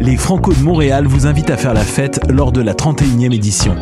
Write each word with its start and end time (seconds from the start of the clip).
Les 0.00 0.16
Franco 0.16 0.54
de 0.54 0.62
Montréal 0.62 1.06
vous 1.06 1.26
invitent 1.26 1.50
à 1.50 1.58
faire 1.58 1.74
la 1.74 1.82
fête 1.82 2.20
lors 2.30 2.52
de 2.52 2.62
la 2.62 2.72
31e 2.72 3.34
édition. 3.34 3.76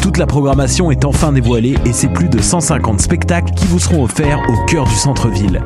Toute 0.00 0.16
la 0.16 0.24
programmation 0.24 0.90
est 0.90 1.04
enfin 1.04 1.32
dévoilée 1.32 1.76
et 1.84 1.92
c'est 1.92 2.08
plus 2.08 2.30
de 2.30 2.40
150 2.40 3.02
spectacles 3.02 3.52
qui 3.52 3.66
vous 3.66 3.78
seront 3.78 4.04
offerts 4.04 4.40
au 4.48 4.64
cœur 4.64 4.84
du 4.84 4.94
centre-ville. 4.94 5.62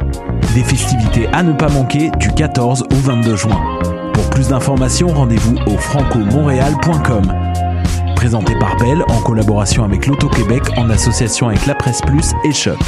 Des 0.54 0.64
festivités 0.64 1.29
à 1.29 1.45
ne 1.45 1.52
pas 1.52 1.68
manquer 1.68 2.11
du 2.18 2.32
14 2.32 2.82
au 2.91 2.96
22 2.96 3.36
juin. 3.36 3.61
Pour 4.12 4.29
plus 4.30 4.48
d'informations, 4.48 5.08
rendez-vous 5.08 5.56
au 5.66 5.76
francomontréal.com. 5.79 7.32
Présenté 8.14 8.54
par 8.58 8.76
Bell 8.76 9.02
en 9.08 9.21
collaboration 9.22 9.85
avec 9.85 10.07
l'Auto-Québec 10.07 10.62
en 10.76 10.90
association 10.90 11.48
avec 11.48 11.66
La 11.66 11.75
Presse 11.75 12.00
Plus 12.02 12.32
et 12.44 12.52
Choc. 12.52 12.79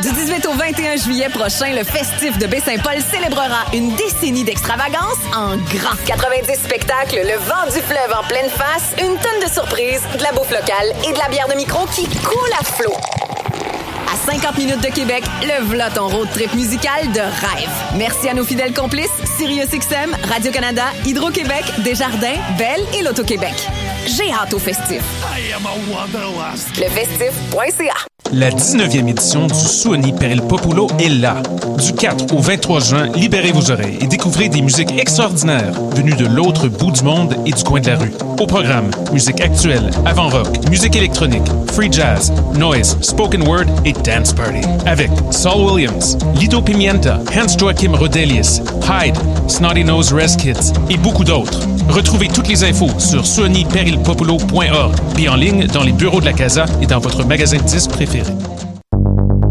Du 0.00 0.12
18 0.12 0.46
au 0.46 0.52
21 0.52 0.96
juillet 0.96 1.28
prochain, 1.30 1.72
le 1.74 1.82
festif 1.82 2.36
de 2.38 2.46
Baie-Saint-Paul 2.46 3.00
célébrera 3.10 3.64
une 3.72 3.94
décennie 3.94 4.44
d'extravagance 4.44 5.16
en 5.34 5.56
grand. 5.56 5.96
90 6.04 6.52
spectacles, 6.62 7.20
le 7.22 7.38
vent 7.38 7.72
du 7.72 7.80
fleuve 7.80 8.12
en 8.18 8.26
pleine 8.28 8.50
face, 8.50 8.92
une 8.98 9.16
tonne 9.16 9.40
de 9.42 9.50
surprises, 9.50 10.02
de 10.18 10.22
la 10.22 10.32
bouffe 10.32 10.50
locale 10.50 10.92
et 11.08 11.12
de 11.12 11.18
la 11.18 11.28
bière 11.28 11.48
de 11.48 11.54
micro 11.54 11.86
qui 11.86 12.06
coule 12.06 12.52
à 12.60 12.64
flot. 12.64 13.23
À 14.24 14.32
50 14.32 14.58
minutes 14.58 14.80
de 14.80 14.88
Québec, 14.88 15.24
le 15.42 15.64
v'là 15.64 15.90
ton 15.90 16.08
road 16.08 16.28
trip 16.32 16.54
musical 16.54 17.12
de 17.12 17.20
rêve. 17.20 17.70
Merci 17.96 18.28
à 18.28 18.34
nos 18.34 18.44
fidèles 18.44 18.72
complices, 18.72 19.10
SiriusXM, 19.36 20.14
Radio-Canada, 20.28 20.84
Hydro-Québec, 21.04 21.64
Desjardins, 21.84 22.36
Belle 22.56 22.84
et 22.98 23.02
l'Auto-Québec. 23.02 23.54
J'ai 24.06 24.30
hâte 24.30 24.52
au 24.52 24.58
festif. 24.58 25.02
Lefestif.ca 26.78 27.94
La 28.32 28.50
19e 28.50 29.08
édition 29.08 29.46
du 29.46 29.54
Suoni 29.54 30.12
per 30.12 30.30
il 30.30 30.42
Popolo 30.42 30.88
est 30.98 31.08
là. 31.08 31.36
Du 31.78 31.92
4 31.92 32.34
au 32.34 32.38
23 32.40 32.80
juin, 32.80 33.06
libérez 33.14 33.52
vos 33.52 33.70
oreilles 33.70 33.98
et 34.00 34.06
découvrez 34.06 34.48
des 34.48 34.60
musiques 34.60 34.92
extraordinaires 34.98 35.72
venues 35.96 36.14
de 36.14 36.26
l'autre 36.26 36.68
bout 36.68 36.90
du 36.90 37.02
monde 37.02 37.34
et 37.46 37.52
du 37.52 37.64
coin 37.64 37.80
de 37.80 37.86
la 37.88 37.96
rue. 37.96 38.12
Au 38.38 38.46
programme, 38.46 38.90
musique 39.12 39.40
actuelle, 39.40 39.90
avant-rock, 40.04 40.48
musique 40.68 40.96
électronique, 40.96 41.46
free 41.72 41.90
jazz, 41.90 42.32
noise, 42.54 42.98
spoken 43.00 43.46
word 43.48 43.66
et 43.84 43.92
dance 43.92 44.32
party. 44.32 44.60
Avec 44.86 45.10
Saul 45.30 45.72
Williams, 45.72 46.18
Lido 46.38 46.60
Pimienta, 46.60 47.20
Hans 47.34 47.56
Joachim 47.58 47.94
Rodelius, 47.94 48.60
Hyde, 48.82 49.16
Snotty 49.48 49.84
Nose 49.84 50.12
Res 50.12 50.36
Kids 50.36 50.72
et 50.90 50.96
beaucoup 50.98 51.24
d'autres. 51.24 51.60
Retrouvez 51.88 52.28
toutes 52.28 52.48
les 52.48 52.64
infos 52.64 52.90
sur 52.98 53.24
suoniperilpopolo.org 53.94 54.94
et 55.18 55.28
en 55.28 55.36
ligne 55.36 55.66
dans 55.66 55.82
les 55.82 55.92
bureaux 55.92 56.20
de 56.20 56.24
la 56.24 56.32
Casa 56.32 56.64
et 56.80 56.86
dans 56.86 56.98
votre 56.98 57.24
magasin 57.26 57.58
de 57.58 57.62
disques 57.62 57.90
préféré. 57.90 58.32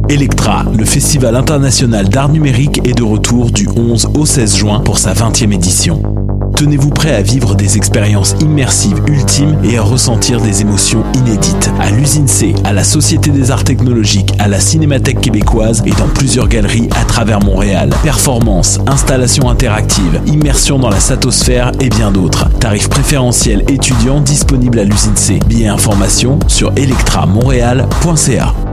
Electra, 0.10 0.66
le 0.78 0.86
festival 0.86 1.36
international 1.36 2.10
d'art 2.10 2.30
numérique, 2.30 2.82
est 2.86 2.94
de 2.94 3.04
retour 3.04 3.52
du 3.52 3.68
11 3.68 4.10
au 4.16 4.26
16 4.26 4.58
juin 4.58 4.80
pour 4.82 4.98
sa 4.98 5.14
20e 5.14 5.54
édition. 5.54 6.23
Tenez-vous 6.56 6.90
prêt 6.90 7.16
à 7.16 7.22
vivre 7.22 7.56
des 7.56 7.78
expériences 7.78 8.36
immersives 8.42 9.02
ultimes 9.08 9.58
et 9.64 9.78
à 9.78 9.82
ressentir 9.82 10.40
des 10.42 10.62
émotions 10.62 11.04
inédites. 11.16 11.72
À 11.80 11.90
l'usine 11.92 12.28
C, 12.28 12.54
à 12.64 12.74
la 12.74 12.84
Société 12.84 13.32
des 13.32 13.52
Arts 13.52 13.64
Technologiques, 13.64 14.34
à 14.40 14.48
la 14.48 14.60
Cinémathèque 14.60 15.22
québécoise 15.22 15.82
et 15.86 15.92
dans 15.92 16.08
plusieurs 16.08 16.48
galeries 16.48 16.90
à 17.00 17.06
travers 17.06 17.40
Montréal. 17.40 17.90
Performances, 18.04 18.80
installations 18.88 19.50
interactives, 19.50 20.22
immersion 20.28 20.80
dans 20.80 20.90
la 20.90 21.00
satosphère 21.00 21.72
et 21.80 21.90
bien 21.90 22.12
d'autres. 22.12 22.50
Tarifs 22.60 22.90
préférentiels 22.90 23.64
étudiants 23.68 24.22
disponibles 24.22 24.80
à 24.80 24.84
l'usine 24.84 25.16
C. 25.16 25.40
Billets 25.48 25.68
informations 25.68 26.40
sur 26.48 26.72
electramontréal.ca. 26.76 28.73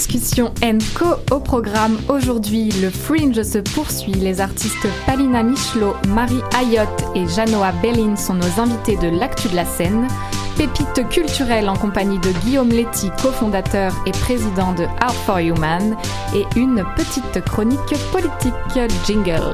Danscussion 0.00 0.50
Co 0.94 1.16
au 1.30 1.40
programme 1.40 1.98
aujourd'hui. 2.08 2.70
Le 2.80 2.88
Fringe 2.88 3.42
se 3.42 3.58
poursuit. 3.58 4.14
Les 4.14 4.40
artistes 4.40 4.88
Palina 5.04 5.42
Michelot, 5.42 5.94
Marie 6.08 6.40
Ayotte 6.58 7.04
et 7.14 7.28
Janoa 7.28 7.72
Bellin 7.82 8.16
sont 8.16 8.32
nos 8.32 8.58
invités 8.58 8.96
de 8.96 9.08
l'actu 9.08 9.48
de 9.48 9.56
la 9.56 9.66
scène. 9.66 10.08
Pépite 10.56 11.06
culturelle 11.10 11.68
en 11.68 11.76
compagnie 11.76 12.18
de 12.18 12.32
Guillaume 12.42 12.70
Letty, 12.70 13.10
cofondateur 13.22 13.92
et 14.06 14.12
président 14.12 14.72
de 14.72 14.84
Art 15.00 15.14
for 15.26 15.36
Human, 15.36 15.94
et 16.34 16.46
une 16.56 16.82
petite 16.96 17.44
chronique 17.44 17.94
politique 18.10 18.94
jingle. 19.06 19.52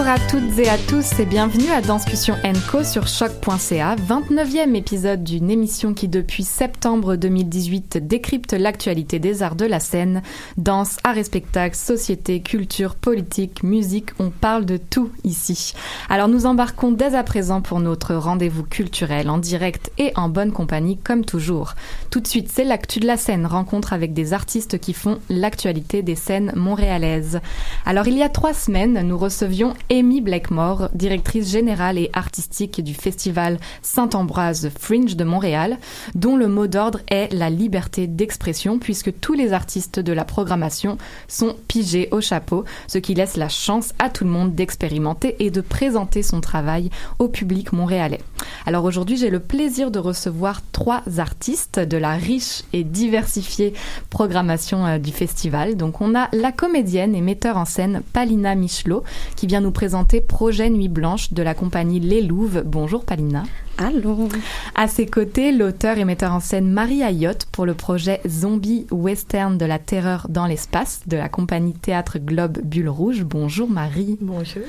Bonjour 0.00 0.14
à 0.14 0.30
toutes 0.30 0.58
et 0.58 0.68
à 0.70 0.78
tous 0.78 1.20
et 1.20 1.26
bienvenue 1.26 1.70
à 1.70 1.82
Danscussion 1.82 2.34
Co 2.70 2.82
sur 2.84 3.06
choc.ca, 3.06 3.96
29e 3.96 4.74
épisode 4.74 5.22
d'une 5.22 5.50
émission 5.50 5.92
qui 5.92 6.08
depuis 6.08 6.42
septembre 6.42 7.16
2018 7.16 7.98
décrypte 8.08 8.54
l'actualité 8.54 9.18
des 9.18 9.42
arts 9.42 9.56
de 9.56 9.66
la 9.66 9.78
scène, 9.78 10.22
danse, 10.56 10.96
art 11.04 11.18
et 11.18 11.24
spectacle, 11.24 11.76
société, 11.76 12.40
culture, 12.40 12.94
politique, 12.94 13.62
musique, 13.62 14.12
on 14.18 14.30
parle 14.30 14.64
de 14.64 14.78
tout 14.78 15.10
ici. 15.22 15.74
Alors 16.08 16.28
nous 16.28 16.46
embarquons 16.46 16.92
dès 16.92 17.14
à 17.14 17.22
présent 17.22 17.60
pour 17.60 17.78
notre 17.78 18.14
rendez-vous 18.14 18.64
culturel 18.64 19.28
en 19.28 19.36
direct 19.36 19.92
et 19.98 20.12
en 20.16 20.30
bonne 20.30 20.52
compagnie 20.52 20.96
comme 20.96 21.26
toujours. 21.26 21.74
Tout 22.08 22.20
de 22.20 22.26
suite, 22.26 22.50
c'est 22.50 22.64
l'actu 22.64 23.00
de 23.00 23.06
la 23.06 23.18
scène, 23.18 23.44
rencontre 23.44 23.92
avec 23.92 24.14
des 24.14 24.32
artistes 24.32 24.78
qui 24.78 24.94
font 24.94 25.18
l'actualité 25.28 26.00
des 26.00 26.16
scènes 26.16 26.54
montréalaises. 26.56 27.40
Alors 27.84 28.08
il 28.08 28.16
y 28.16 28.22
a 28.22 28.30
trois 28.30 28.54
semaines, 28.54 29.06
nous 29.06 29.18
recevions 29.18 29.74
Amy 29.90 30.20
Blackmore, 30.20 30.88
directrice 30.94 31.50
générale 31.50 31.98
et 31.98 32.10
artistique 32.12 32.82
du 32.82 32.94
festival 32.94 33.58
Saint-Ambroise 33.82 34.70
Fringe 34.78 35.16
de 35.16 35.24
Montréal, 35.24 35.78
dont 36.14 36.36
le 36.36 36.46
mot 36.46 36.68
d'ordre 36.68 37.00
est 37.08 37.32
la 37.32 37.50
liberté 37.50 38.06
d'expression 38.06 38.78
puisque 38.78 39.18
tous 39.18 39.34
les 39.34 39.52
artistes 39.52 39.98
de 39.98 40.12
la 40.12 40.24
programmation 40.24 40.96
sont 41.26 41.56
pigés 41.66 42.08
au 42.12 42.20
chapeau, 42.20 42.64
ce 42.86 42.98
qui 42.98 43.14
laisse 43.14 43.36
la 43.36 43.48
chance 43.48 43.92
à 43.98 44.10
tout 44.10 44.22
le 44.22 44.30
monde 44.30 44.54
d'expérimenter 44.54 45.34
et 45.40 45.50
de 45.50 45.60
présenter 45.60 46.22
son 46.22 46.40
travail 46.40 46.90
au 47.18 47.26
public 47.26 47.72
montréalais. 47.72 48.20
Alors 48.66 48.84
aujourd'hui, 48.84 49.16
j'ai 49.16 49.30
le 49.30 49.40
plaisir 49.40 49.90
de 49.90 49.98
recevoir 49.98 50.60
trois 50.70 51.02
artistes 51.18 51.80
de 51.80 51.96
la 51.96 52.12
riche 52.12 52.62
et 52.72 52.84
diversifiée 52.84 53.74
programmation 54.08 54.86
euh, 54.86 54.98
du 54.98 55.10
festival. 55.10 55.76
Donc 55.76 56.00
on 56.00 56.14
a 56.14 56.28
la 56.32 56.52
comédienne 56.52 57.16
et 57.16 57.20
metteur 57.20 57.56
en 57.56 57.64
scène 57.64 58.02
Palina 58.12 58.54
Michelot 58.54 59.02
qui 59.34 59.46
vient 59.48 59.60
nous 59.60 59.72
présenter 59.80 60.20
Projet 60.20 60.68
Nuit 60.68 60.90
Blanche 60.90 61.32
de 61.32 61.42
la 61.42 61.54
compagnie 61.54 62.00
Les 62.00 62.20
Louves. 62.20 62.64
Bonjour 62.66 63.06
Palina. 63.06 63.44
Allô. 63.78 64.28
À 64.74 64.88
ses 64.88 65.06
côtés, 65.06 65.52
l'auteur 65.52 65.96
et 65.96 66.04
metteur 66.04 66.34
en 66.34 66.40
scène 66.40 66.70
Marie 66.70 67.02
Ayotte 67.02 67.46
pour 67.46 67.64
le 67.64 67.72
projet 67.72 68.20
Zombie 68.28 68.86
Western 68.90 69.56
de 69.56 69.64
la 69.64 69.78
terreur 69.78 70.26
dans 70.28 70.44
l'espace 70.44 71.00
de 71.06 71.16
la 71.16 71.30
compagnie 71.30 71.72
Théâtre 71.72 72.18
Globe 72.18 72.58
Bulle 72.62 72.90
Rouge. 72.90 73.24
Bonjour 73.24 73.70
Marie. 73.70 74.18
Bonjour. 74.20 74.64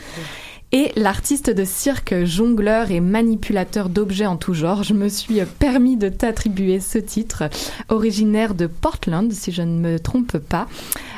Et 0.73 0.93
l'artiste 0.95 1.49
de 1.49 1.65
cirque, 1.65 2.23
jongleur 2.23 2.91
et 2.91 3.01
manipulateur 3.01 3.89
d'objets 3.89 4.25
en 4.25 4.37
tout 4.37 4.53
genre, 4.53 4.83
je 4.83 4.93
me 4.93 5.09
suis 5.09 5.41
permis 5.59 5.97
de 5.97 6.07
t'attribuer 6.07 6.79
ce 6.79 6.97
titre, 6.97 7.43
originaire 7.89 8.55
de 8.55 8.67
Portland, 8.67 9.29
si 9.33 9.51
je 9.51 9.63
ne 9.63 9.77
me 9.77 9.99
trompe 9.99 10.37
pas. 10.37 10.67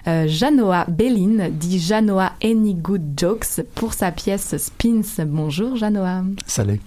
Euh, 0.08 0.26
Janoa 0.28 0.86
Bellin 0.90 1.50
dit 1.52 1.80
Janoa 1.80 2.34
Any 2.44 2.74
Good 2.74 3.14
Jokes 3.16 3.62
pour 3.76 3.94
sa 3.94 4.12
pièce 4.12 4.58
Spins. 4.58 5.24
Bonjour 5.26 5.76
Janoa. 5.76 6.24
Salut. 6.48 6.82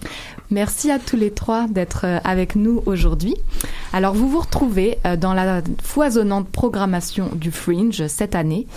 Merci 0.51 0.91
à 0.91 0.99
tous 0.99 1.15
les 1.15 1.31
trois 1.31 1.67
d'être 1.67 2.05
avec 2.23 2.55
nous 2.55 2.83
aujourd'hui. 2.85 3.35
Alors 3.91 4.13
vous 4.13 4.29
vous 4.29 4.39
retrouvez 4.39 4.97
euh, 5.05 5.15
dans 5.15 5.33
la 5.33 5.61
foisonnante 5.81 6.49
programmation 6.49 7.29
du 7.33 7.51
Fringe 7.51 8.05
cette 8.07 8.35
année. 8.35 8.67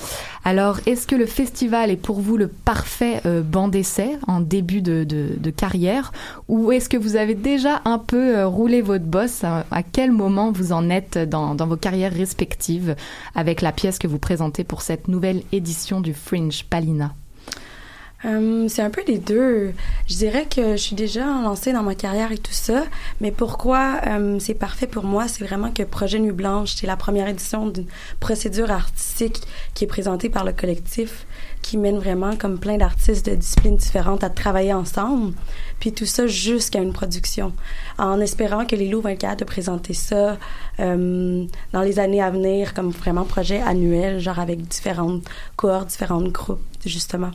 Alors 0.44 0.78
est-ce 0.86 1.06
que 1.06 1.16
le 1.16 1.26
festival 1.26 1.90
est 1.90 1.96
pour 1.96 2.20
vous 2.20 2.36
le 2.36 2.48
parfait 2.48 3.20
euh, 3.26 3.42
banc 3.42 3.68
d'essai 3.80 4.18
en 4.26 4.40
début 4.40 4.82
de, 4.82 5.50
carrière 5.56 6.12
ou 6.48 6.70
est-ce 6.70 6.88
que 6.88 6.98
vous 6.98 7.16
avez 7.16 7.34
déjà 7.34 7.80
un 7.86 7.98
peu 7.98 8.36
euh, 8.36 8.46
roulé 8.46 8.82
votre 8.82 9.06
bosse? 9.06 9.42
À, 9.42 9.64
à 9.70 9.82
quel 9.82 10.12
moment 10.12 10.52
vous 10.52 10.72
en 10.72 10.90
êtes 10.90 11.16
dans, 11.18 11.56
vos 11.56 11.76
carrières 11.76 12.12
respectives 12.12 12.94
avec 13.34 13.62
la 13.62 13.72
pièce 13.72 13.98
que 13.98 14.06
vous 14.06 14.18
présentez 14.18 14.64
pour 14.64 14.82
cette 14.82 15.08
nouvelle 15.08 15.42
édition 15.50 16.02
du 16.02 16.12
Fringe 16.12 16.64
Palina? 16.68 17.14
Euh, 18.26 18.68
c'est 18.68 18.82
un 18.82 18.90
peu 18.90 19.02
les 19.06 19.18
deux. 19.18 19.72
Je 20.06 20.16
dirais 20.16 20.44
que 20.44 20.72
je 20.72 20.82
suis 20.82 20.96
déjà 20.96 21.24
lancée 21.24 21.72
dans 21.72 21.82
ma 21.82 21.94
carrière 21.94 22.32
et 22.32 22.38
tout 22.38 22.52
ça, 22.52 22.84
mais 23.20 23.30
pourquoi 23.30 24.00
euh, 24.06 24.38
c'est 24.38 24.54
parfait 24.54 24.86
pour 24.86 25.04
moi, 25.04 25.26
c'est 25.26 25.44
vraiment 25.44 25.70
que 25.70 25.82
Projet 25.82 26.18
Nuit 26.18 26.32
Blanche, 26.32 26.74
c'est 26.76 26.86
la 26.86 26.96
première 26.96 27.28
édition 27.28 27.66
d'une 27.66 27.86
procédure 28.20 28.70
artistique 28.70 29.40
qui 29.72 29.84
est 29.84 29.86
présentée 29.86 30.28
par 30.28 30.44
le 30.44 30.52
collectif, 30.52 31.26
qui 31.62 31.76
mène 31.76 31.98
vraiment 31.98 32.36
comme 32.36 32.58
plein 32.58 32.76
d'artistes 32.76 33.26
de 33.26 33.34
disciplines 33.34 33.76
différentes 33.76 34.24
à 34.24 34.30
travailler 34.30 34.72
ensemble, 34.72 35.34
puis 35.78 35.92
tout 35.92 36.06
ça 36.06 36.26
jusqu'à 36.26 36.80
une 36.80 36.92
production, 36.92 37.52
en 37.98 38.20
espérant 38.20 38.66
que 38.66 38.76
les 38.76 38.88
loups 38.88 39.00
vont 39.00 39.10
être 39.10 39.20
capables 39.20 39.40
de 39.40 39.44
présenter 39.44 39.94
ça 39.94 40.36
euh, 40.80 41.44
dans 41.72 41.80
les 41.82 41.98
années 41.98 42.22
à 42.22 42.30
venir 42.30 42.74
comme 42.74 42.90
vraiment 42.90 43.24
projet 43.24 43.60
annuel, 43.60 44.20
genre 44.20 44.38
avec 44.38 44.66
différentes 44.66 45.22
cohortes, 45.56 45.88
différents 45.88 46.22
groupes, 46.22 46.60
justement. 46.84 47.30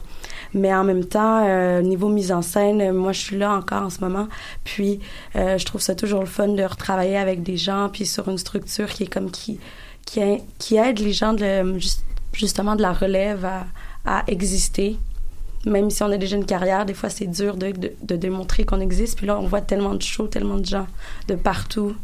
Mais 0.53 0.73
en 0.73 0.83
même 0.83 1.05
temps, 1.05 1.45
euh, 1.47 1.81
niveau 1.81 2.09
mise 2.09 2.31
en 2.31 2.41
scène, 2.41 2.91
moi, 2.91 3.11
je 3.11 3.19
suis 3.19 3.37
là 3.37 3.53
encore 3.53 3.83
en 3.83 3.89
ce 3.89 3.99
moment. 3.99 4.27
Puis, 4.63 4.99
euh, 5.35 5.57
je 5.57 5.65
trouve 5.65 5.81
ça 5.81 5.95
toujours 5.95 6.21
le 6.21 6.25
fun 6.25 6.47
de 6.47 6.63
retravailler 6.63 7.17
avec 7.17 7.43
des 7.43 7.57
gens, 7.57 7.89
puis 7.91 8.05
sur 8.05 8.29
une 8.29 8.37
structure 8.37 8.89
qui 8.89 9.03
est 9.03 9.07
comme 9.13 9.31
qui 9.31 9.59
qui, 10.05 10.75
aide 10.77 10.99
les 10.99 11.13
gens 11.13 11.33
de 11.33 11.77
juste- 11.79 12.05
justement 12.31 12.75
de 12.75 12.81
la 12.81 12.93
relève 12.93 13.43
à, 13.43 13.65
à 14.05 14.23
exister. 14.27 14.97
Même 15.65 15.89
si 15.89 16.03
on 16.03 16.11
a 16.11 16.17
déjà 16.17 16.35
une 16.35 16.45
carrière, 16.45 16.85
des 16.85 16.93
fois 16.93 17.09
c'est 17.09 17.27
dur 17.27 17.57
de, 17.57 17.73
de, 18.03 18.15
démontrer 18.15 18.65
qu'on 18.65 18.79
existe. 18.79 19.17
Puis 19.17 19.25
là, 19.25 19.39
on 19.39 19.47
voit 19.47 19.61
tellement 19.61 19.95
de 19.95 20.01
shows, 20.01 20.27
tellement 20.27 20.57
de 20.57 20.65
gens 20.65 20.87
de 21.27 21.35
partout 21.35 21.95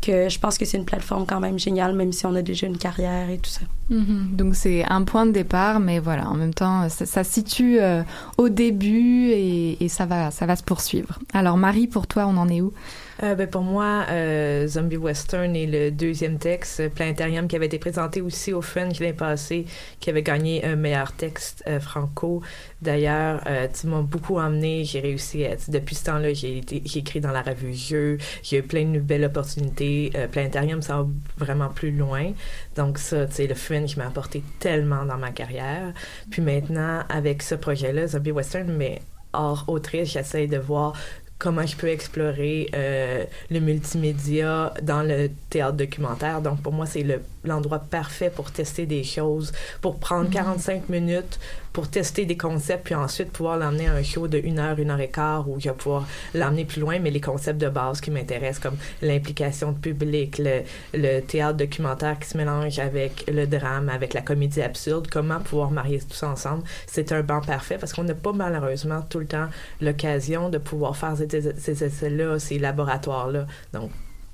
que 0.00 0.28
je 0.28 0.38
pense 0.38 0.56
que 0.56 0.64
c'est 0.64 0.78
une 0.78 0.84
plateforme 0.84 1.26
quand 1.26 1.40
même 1.40 1.58
géniale, 1.58 1.94
même 1.94 2.12
si 2.12 2.24
on 2.24 2.34
a 2.34 2.40
déjà 2.40 2.66
une 2.66 2.78
carrière 2.78 3.28
et 3.28 3.38
tout 3.38 3.50
ça. 3.50 3.60
Mhm. 3.90 4.30
Donc 4.32 4.54
c'est 4.54 4.84
un 4.84 5.02
point 5.02 5.26
de 5.26 5.32
départ, 5.32 5.78
mais 5.78 5.98
voilà, 5.98 6.28
en 6.28 6.34
même 6.34 6.54
temps, 6.54 6.88
ça, 6.88 7.24
situe 7.24 7.78
euh, 7.80 8.02
au 8.38 8.48
début 8.48 9.28
et, 9.30 9.84
et 9.84 9.88
ça 9.88 10.06
va, 10.06 10.30
ça 10.30 10.46
va 10.46 10.56
se 10.56 10.62
poursuivre. 10.62 11.18
Alors 11.34 11.58
Marie, 11.58 11.86
pour 11.86 12.06
toi, 12.06 12.26
on 12.26 12.36
en 12.36 12.48
est 12.48 12.60
où? 12.60 12.72
Euh, 13.22 13.34
ben, 13.34 13.46
pour 13.46 13.62
moi, 13.62 14.06
euh, 14.10 14.66
Zombie 14.66 14.96
Western 14.96 15.54
est 15.54 15.66
le 15.66 15.90
deuxième 15.90 16.38
texte, 16.38 16.88
Planétarium, 16.90 17.48
qui 17.48 17.56
avait 17.56 17.66
été 17.66 17.78
présenté 17.78 18.22
aussi 18.22 18.52
au 18.52 18.62
Fringe 18.62 18.98
l'année 18.98 19.12
passée, 19.12 19.66
qui 20.00 20.08
avait 20.08 20.22
gagné 20.22 20.64
un 20.64 20.76
meilleur 20.76 21.12
texte 21.12 21.62
euh, 21.66 21.80
franco. 21.80 22.42
D'ailleurs, 22.80 23.42
tu 23.78 23.88
m'as 23.88 24.00
beaucoup 24.00 24.38
emmené, 24.38 24.84
j'ai 24.84 25.00
réussi 25.00 25.44
à, 25.44 25.56
depuis 25.68 25.94
ce 25.94 26.04
temps-là, 26.04 26.32
j'ai 26.32 26.62
écrit 26.96 27.20
dans 27.20 27.30
la 27.30 27.42
revue 27.42 27.74
Jeu, 27.74 28.16
j'ai 28.42 28.58
eu 28.58 28.62
plein 28.62 28.86
de 28.86 28.98
belles 28.98 29.24
opportunités. 29.24 30.10
Planétarium, 30.32 30.80
ça 30.80 30.96
va 30.96 31.06
vraiment 31.36 31.68
plus 31.68 31.90
loin. 31.90 32.32
Donc 32.76 32.98
ça, 32.98 33.28
sais, 33.28 33.46
le 33.46 33.54
Fringe 33.54 33.96
m'a 33.96 34.06
apporté 34.06 34.42
tellement 34.60 35.04
dans 35.04 35.18
ma 35.18 35.30
carrière. 35.30 35.92
Puis 36.30 36.40
maintenant, 36.40 37.02
avec 37.10 37.42
ce 37.42 37.54
projet-là, 37.54 38.06
Zombie 38.06 38.32
Western, 38.32 38.72
mais 38.72 39.02
hors 39.34 39.64
autrice, 39.68 40.12
j'essaie 40.12 40.46
de 40.46 40.56
voir 40.58 40.94
comment 41.40 41.66
je 41.66 41.74
peux 41.74 41.88
explorer 41.88 42.68
euh, 42.74 43.24
le 43.50 43.58
multimédia 43.60 44.72
dans 44.82 45.02
le 45.02 45.30
théâtre 45.48 45.76
documentaire. 45.76 46.40
Donc, 46.42 46.62
pour 46.62 46.72
moi, 46.72 46.86
c'est 46.86 47.02
le- 47.02 47.22
l'endroit 47.44 47.78
parfait 47.78 48.30
pour 48.30 48.50
tester 48.50 48.86
des 48.86 49.04
choses, 49.04 49.52
pour 49.80 49.98
prendre 49.98 50.30
45 50.30 50.88
minutes 50.88 51.38
pour 51.72 51.88
tester 51.88 52.26
des 52.26 52.36
concepts, 52.36 52.84
puis 52.84 52.94
ensuite 52.94 53.30
pouvoir 53.30 53.56
l'emmener 53.56 53.86
à 53.86 53.94
un 53.94 54.02
show 54.02 54.26
de 54.26 54.38
une 54.38 54.58
heure, 54.58 54.78
une 54.78 54.90
heure 54.90 55.00
et 55.00 55.08
quart, 55.08 55.48
où 55.48 55.60
je 55.60 55.68
vais 55.68 55.74
pouvoir 55.74 56.06
l'emmener 56.34 56.64
plus 56.64 56.80
loin, 56.80 56.98
mais 56.98 57.10
les 57.10 57.20
concepts 57.20 57.60
de 57.60 57.68
base 57.68 58.00
qui 58.00 58.10
m'intéressent, 58.10 58.58
comme 58.60 58.76
l'implication 59.02 59.72
de 59.72 59.78
public, 59.78 60.38
le, 60.38 60.62
le 60.94 61.20
théâtre 61.20 61.58
documentaire 61.58 62.18
qui 62.18 62.28
se 62.28 62.36
mélange 62.36 62.78
avec 62.78 63.24
le 63.32 63.46
drame, 63.46 63.88
avec 63.88 64.14
la 64.14 64.22
comédie 64.22 64.62
absurde, 64.62 65.08
comment 65.10 65.38
pouvoir 65.40 65.70
marier 65.70 66.00
tout 66.00 66.14
ça 66.14 66.28
ensemble, 66.28 66.64
c'est 66.86 67.12
un 67.12 67.22
banc 67.22 67.40
parfait, 67.40 67.78
parce 67.78 67.92
qu'on 67.92 68.04
n'a 68.04 68.14
pas 68.14 68.32
malheureusement 68.32 69.02
tout 69.08 69.20
le 69.20 69.26
temps 69.26 69.46
l'occasion 69.80 70.48
de 70.48 70.58
pouvoir 70.58 70.96
faire 70.96 71.16
ces, 71.16 71.54
ces 71.58 71.84
essais-là, 71.84 72.38
ces 72.38 72.58
laboratoires-là. 72.58 73.46
Donc, 73.72 73.90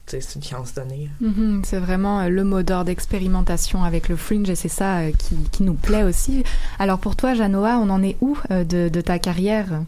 c'est 0.06 0.34
une 0.36 0.42
chance 0.42 0.74
donnée. 0.74 1.10
Mhm, 1.20 1.62
C'est 1.64 1.78
vraiment 1.78 2.20
euh, 2.20 2.28
le 2.28 2.44
mot 2.44 2.62
d'ordre 2.62 2.86
d'expérimentation 2.86 3.84
avec 3.84 4.08
le 4.08 4.16
Fringe 4.16 4.48
et 4.48 4.54
c'est 4.54 4.68
ça 4.68 4.98
euh, 4.98 5.12
qui, 5.12 5.36
qui 5.50 5.62
nous 5.62 5.74
plaît 5.74 6.02
aussi. 6.04 6.44
Alors 6.78 6.98
pour 6.98 7.16
toi, 7.16 7.34
Janoa, 7.34 7.78
on 7.78 7.90
en 7.90 8.02
est 8.02 8.16
où 8.20 8.38
euh, 8.50 8.64
de, 8.64 8.88
de 8.88 9.00
ta 9.00 9.18
carrière? 9.18 9.82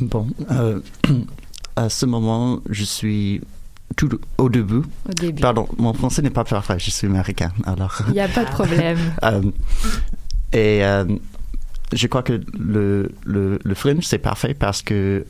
Bon, 0.00 0.26
euh, 0.50 0.80
à 1.76 1.88
ce 1.88 2.04
moment, 2.06 2.60
je 2.68 2.84
suis 2.84 3.40
tout 3.96 4.10
au 4.36 4.48
début. 4.50 4.82
au 5.08 5.12
début 5.16 5.40
Pardon, 5.40 5.66
mon 5.78 5.94
français 5.94 6.20
n'est 6.22 6.30
pas 6.30 6.44
parfait, 6.44 6.76
je 6.78 6.90
suis 6.90 7.06
américain, 7.06 7.50
alors. 7.64 8.02
Il 8.08 8.12
n'y 8.12 8.20
a 8.20 8.28
pas 8.28 8.44
de 8.44 8.50
problème. 8.50 8.98
Euh, 9.24 9.42
et 10.52 10.84
euh, 10.84 11.04
je 11.92 12.06
crois 12.06 12.22
que 12.22 12.40
le, 12.58 13.10
le, 13.24 13.58
le 13.62 13.74
fringe, 13.74 14.04
c'est 14.04 14.18
parfait 14.18 14.54
parce 14.54 14.82
que 14.82 15.24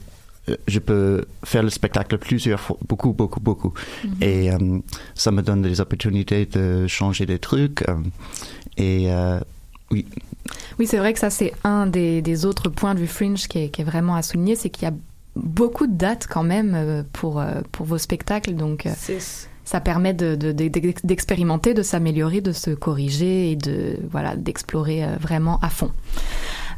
je 0.67 0.79
peux 0.79 1.25
faire 1.45 1.63
le 1.63 1.71
spectacle 1.71 2.17
plusieurs 2.19 2.61
fois, 2.61 2.77
beaucoup, 2.89 3.13
beaucoup, 3.13 3.41
beaucoup. 3.41 3.73
Et 4.21 4.51
euh, 4.53 4.79
ça 5.15 5.31
me 5.31 5.43
donne 5.43 5.63
des 5.63 5.81
opportunités 5.81 6.47
de 6.47 6.87
changer 6.87 7.27
des 7.27 7.39
trucs. 7.39 7.83
euh, 7.89 7.97
et 8.77 9.13
euh, 9.13 9.41
oui, 9.91 10.07
Oui, 10.79 10.87
c'est 10.87 10.99
vrai 10.99 11.13
que 11.13 11.19
ça, 11.19 11.31
c'est 11.31 11.53
un 11.65 11.87
des, 11.87 12.23
des 12.23 12.45
autres 12.45 12.69
points 12.69 12.95
du 12.95 13.07
Fringe 13.07 13.49
qui 13.49 13.59
est, 13.65 13.69
qui 13.71 13.81
est 13.83 13.85
vraiment 13.85 14.15
à 14.17 14.23
souligner, 14.23 14.55
c'est 14.57 14.71
qu'il 14.71 14.85
y 14.85 14.91
a 14.91 14.95
beaucoup 15.37 15.87
de 15.87 15.95
dates 15.95 16.27
quand 16.29 16.43
même 16.43 16.73
euh, 16.75 17.03
pour, 17.13 17.41
euh, 17.41 17.61
pour 17.73 17.87
vos 17.87 17.99
spectacles. 17.99 18.55
Donc, 18.55 18.87
euh, 18.87 18.93
Six. 18.97 19.49
ça 19.65 19.81
permet 19.81 20.15
de, 20.15 20.35
de- 20.35 20.53
de- 20.53 20.69
d'expérimenter, 21.05 21.81
s'améliorer, 21.83 22.41
de 22.41 22.53
se 22.53 22.71
corriger 22.71 23.53
et 23.53 23.57
de 23.57 23.99
voilà 24.11 24.37
d'explorer 24.37 25.05
euh, 25.05 25.17
vraiment 25.21 25.59
à 25.61 25.69
fond. 25.71 25.91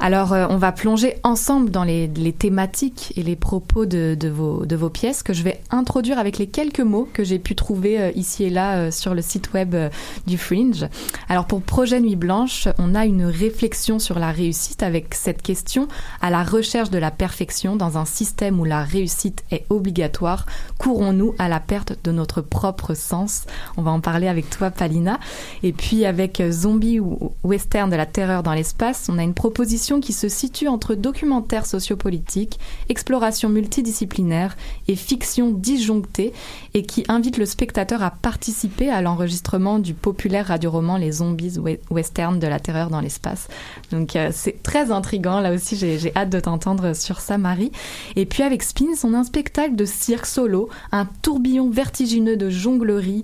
Alors, 0.02 0.32
euh, 0.32 0.46
on 0.48 0.56
va 0.56 0.72
plonger 0.72 1.16
ensemble 1.24 1.70
dans 1.70 1.84
les, 1.84 2.06
les 2.06 2.32
thématiques 2.32 3.12
et 3.16 3.22
les 3.22 3.36
propos 3.36 3.84
de, 3.84 4.16
de 4.18 4.28
vos, 4.30 4.64
de 4.64 4.74
vos 4.74 4.88
pièces 4.88 5.22
que 5.22 5.34
je 5.34 5.42
vais 5.42 5.60
introduire 5.70 6.18
avec 6.18 6.38
les 6.38 6.46
quelques 6.46 6.80
mots 6.80 7.06
que 7.12 7.22
j'ai 7.22 7.38
pu 7.38 7.54
trouver 7.54 8.00
euh, 8.00 8.10
ici 8.14 8.44
et 8.44 8.50
là 8.50 8.76
euh, 8.76 8.90
sur 8.90 9.14
le 9.14 9.20
site 9.20 9.52
web 9.52 9.74
euh, 9.74 9.90
du 10.26 10.38
Fringe. 10.38 10.88
Alors, 11.28 11.44
pour 11.44 11.60
Projet 11.60 12.00
Nuit 12.00 12.16
Blanche, 12.16 12.66
on 12.78 12.94
a 12.94 13.04
une 13.04 13.26
réflexion 13.26 13.98
sur 13.98 14.18
la 14.18 14.32
réussite 14.32 14.82
avec 14.82 15.14
cette 15.14 15.42
question 15.42 15.86
à 16.22 16.30
la 16.30 16.44
recherche 16.44 16.88
de 16.88 16.98
la 16.98 17.10
perfection 17.10 17.76
dans 17.76 17.98
un 17.98 18.06
système 18.06 18.58
où 18.58 18.64
la 18.64 18.82
réussite 18.82 19.44
est 19.50 19.66
obligatoire. 19.68 20.46
Courons-nous 20.78 21.34
à 21.38 21.50
la 21.50 21.60
perte 21.60 21.98
de 22.04 22.10
notre 22.10 22.40
propre 22.40 22.94
sens? 22.94 23.44
On 23.76 23.82
va 23.82 23.90
en 23.90 24.00
parler 24.00 24.28
avec 24.28 24.48
toi, 24.48 24.70
Palina. 24.70 25.20
Et 25.62 25.72
puis, 25.72 26.06
avec 26.06 26.42
Zombie 26.50 27.00
ou 27.00 27.32
Western 27.44 27.90
de 27.90 27.96
la 27.96 28.06
terreur 28.06 28.42
dans 28.42 28.54
l'espace, 28.54 29.08
on 29.10 29.18
a 29.18 29.22
une 29.22 29.34
proposition 29.34 29.89
qui 29.98 30.12
se 30.12 30.28
situe 30.28 30.68
entre 30.68 30.94
documentaire 30.94 31.66
sociopolitique, 31.66 32.60
exploration 32.88 33.48
multidisciplinaire 33.48 34.56
et 34.86 34.94
fiction 34.94 35.50
disjonctée 35.50 36.32
et 36.74 36.84
qui 36.84 37.04
invite 37.08 37.38
le 37.38 37.46
spectateur 37.46 38.04
à 38.04 38.10
participer 38.12 38.90
à 38.90 39.02
l'enregistrement 39.02 39.80
du 39.80 39.94
populaire 39.94 40.46
radioroman 40.46 40.96
Les 40.98 41.10
Zombies 41.12 41.58
we- 41.58 41.78
Western 41.90 42.38
de 42.38 42.46
la 42.46 42.60
terreur 42.60 42.90
dans 42.90 43.00
l'espace. 43.00 43.48
Donc 43.90 44.14
euh, 44.14 44.30
c'est 44.32 44.62
très 44.62 44.92
intriguant, 44.92 45.40
là 45.40 45.52
aussi 45.52 45.76
j'ai 45.76 46.12
hâte 46.14 46.30
de 46.30 46.38
t'entendre 46.38 46.94
sur 46.94 47.20
ça 47.20 47.38
Marie. 47.38 47.72
Et 48.16 48.26
puis 48.26 48.42
avec 48.42 48.62
Spins, 48.62 48.84
on 49.02 49.14
a 49.14 49.18
un 49.18 49.24
spectacle 49.24 49.74
de 49.74 49.86
cirque 49.86 50.26
solo, 50.26 50.68
un 50.92 51.06
tourbillon 51.22 51.70
vertigineux 51.70 52.36
de 52.36 52.50
jonglerie, 52.50 53.22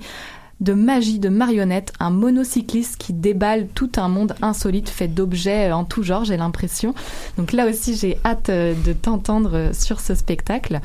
de 0.61 0.73
magie, 0.73 1.19
de 1.19 1.29
marionnettes, 1.29 1.93
un 2.01 2.11
monocycliste 2.11 2.97
qui 2.97 3.13
déballe 3.13 3.69
tout 3.69 3.91
un 3.97 4.09
monde 4.09 4.35
insolite 4.41 4.89
fait 4.89 5.09
d'objets 5.09 5.73
en 5.73 5.85
tout 5.85 6.03
genre, 6.03 6.25
j'ai 6.25 6.37
l'impression. 6.37 6.95
Donc 7.37 7.53
là 7.53 7.67
aussi, 7.67 7.97
j'ai 7.97 8.19
hâte 8.25 8.49
euh, 8.49 8.75
de 8.85 8.93
t'entendre 8.93 9.51
euh, 9.55 9.73
sur 9.73 10.01
ce 10.01 10.15
spectacle. 10.15 10.81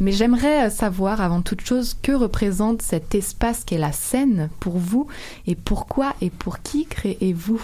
Mais 0.00 0.12
j'aimerais 0.12 0.66
euh, 0.66 0.70
savoir, 0.70 1.20
avant 1.20 1.42
toute 1.42 1.60
chose, 1.60 1.96
que 2.02 2.12
représente 2.12 2.82
cet 2.82 3.14
espace 3.14 3.64
qu'est 3.64 3.78
la 3.78 3.92
scène 3.92 4.48
pour 4.58 4.78
vous 4.78 5.06
et 5.46 5.54
pourquoi 5.54 6.14
et 6.22 6.30
pour 6.30 6.60
qui 6.62 6.86
créez-vous 6.86 7.60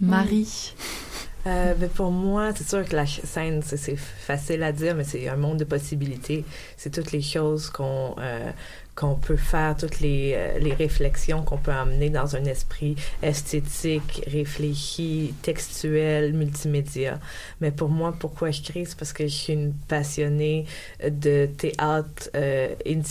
Marie? 0.00 0.74
Euh, 1.46 1.74
ben, 1.74 1.88
pour 1.88 2.10
moi, 2.10 2.50
c'est 2.54 2.68
sûr 2.68 2.84
que 2.84 2.94
la 2.94 3.06
scène, 3.06 3.62
c'est 3.64 3.96
facile 3.96 4.62
à 4.62 4.72
dire, 4.72 4.94
mais 4.94 5.04
c'est 5.04 5.28
un 5.28 5.36
monde 5.36 5.58
de 5.58 5.64
possibilités. 5.64 6.44
C'est 6.76 6.90
toutes 6.90 7.12
les 7.12 7.22
choses 7.22 7.70
qu'on 7.70 8.14
euh, 8.18 8.50
qu'on 8.98 9.14
peut 9.14 9.36
faire, 9.36 9.76
toutes 9.76 10.00
les, 10.00 10.32
euh, 10.34 10.58
les 10.58 10.74
réflexions 10.74 11.42
qu'on 11.42 11.56
peut 11.56 11.70
amener 11.70 12.10
dans 12.10 12.34
un 12.34 12.44
esprit 12.46 12.96
esthétique, 13.22 14.24
réfléchi, 14.26 15.34
textuel, 15.42 16.32
multimédia. 16.32 17.20
Mais 17.60 17.70
pour 17.70 17.90
moi, 17.90 18.12
pourquoi 18.18 18.50
je 18.50 18.60
crée, 18.60 18.84
c'est 18.84 18.98
parce 18.98 19.12
que 19.12 19.22
je 19.22 19.32
suis 19.32 19.52
une 19.52 19.72
passionnée 19.72 20.66
de 21.08 21.46
théâtre 21.46 22.28
euh, 22.34 22.74
in 22.84 23.02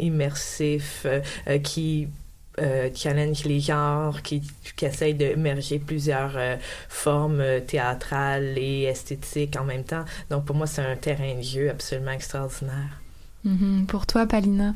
immersif, 0.00 1.06
euh, 1.06 1.58
qui 1.58 2.08
challenge 2.94 3.44
les 3.44 3.60
genres, 3.60 4.22
qui, 4.22 4.42
qui 4.76 4.86
essaye 4.86 5.12
de 5.12 5.34
merger 5.34 5.78
plusieurs 5.78 6.32
formes 6.88 7.44
théâtrales 7.66 8.56
et 8.56 8.84
esthétiques 8.84 9.56
en 9.60 9.64
même 9.64 9.84
temps. 9.84 10.06
Donc 10.30 10.46
pour 10.46 10.56
moi, 10.56 10.66
c'est 10.66 10.80
un 10.80 10.96
terrain 10.96 11.34
de 11.34 11.42
jeu 11.42 11.68
absolument 11.68 12.12
extraordinaire. 12.12 13.05
Mhm. 13.46 13.86
Pour 13.86 14.06
toi, 14.06 14.26
Palina? 14.26 14.74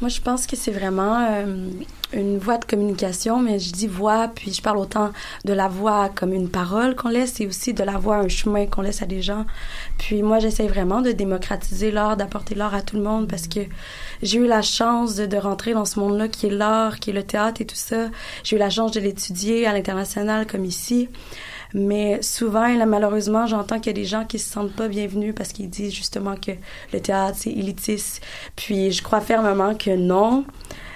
Moi, 0.00 0.08
je 0.08 0.20
pense 0.20 0.46
que 0.46 0.54
c'est 0.54 0.70
vraiment 0.70 1.26
euh, 1.28 1.70
une 2.12 2.38
voie 2.38 2.56
de 2.58 2.64
communication, 2.64 3.40
mais 3.40 3.58
je 3.58 3.72
dis 3.72 3.88
voix, 3.88 4.28
puis 4.32 4.52
je 4.52 4.62
parle 4.62 4.78
autant 4.78 5.10
de 5.44 5.52
la 5.52 5.66
voix 5.66 6.08
comme 6.08 6.32
une 6.32 6.48
parole 6.48 6.94
qu'on 6.94 7.08
laisse 7.08 7.40
et 7.40 7.48
aussi 7.48 7.74
de 7.74 7.82
la 7.82 7.98
voix 7.98 8.18
un 8.18 8.28
chemin 8.28 8.66
qu'on 8.66 8.82
laisse 8.82 9.02
à 9.02 9.06
des 9.06 9.22
gens. 9.22 9.44
Puis 9.98 10.22
moi, 10.22 10.38
j'essaie 10.38 10.68
vraiment 10.68 11.02
de 11.02 11.10
démocratiser 11.10 11.90
l'art, 11.90 12.16
d'apporter 12.16 12.54
l'art 12.54 12.76
à 12.76 12.82
tout 12.82 12.94
le 12.94 13.02
monde 13.02 13.26
parce 13.26 13.48
que 13.48 13.60
j'ai 14.22 14.38
eu 14.38 14.46
la 14.46 14.62
chance 14.62 15.16
de, 15.16 15.26
de 15.26 15.36
rentrer 15.36 15.72
dans 15.72 15.84
ce 15.84 15.98
monde-là 15.98 16.28
qui 16.28 16.46
est 16.46 16.50
l'art, 16.50 17.00
qui 17.00 17.10
est 17.10 17.14
le 17.14 17.24
théâtre 17.24 17.60
et 17.60 17.66
tout 17.66 17.74
ça. 17.74 18.08
J'ai 18.44 18.54
eu 18.54 18.60
la 18.60 18.70
chance 18.70 18.92
de 18.92 19.00
l'étudier 19.00 19.66
à 19.66 19.72
l'international 19.72 20.46
comme 20.46 20.64
ici. 20.64 21.08
Mais 21.74 22.22
souvent, 22.22 22.68
là, 22.68 22.86
malheureusement, 22.86 23.46
j'entends 23.46 23.78
qu'il 23.78 23.88
y 23.88 23.90
a 23.90 24.00
des 24.00 24.04
gens 24.04 24.24
qui 24.24 24.38
se 24.38 24.50
sentent 24.50 24.72
pas 24.72 24.88
bienvenus 24.88 25.34
parce 25.34 25.52
qu'ils 25.52 25.68
disent 25.68 25.94
justement 25.94 26.34
que 26.36 26.52
le 26.92 27.00
théâtre, 27.00 27.36
c'est 27.38 27.50
élitiste. 27.50 28.22
Puis 28.56 28.92
je 28.92 29.02
crois 29.02 29.20
fermement 29.20 29.74
que 29.74 29.94
non 29.94 30.44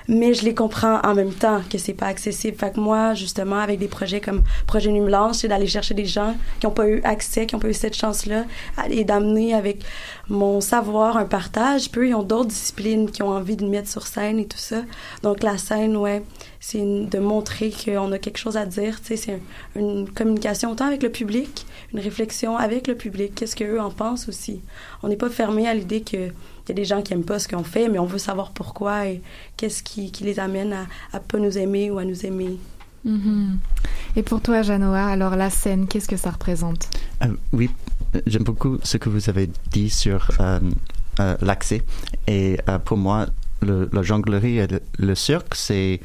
mais 0.08 0.34
je 0.34 0.44
les 0.44 0.54
comprends 0.54 1.00
en 1.02 1.14
même 1.14 1.32
temps 1.32 1.60
que 1.70 1.78
c'est 1.78 1.94
pas 1.94 2.06
accessible. 2.06 2.56
Fait 2.56 2.72
que 2.72 2.80
moi, 2.80 3.14
justement, 3.14 3.58
avec 3.58 3.78
des 3.78 3.88
projets 3.88 4.20
comme 4.20 4.42
Projet 4.66 4.90
Nuit 4.90 5.02
c'est 5.32 5.48
d'aller 5.48 5.66
chercher 5.66 5.94
des 5.94 6.04
gens 6.04 6.34
qui 6.60 6.66
n'ont 6.66 6.72
pas 6.72 6.88
eu 6.88 7.00
accès, 7.02 7.46
qui 7.46 7.54
n'ont 7.54 7.60
pas 7.60 7.68
eu 7.68 7.74
cette 7.74 7.96
chance-là, 7.96 8.44
et 8.90 9.04
d'amener 9.04 9.54
avec 9.54 9.84
mon 10.28 10.60
savoir 10.60 11.16
un 11.16 11.24
partage. 11.24 11.90
Puis 11.90 12.10
ils 12.10 12.14
ont 12.14 12.22
d'autres 12.22 12.48
disciplines 12.48 13.10
qui 13.10 13.22
ont 13.22 13.30
envie 13.30 13.56
de 13.56 13.66
mettre 13.66 13.88
sur 13.88 14.06
scène 14.06 14.38
et 14.38 14.46
tout 14.46 14.58
ça. 14.58 14.82
Donc 15.22 15.42
la 15.42 15.58
scène, 15.58 15.96
ouais, 15.96 16.22
c'est 16.60 16.82
de 16.84 17.18
montrer 17.18 17.72
qu'on 17.72 18.12
a 18.12 18.18
quelque 18.18 18.38
chose 18.38 18.56
à 18.56 18.66
dire. 18.66 19.00
Tu 19.00 19.16
sais, 19.16 19.16
c'est 19.16 19.40
une 19.76 20.08
communication 20.10 20.70
autant 20.70 20.86
avec 20.86 21.02
le 21.02 21.10
public, 21.10 21.66
une 21.92 22.00
réflexion 22.00 22.56
avec 22.56 22.86
le 22.86 22.94
public. 22.94 23.34
Qu'est-ce 23.34 23.56
qu'eux 23.56 23.80
en 23.80 23.90
pensent 23.90 24.28
aussi? 24.28 24.60
On 25.02 25.08
n'est 25.08 25.16
pas 25.16 25.30
fermé 25.30 25.68
à 25.68 25.74
l'idée 25.74 26.02
que 26.02 26.28
y 26.72 26.80
a 26.80 26.82
des 26.82 26.84
gens 26.84 27.02
qui 27.02 27.12
aiment 27.12 27.24
pas 27.24 27.38
ce 27.38 27.48
qu'on 27.48 27.64
fait, 27.64 27.88
mais 27.88 27.98
on 27.98 28.06
veut 28.06 28.18
savoir 28.18 28.50
pourquoi 28.50 29.06
et 29.06 29.22
qu'est-ce 29.56 29.82
qui, 29.82 30.10
qui, 30.10 30.24
les 30.24 30.38
amène 30.38 30.72
à, 30.72 30.86
à 31.12 31.20
pas 31.20 31.38
nous 31.38 31.58
aimer 31.58 31.90
ou 31.90 31.98
à 31.98 32.04
nous 32.04 32.26
aimer. 32.26 32.58
Mm-hmm. 33.06 33.56
Et 34.16 34.22
pour 34.22 34.40
toi, 34.40 34.62
Janoa, 34.62 35.06
alors 35.06 35.36
la 35.36 35.50
scène, 35.50 35.86
qu'est-ce 35.86 36.08
que 36.08 36.16
ça 36.16 36.30
représente? 36.30 36.88
Euh, 37.22 37.28
Oui, 37.52 37.70
j'aime 38.26 38.44
beaucoup 38.44 38.78
ce 38.82 38.96
que 38.96 39.08
vous 39.08 39.28
avez 39.28 39.50
dit 39.70 39.90
sur 39.90 40.30
euh, 40.40 40.60
euh, 41.20 41.36
l'accès. 41.40 41.82
Et 42.26 42.58
pour 42.84 42.96
moi, 42.96 43.26
le, 43.60 43.88
la 43.92 44.02
jonglerie 44.02 44.58
et 44.58 44.66
le, 44.98 45.14
cirque, 45.14 45.54
c'est 45.54 46.00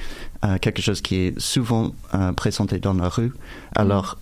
quelque 0.62 0.82
chose 0.82 1.02
qui 1.02 1.16
est 1.16 1.40
souvent 1.40 1.92
présenté 2.36 2.80
dans 2.80 2.94
la 2.94 3.10
rue. 3.10 3.34
Alors, 3.76 4.18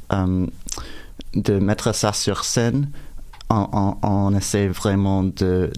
de 1.35 1.59
mettre 1.59 1.93
ça 1.93 2.13
sur 2.13 2.45
scène, 2.45 2.89
on, 3.49 4.35
essaie 4.35 4.67
vraiment 4.67 5.23
de, 5.23 5.71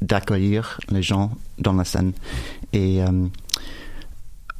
d'accueillir 0.00 0.78
les 0.90 1.02
gens 1.02 1.32
dans 1.58 1.72
la 1.72 1.84
scène. 1.84 2.12
Et 2.72 3.02
euh, 3.02 3.26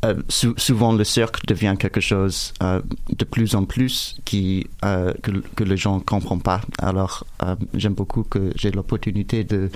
euh, 0.04 0.14
souvent, 0.28 0.92
le 0.92 1.04
cirque 1.04 1.44
devient 1.46 1.74
quelque 1.78 2.00
chose 2.00 2.54
euh, 2.62 2.80
de 3.10 3.24
plus 3.24 3.54
en 3.54 3.64
plus 3.64 4.16
qui, 4.24 4.66
que, 4.82 5.30
que, 5.54 5.64
les 5.64 5.76
gens 5.76 5.96
ne 5.96 6.02
comprennent 6.02 6.42
pas. 6.42 6.60
Alors, 6.78 7.26
j'aime 7.74 7.94
beaucoup 7.94 8.22
que 8.22 8.52
j'ai 8.56 8.70
l'opportunité 8.70 9.44
de, 9.44 9.70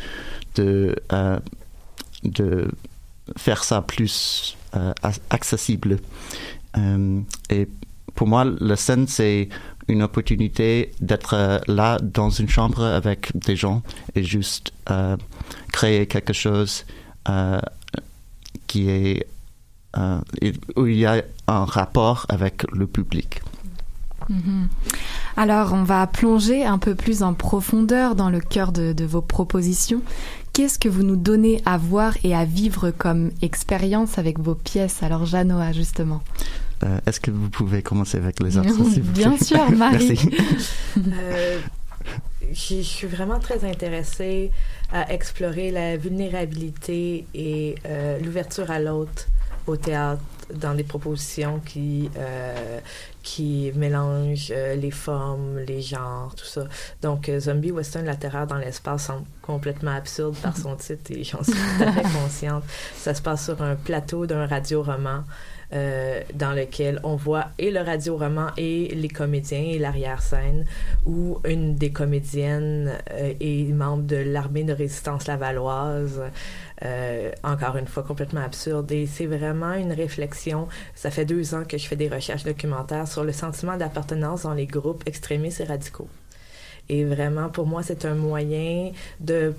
de, 0.57 0.97
de 2.25 2.71
faire 3.37 3.65
ça 3.65 3.83
plus 3.83 4.57
accessible. 5.31 5.99
et 7.51 7.69
pour 8.15 8.27
moi, 8.27 8.45
la 8.45 8.77
scène, 8.77 9.07
c'est 9.07 9.49
une 9.91 10.03
opportunité 10.03 10.93
d'être 11.01 11.35
euh, 11.35 11.59
là 11.67 11.99
dans 12.01 12.31
une 12.31 12.49
chambre 12.49 12.85
avec 12.85 13.33
des 13.35 13.57
gens 13.57 13.83
et 14.15 14.23
juste 14.23 14.73
euh, 14.91 15.17
créer 15.73 16.07
quelque 16.07 16.33
chose 16.33 16.85
euh, 17.29 17.61
qui 18.67 18.89
est 18.89 19.27
où 20.77 20.87
il 20.87 20.99
y 20.99 21.05
a 21.05 21.21
un 21.49 21.65
rapport 21.65 22.25
avec 22.29 22.63
le 22.73 22.87
public. 22.87 23.43
Mm-hmm. 24.31 24.69
Alors, 25.37 25.73
on 25.73 25.83
va 25.83 26.07
plonger 26.07 26.65
un 26.65 26.79
peu 26.79 26.95
plus 26.95 27.25
en 27.25 27.35
profondeur 27.35 28.15
dans 28.15 28.31
le 28.31 28.39
cœur 28.39 28.71
de, 28.71 28.93
de 28.93 29.05
vos 29.05 29.21
propositions. 29.21 30.03
Qu'est-ce 30.53 30.79
que 30.79 30.89
vous 30.89 31.03
nous 31.03 31.17
donnez 31.17 31.61
à 31.65 31.77
voir 31.77 32.15
et 32.23 32.37
à 32.37 32.45
vivre 32.45 32.93
comme 32.93 33.33
expérience 33.43 34.17
avec 34.17 34.39
vos 34.39 34.55
pièces? 34.55 35.03
Alors, 35.03 35.27
Janoa, 35.27 35.73
justement. 35.73 36.23
Euh, 36.83 36.99
est-ce 37.07 37.21
que 37.21 37.31
vous 37.31 37.51
pouvez 37.51 37.83
commencer 37.83 38.17
avec 38.17 38.41
les 38.41 38.57
autres 38.57 38.69
Bien 39.01 39.37
sûr, 39.37 39.71
Marie. 39.77 40.19
euh, 40.97 41.59
je 42.53 42.81
suis 42.83 43.07
vraiment 43.07 43.39
très 43.39 43.65
intéressée 43.65 44.51
à 44.93 45.13
explorer 45.13 45.71
la 45.71 45.97
vulnérabilité 45.97 47.27
et 47.35 47.75
euh, 47.87 48.19
l'ouverture 48.21 48.71
à 48.71 48.79
l'autre 48.79 49.27
au 49.67 49.77
théâtre 49.77 50.23
dans 50.55 50.75
des 50.75 50.83
propositions 50.83 51.61
qui 51.65 52.11
euh, 52.17 52.81
qui 53.23 53.71
mélangent 53.77 54.53
les 54.77 54.91
formes, 54.91 55.59
les 55.59 55.83
genres, 55.83 56.35
tout 56.35 56.47
ça. 56.47 56.65
Donc, 57.03 57.31
Zombie 57.39 57.71
Western, 57.71 58.07
la 58.07 58.17
terreur 58.17 58.47
dans 58.47 58.57
l'espace 58.57 59.05
semble 59.05 59.27
complètement 59.43 59.95
absurde 59.95 60.35
par 60.37 60.57
son 60.57 60.75
titre 60.77 61.11
et 61.11 61.23
j'en 61.23 61.45
suis 61.45 61.53
tout 61.53 61.83
à 61.85 61.93
fait 61.93 62.03
consciente. 62.23 62.65
Ça 62.97 63.13
se 63.15 63.21
passe 63.21 63.45
sur 63.45 63.61
un 63.63 63.77
plateau 63.77 64.25
d'un 64.27 64.47
radio-roman 64.47 65.25
euh, 65.73 66.21
dans 66.35 66.53
lequel 66.53 67.01
on 67.05 67.17
voit 67.17 67.47
et 67.59 67.71
le 67.71 67.81
radio-roman 67.81 68.49
et 68.57 68.89
les 68.89 69.09
comédiens 69.09 69.63
et 69.63 69.79
l'arrière-scène, 69.79 70.67
où 71.07 71.39
une 71.45 71.77
des 71.77 71.91
comédiennes 71.91 72.99
euh, 73.13 73.35
est 73.39 73.73
membre 73.73 74.03
de 74.03 74.17
l'armée 74.17 74.65
de 74.65 74.73
résistance 74.73 75.27
lavalloise. 75.27 76.23
Euh, 76.83 77.31
encore 77.43 77.77
une 77.77 77.87
fois, 77.87 78.03
complètement 78.03 78.41
absurde. 78.41 78.91
Et 78.91 79.07
c'est 79.07 79.27
vraiment 79.27 79.75
une 79.75 79.93
réflexion. 79.93 80.67
Ça 80.95 81.11
fait 81.11 81.25
deux 81.25 81.55
ans 81.55 81.65
que 81.65 81.79
je 81.79 81.87
fais 81.87 81.97
des 81.97 82.09
recherches 82.09 82.45
documentaires 82.45 83.07
sur 83.07 83.23
le 83.23 83.33
sentiment 83.33 83.77
d'appartenance 83.77 84.43
dans 84.43 84.55
les 84.55 84.67
groupes 84.67 85.03
extrémistes 85.07 85.61
et 85.61 85.65
radicaux. 85.65 86.09
Et 86.89 87.05
vraiment, 87.05 87.49
pour 87.49 87.67
moi, 87.67 87.85
c'est 87.85 88.05
un 88.05 88.17
moyen 88.17 88.91
de 89.21 89.55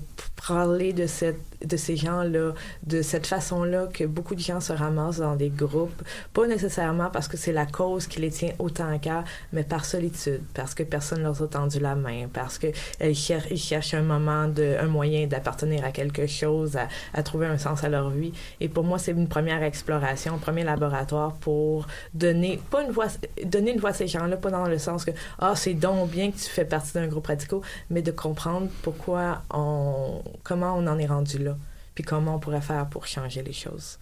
parler 0.46 0.92
de 0.92 1.06
cette 1.06 1.40
de 1.64 1.76
ces 1.76 1.96
gens-là, 1.96 2.52
de 2.84 3.02
cette 3.02 3.26
façon-là 3.26 3.86
que 3.92 4.04
beaucoup 4.04 4.34
de 4.34 4.40
gens 4.40 4.60
se 4.60 4.72
ramassent 4.72 5.18
dans 5.18 5.36
des 5.36 5.50
groupes, 5.50 6.02
pas 6.32 6.46
nécessairement 6.46 7.10
parce 7.10 7.28
que 7.28 7.36
c'est 7.36 7.52
la 7.52 7.66
cause 7.66 8.06
qui 8.06 8.20
les 8.20 8.30
tient 8.30 8.52
autant 8.58 8.88
à 8.92 8.98
cœur, 8.98 9.24
mais 9.52 9.62
par 9.62 9.84
solitude, 9.84 10.42
parce 10.54 10.74
que 10.74 10.82
personne 10.82 11.22
leur 11.22 11.40
a 11.42 11.46
tendu 11.46 11.78
la 11.80 11.94
main, 11.94 12.26
parce 12.32 12.58
que 12.58 12.68
ils 13.02 13.14
cherchent, 13.14 13.48
ils 13.50 13.58
cherchent 13.58 13.94
un 13.94 14.02
moment, 14.02 14.48
de, 14.48 14.76
un 14.80 14.86
moyen 14.86 15.26
d'appartenir 15.26 15.84
à 15.84 15.90
quelque 15.90 16.26
chose, 16.26 16.76
à, 17.14 17.22
trouver 17.22 17.46
un 17.46 17.58
sens 17.58 17.84
à 17.84 17.88
leur 17.88 18.10
vie. 18.10 18.32
Et 18.60 18.68
pour 18.68 18.84
moi, 18.84 18.98
c'est 18.98 19.12
une 19.12 19.28
première 19.28 19.62
exploration, 19.62 20.34
un 20.34 20.38
premier 20.38 20.64
laboratoire 20.64 21.34
pour 21.34 21.86
donner, 22.14 22.60
pas 22.70 22.82
une 22.82 22.90
voix, 22.90 23.06
donner 23.44 23.72
une 23.72 23.80
voix 23.80 23.90
à 23.90 23.94
ces 23.94 24.08
gens-là, 24.08 24.36
pas 24.36 24.50
dans 24.50 24.66
le 24.66 24.78
sens 24.78 25.04
que, 25.04 25.12
ah, 25.38 25.54
c'est 25.56 25.74
donc 25.74 26.10
bien 26.10 26.30
que 26.30 26.36
tu 26.36 26.48
fais 26.48 26.64
partie 26.64 26.92
d'un 26.94 27.06
groupe 27.06 27.26
radical, 27.26 27.60
mais 27.90 28.02
de 28.02 28.10
comprendre 28.10 28.68
pourquoi 28.82 29.42
on, 29.50 30.22
comment 30.42 30.74
on 30.76 30.86
en 30.86 30.98
est 30.98 31.06
rendu 31.06 31.38
là 31.38 31.51
puis 31.94 32.04
comment 32.04 32.36
on 32.36 32.38
pourrait 32.38 32.60
faire 32.60 32.86
pour 32.86 33.06
changer 33.06 33.42
les 33.42 33.52
choses. 33.52 33.98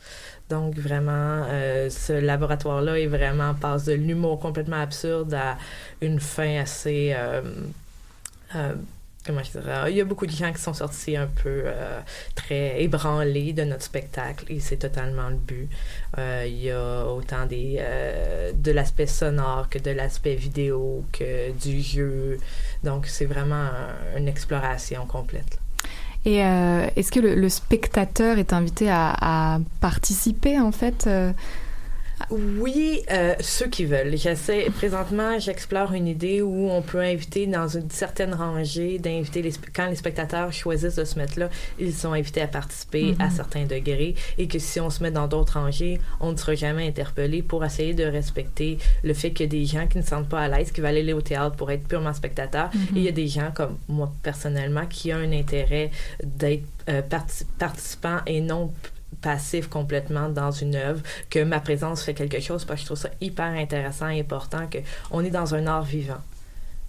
Donc 0.49 0.77
vraiment, 0.77 1.45
euh, 1.49 1.91
ce 1.91 2.13
laboratoire-là 2.13 2.99
est 2.99 3.07
vraiment 3.07 3.55
passe 3.55 3.85
de 3.85 3.93
l'humour 3.93 4.39
complètement 4.41 4.81
absurde 4.81 5.35
à 5.35 5.59
une 6.01 6.21
fin 6.21 6.61
assez 6.61 7.13
euh, 7.15 7.43
euh, 8.55 8.75
comment 9.25 9.43
je 9.43 9.51
dirais, 9.53 9.93
il 9.93 9.97
y 9.97 10.01
a 10.01 10.05
beaucoup 10.05 10.27
de 10.27 10.33
gens 10.33 10.53
qui 10.53 10.61
sont 10.61 10.73
sortis 10.73 11.17
un 11.17 11.27
peu 11.27 11.65
très 12.35 12.83
ébranlés 12.83 13.53
de 13.53 13.65
notre 13.65 13.83
spectacle 13.83 14.47
et 14.49 14.61
c'est 14.61 14.79
totalement 14.79 15.29
le 15.29 15.37
but. 15.37 15.69
il 16.17 16.57
y 16.57 16.71
a 16.71 17.05
autant 17.05 17.45
des, 17.45 17.85
de 18.55 18.73
l'aspect 18.73 19.07
sonore 19.07 19.69
que 19.69 19.79
de 19.79 19.91
l'aspect 19.91 20.37
vidéo 20.37 21.05
que 21.13 21.53
du 21.53 21.83
jeu. 21.83 22.39
Donc 22.83 23.07
c'est 23.07 23.27
vraiment 23.27 23.69
une 24.17 24.27
exploration 24.27 25.05
complète. 25.07 25.59
Et 26.25 26.45
euh, 26.45 26.87
est-ce 26.97 27.11
que 27.11 27.21
le, 27.21 27.35
le, 27.35 27.49
spectateur 27.49 28.39
est 28.39 28.53
invité 28.53 28.91
à, 28.91 29.15
à, 29.21 29.59
participer 29.81 30.61
en 30.61 30.71
fait 30.71 31.07
euh, 31.07 31.33
Oui, 32.31 33.03
euh, 33.11 33.35
ceux 33.41 33.67
qui 33.67 33.85
veulent. 33.85 34.17
J'essaie, 34.17 34.71
présentement, 34.71 35.39
j'explore 35.39 35.93
une 35.95 36.07
idée 36.07 36.43
où 36.43 36.69
on 36.71 36.83
peut 36.83 37.01
inviter 37.01 37.47
dans 37.47 37.67
une 37.67 37.91
certaine 37.91 38.35
rangée, 38.35 38.99
d'inviter 38.99 39.43
les, 39.43 39.53
quand 39.75 39.87
les 39.87 39.97
spectateurs 39.97 40.53
choisissent 40.53 40.97
de 40.97 41.05
se 41.05 41.19
mettre 41.19 41.39
là, 41.39 41.49
ils 41.79 41.93
sont 41.93 42.13
invités 42.13 42.41
à 42.43 42.47
participer 42.47 43.17
à 43.19 43.27
Mhm. 43.27 43.31
certains 43.31 43.65
degrés 43.65 44.15
et 44.39 44.47
que 44.49 44.59
si 44.59 44.79
on 44.81 44.91
se 44.91 45.03
met 45.03 45.11
dans 45.11 45.27
d'autres 45.27 45.59
rangées, 45.59 46.01
on 46.21 46.33
ne 46.33 46.37
sera 46.37 46.55
jamais 46.55 46.87
interpellé 46.87 47.43
pour 47.43 47.65
essayer 47.65 47.95
de 47.95 48.05
respecter 48.05 48.79
le 49.03 49.15
fait 49.15 49.31
qu'il 49.33 49.47
y 49.47 49.49
a 49.49 49.51
des 49.61 49.65
gens 49.67 49.87
qui 49.89 49.99
ne 49.99 50.03
se 50.03 50.11
sentent 50.11 50.29
pas 50.29 50.41
à 50.43 50.49
l'aise, 50.49 50.71
qui 50.71 50.81
veulent 50.81 50.97
aller 50.97 51.13
au 51.13 51.23
théâtre 51.23 51.57
pour 51.57 51.71
être 51.71 51.87
purement 51.89 52.13
spectateurs 52.13 52.71
Mhm. 52.75 52.97
et 52.97 52.99
il 53.01 53.03
y 53.05 53.09
a 53.09 53.13
des 53.13 53.29
gens 53.29 53.51
comme 53.53 53.77
moi 53.89 54.13
personnellement 54.23 54.87
qui 54.87 55.13
ont 55.13 55.17
un 55.17 55.33
intérêt 55.33 55.91
d'être 56.23 56.65
euh, 56.89 57.03
parti- 57.03 57.45
participant 57.59 58.19
et 58.27 58.41
non 58.41 58.73
p- 59.11 59.17
passif 59.23 59.69
complètement 59.69 60.29
dans 60.29 60.51
une 60.51 60.75
œuvre, 60.77 61.03
que 61.31 61.43
ma 61.43 61.61
présence 61.61 62.03
fait 62.03 62.15
quelque 62.15 62.41
chose 62.41 62.65
parce 62.65 62.81
que 62.81 62.83
je 62.83 62.87
trouve 62.87 62.99
ça 62.99 63.11
hyper 63.21 63.47
intéressant 63.47 64.09
et 64.09 64.21
important 64.21 64.67
que 64.69 64.79
on 65.11 65.25
est 65.25 65.31
dans 65.31 65.55
un 65.55 65.67
art 65.67 65.85
vivant. 65.85 66.21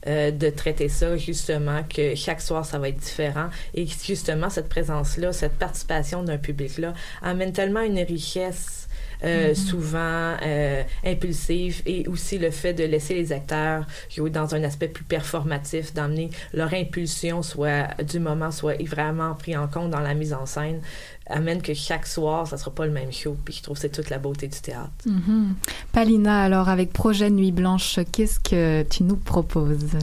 Euh, 0.08 0.32
de 0.32 0.50
traiter 0.50 0.90
ça 0.90 1.16
justement 1.16 1.84
que 1.84 2.16
chaque 2.16 2.42
soir 2.42 2.66
ça 2.66 2.80
va 2.80 2.90
être 2.90 2.98
différent 2.98 3.50
et 3.76 3.86
justement 3.86 4.50
cette 4.50 4.68
présence 4.68 5.18
là 5.18 5.32
cette 5.32 5.60
participation 5.60 6.24
d'un 6.24 6.40
public 6.40 6.80
là 6.80 6.96
amène 7.22 7.54
tellement 7.54 7.82
une 7.82 8.00
richesse 8.00 8.81
euh, 9.24 9.50
Mhm. 9.50 9.56
souvent 9.56 10.36
euh, 10.44 10.84
impulsive 11.06 11.82
et 11.86 12.08
aussi 12.08 12.38
le 12.40 12.50
fait 12.52 12.74
de 12.74 12.84
laisser 12.84 13.14
les 13.14 13.32
acteurs 13.32 13.86
jouer 14.10 14.30
dans 14.30 14.56
un 14.56 14.64
aspect 14.64 14.88
plus 14.88 15.04
performatif 15.04 15.94
d'emmener 15.94 16.30
leur 16.54 16.74
impulsion 16.74 17.44
soit 17.44 17.88
du 18.04 18.20
moment 18.20 18.52
soit 18.52 18.82
vraiment 18.88 19.34
pris 19.36 19.56
en 19.56 19.68
compte 19.68 19.92
dans 19.92 20.00
la 20.00 20.14
mise 20.14 20.34
en 20.34 20.46
scène 20.46 20.82
amène 21.28 21.62
que 21.62 21.74
chaque 21.74 22.08
soir 22.08 22.48
ça 22.48 22.58
sera 22.58 22.72
pas 22.72 22.86
le 22.86 22.92
même 22.92 23.12
show 23.14 23.38
puis 23.46 23.54
je 23.54 23.62
trouve 23.64 23.76
que 23.76 23.82
c'est 23.82 23.90
toute 23.92 24.10
la 24.10 24.18
beauté 24.18 24.48
du 24.48 24.60
théâtre 24.60 24.90
Mhm. 25.06 25.56
Palina, 25.92 26.42
alors 26.44 26.70
avec 26.70 26.92
Projet 26.94 27.30
Nuit 27.30 27.52
Blanche, 27.52 28.00
qu'est-ce 28.12 28.40
que 28.40 28.84
tu 28.84 29.04
nous 29.04 29.18
proposes? 29.18 29.98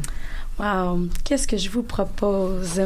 Wow, 0.58 1.08
qu'est-ce 1.24 1.46
que 1.46 1.56
je 1.56 1.70
vous 1.70 1.84
propose? 1.84 2.80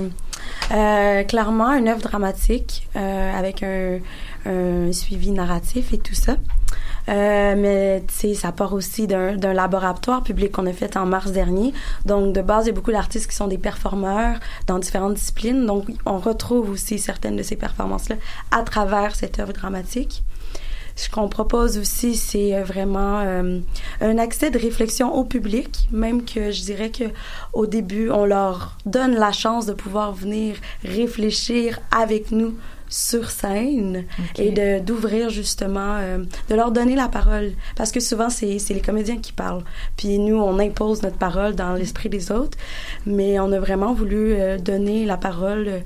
Euh, 0.73 1.23
clairement, 1.25 1.73
une 1.73 1.89
œuvre 1.89 2.03
dramatique 2.03 2.87
euh, 2.97 3.39
avec 3.39 3.63
un, 3.63 3.99
un 4.45 4.93
suivi 4.93 5.31
narratif 5.31 5.93
et 5.95 5.99
tout 5.99 6.15
ça. 6.15 6.37
Euh, 7.09 7.55
mais 7.57 8.05
ça 8.35 8.53
part 8.53 8.75
aussi 8.75 9.07
d'un 9.07 9.53
laboratoire 9.53 10.23
public 10.23 10.53
qu'on 10.53 10.67
a 10.67 10.73
fait 10.73 10.97
en 10.97 11.07
mars 11.07 11.33
dernier. 11.33 11.73
Donc, 12.07 12.35
de 12.35 12.43
base, 12.43 12.67
il 12.67 12.69
y 12.69 12.73
a 12.73 12.75
beaucoup 12.75 12.93
d'artistes 12.93 13.29
qui 13.29 13.37
sont 13.37 13.49
des 13.49 13.59
performeurs 13.59 14.39
dans 14.67 14.79
différentes 14.79 15.15
disciplines. 15.15 15.67
Donc, 15.67 15.87
on 16.07 16.19
retrouve 16.19 16.71
aussi 16.71 16.99
certaines 16.99 17.37
de 17.37 17.43
ces 17.43 17.57
performances-là 17.57 18.17
à 18.51 18.63
travers 18.63 19.15
cette 19.15 19.39
œuvre 19.39 19.53
dramatique. 19.53 20.23
Ce 20.97 21.09
qu'on 21.09 21.29
propose 21.29 21.79
aussi, 21.79 22.17
c'est 22.17 22.55
euh, 22.55 22.65
vraiment 22.65 23.21
euh, 23.21 23.61
un 24.01 24.19
accès 24.19 24.51
de 24.51 24.59
réflexion 24.59 25.15
au 25.15 25.25
public, 25.25 25.89
même 25.91 26.25
que 26.25 26.51
je 26.51 26.63
dirais 26.63 26.91
que 26.91 27.05
au 27.53 27.67
début, 27.67 28.11
on 28.11 28.25
leur 28.25 28.77
donne 28.87 29.15
la 29.15 29.33
chance 29.33 29.67
de 29.67 29.73
pouvoir 29.73 30.13
venir 30.13 30.57
réfléchir 30.85 31.79
avec 31.91 32.31
nous 32.31 32.55
sur 32.93 33.31
scène 33.31 34.05
et 34.37 34.51
de 34.51 34.79
d'ouvrir 34.79 35.31
justement 35.31 35.97
euh, 35.97 36.19
de 36.51 36.55
leur 36.55 36.71
donner 36.71 36.95
la 36.95 37.09
parole. 37.09 37.53
Parce 37.75 37.91
que 37.91 38.01
souvent 38.01 38.29
c'est 38.29 38.59
c'est 38.59 38.75
les 38.75 38.83
comédiens 38.83 39.19
qui 39.19 39.33
parlent. 39.33 39.65
Puis 39.97 40.19
nous 40.19 40.37
on 40.37 40.59
impose 40.59 41.03
notre 41.03 41.17
parole 41.17 41.55
dans 41.55 41.73
l'esprit 41.73 42.11
des 42.11 42.31
autres. 42.31 42.59
Mais 43.07 43.41
on 43.41 43.51
a 43.53 43.59
vraiment 43.59 43.95
voulu 43.95 44.35
euh, 44.35 44.59
donner 44.59 45.07
la 45.07 45.17
parole 45.17 45.83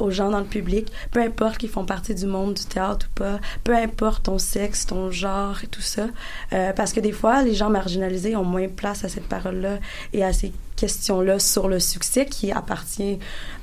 aux 0.00 0.10
gens 0.10 0.30
dans 0.30 0.40
le 0.40 0.46
public, 0.46 0.90
peu 1.10 1.20
importe 1.20 1.58
qu'ils 1.58 1.68
font 1.68 1.84
partie 1.84 2.14
du 2.14 2.26
monde 2.26 2.54
du 2.54 2.64
théâtre 2.64 3.06
ou 3.10 3.18
pas, 3.18 3.38
peu 3.64 3.74
importe 3.74 4.24
ton 4.24 4.38
sexe, 4.38 4.86
ton 4.86 5.10
genre 5.10 5.58
et 5.62 5.66
tout 5.66 5.82
ça, 5.82 6.06
euh, 6.52 6.72
parce 6.72 6.92
que 6.92 7.00
des 7.00 7.12
fois, 7.12 7.42
les 7.42 7.54
gens 7.54 7.70
marginalisés 7.70 8.36
ont 8.36 8.44
moins 8.44 8.68
place 8.68 9.04
à 9.04 9.08
cette 9.08 9.28
parole-là 9.28 9.78
et 10.12 10.24
à 10.24 10.32
ces 10.32 10.52
questions-là 10.76 11.38
sur 11.38 11.68
le 11.68 11.80
succès 11.80 12.26
qui 12.26 12.52
appartient 12.52 13.18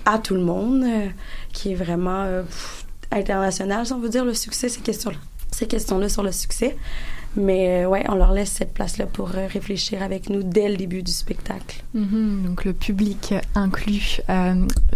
à 0.05 0.19
tout 0.19 0.33
le 0.33 0.41
monde, 0.41 0.83
euh, 0.83 1.07
qui 1.53 1.71
est 1.71 1.75
vraiment 1.75 2.23
euh, 2.23 2.43
international, 3.11 3.85
si 3.85 3.93
on 3.93 3.99
veut 3.99 4.09
dire, 4.09 4.25
le 4.25 4.33
succès, 4.33 4.67
ces 4.69 4.81
questions-là. 4.81 5.17
Ces 5.51 5.67
questions-là 5.67 6.09
sur 6.09 6.23
le 6.23 6.31
succès. 6.31 6.75
Mais 7.35 7.83
euh, 7.83 7.87
ouais, 7.87 8.03
on 8.09 8.15
leur 8.15 8.31
laisse 8.31 8.51
cette 8.51 8.73
place-là 8.73 9.07
pour 9.07 9.29
réfléchir 9.29 10.03
avec 10.03 10.29
nous 10.29 10.43
dès 10.43 10.69
le 10.69 10.77
début 10.77 11.01
du 11.01 11.11
spectacle. 11.11 11.83
Mhm, 11.95 12.43
donc 12.45 12.65
le 12.65 12.73
public 12.73 13.33
inclus. 13.55 14.21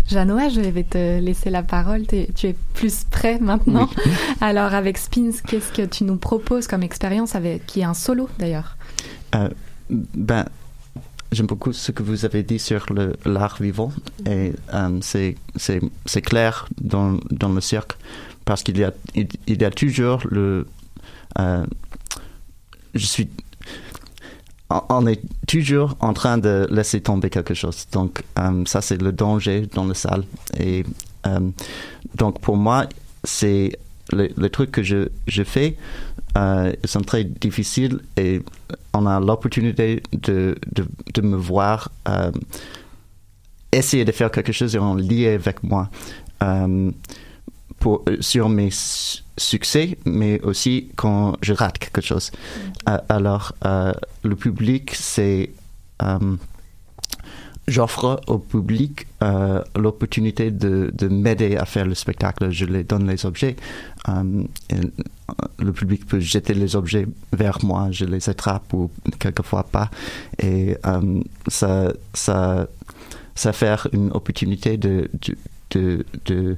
Janoa, 0.08 0.50
je 0.50 0.62
vais 0.62 0.84
te 0.84 1.20
laisser 1.20 1.50
la 1.50 1.64
parole. 1.64 2.04
Tu 2.08 2.48
es 2.48 2.56
plus 2.74 3.04
prêt 3.04 3.40
maintenant. 3.40 3.90
Alors 4.42 4.74
avec 4.74 4.98
Spins, 4.98 5.32
qu'est-ce 5.46 5.72
que 5.72 5.86
tu 5.86 6.04
nous 6.06 6.18
proposes 6.18 6.68
comme 6.68 6.84
expérience 6.84 7.36
avec 7.36 7.66
qui 7.66 7.82
est 7.82 7.86
un 7.86 7.94
solo 7.94 8.30
d'ailleurs? 8.40 8.78
Euh, 9.36 9.50
ben, 9.90 10.46
j'aime 11.32 11.48
beaucoup 11.48 11.74
ce 11.74 11.92
que 11.92 12.04
vous 12.04 12.24
avez 12.24 12.44
dit 12.44 12.60
sur 12.60 12.86
l'art 13.26 13.58
vivant 13.60 13.92
et 14.26 14.54
euh, 14.74 15.00
c'est 15.02 16.22
clair 16.22 16.68
dans 16.80 17.20
dans 17.32 17.50
le 17.50 17.62
cirque 17.62 17.98
parce 18.46 18.64
qu'il 18.64 18.78
y 18.78 18.84
a 18.86 18.94
il, 19.14 19.28
il 19.46 19.62
y 19.62 19.66
a 19.66 19.72
toujours 19.72 20.22
le 20.30 20.66
euh, 21.40 21.66
je 22.94 23.06
suis 23.06 23.30
on- 24.70 24.82
on 24.90 25.08
est 25.08 25.22
toujours 25.48 25.96
en 26.00 26.14
train 26.14 26.38
de 26.38 26.68
laisser 26.70 27.02
tomber 27.02 27.30
quelque 27.30 27.54
chose. 27.54 27.88
Donc, 27.92 28.24
euh, 28.40 28.64
ça, 28.66 28.82
c'est 28.82 29.02
le 29.02 29.12
danger 29.12 29.68
dans 29.74 29.86
la 29.86 29.94
salle. 29.94 30.24
Et 30.60 30.84
euh, 31.26 31.40
donc, 32.16 32.40
pour 32.42 32.58
moi, 32.58 32.86
c'est 33.24 33.78
le, 34.14 34.30
le 34.38 34.50
truc 34.50 34.72
que 34.72 34.84
je, 34.84 35.08
je 35.28 35.44
fais, 35.44 35.78
euh, 36.38 36.72
ils 36.84 36.90
sont 36.90 37.02
très 37.02 37.24
difficiles 37.24 38.00
et 38.18 38.42
on 38.94 39.06
a 39.06 39.20
l'opportunité 39.20 40.04
de, 40.14 40.58
de, 41.14 41.22
me 41.22 41.36
voir 41.36 41.90
euh, 42.08 42.32
essayer 43.72 44.06
de 44.06 44.12
faire 44.12 44.32
quelque 44.32 44.52
chose 44.54 44.76
et 44.76 44.80
en 44.80 44.96
lier 44.96 45.30
avec 45.30 45.64
moi. 45.64 45.90
Euh, 47.78 47.80
pour, 47.80 48.04
sur 48.20 48.50
mes 48.50 48.70
su- 48.72 49.24
succès, 49.38 49.98
mais 50.06 50.42
aussi 50.42 50.90
quand 50.96 51.36
je 51.42 51.54
rate 51.54 51.78
quelque 51.78 52.02
chose. 52.02 52.32
Euh, 52.90 52.98
alors, 53.10 53.54
euh, 53.66 53.94
le 54.24 54.36
public, 54.36 54.94
c'est... 54.96 55.52
euh, 56.02 56.36
J'offre 57.70 58.22
au 58.28 58.38
public 58.40 59.08
l'opportunité 59.76 60.52
de, 60.52 60.90
de 60.94 61.10
m'aider 61.10 61.58
à 61.58 61.66
faire 61.66 61.86
le 61.86 61.96
spectacle. 61.96 62.50
Je 62.50 62.64
les 62.64 62.86
donne 62.86 63.06
les 63.10 63.26
objets. 63.26 63.58
et, 64.70 64.76
le 65.60 65.74
public 65.74 66.08
peut 66.08 66.22
jeter 66.22 66.54
les 66.54 66.78
objets 66.78 67.06
vers 67.34 67.58
moi. 67.66 67.90
Je 67.92 68.06
les 68.06 68.30
attrape 68.30 68.74
ou 68.74 68.90
quelquefois 69.20 69.64
pas. 69.64 69.90
Et 70.42 70.78
ça, 71.50 71.92
ça, 72.14 72.68
ça 73.36 73.52
fait 73.52 73.76
une 73.92 74.12
opportunité 74.14 74.78
de, 74.78 75.10
de, 75.28 75.36
de, 75.72 76.06
de, 76.24 76.58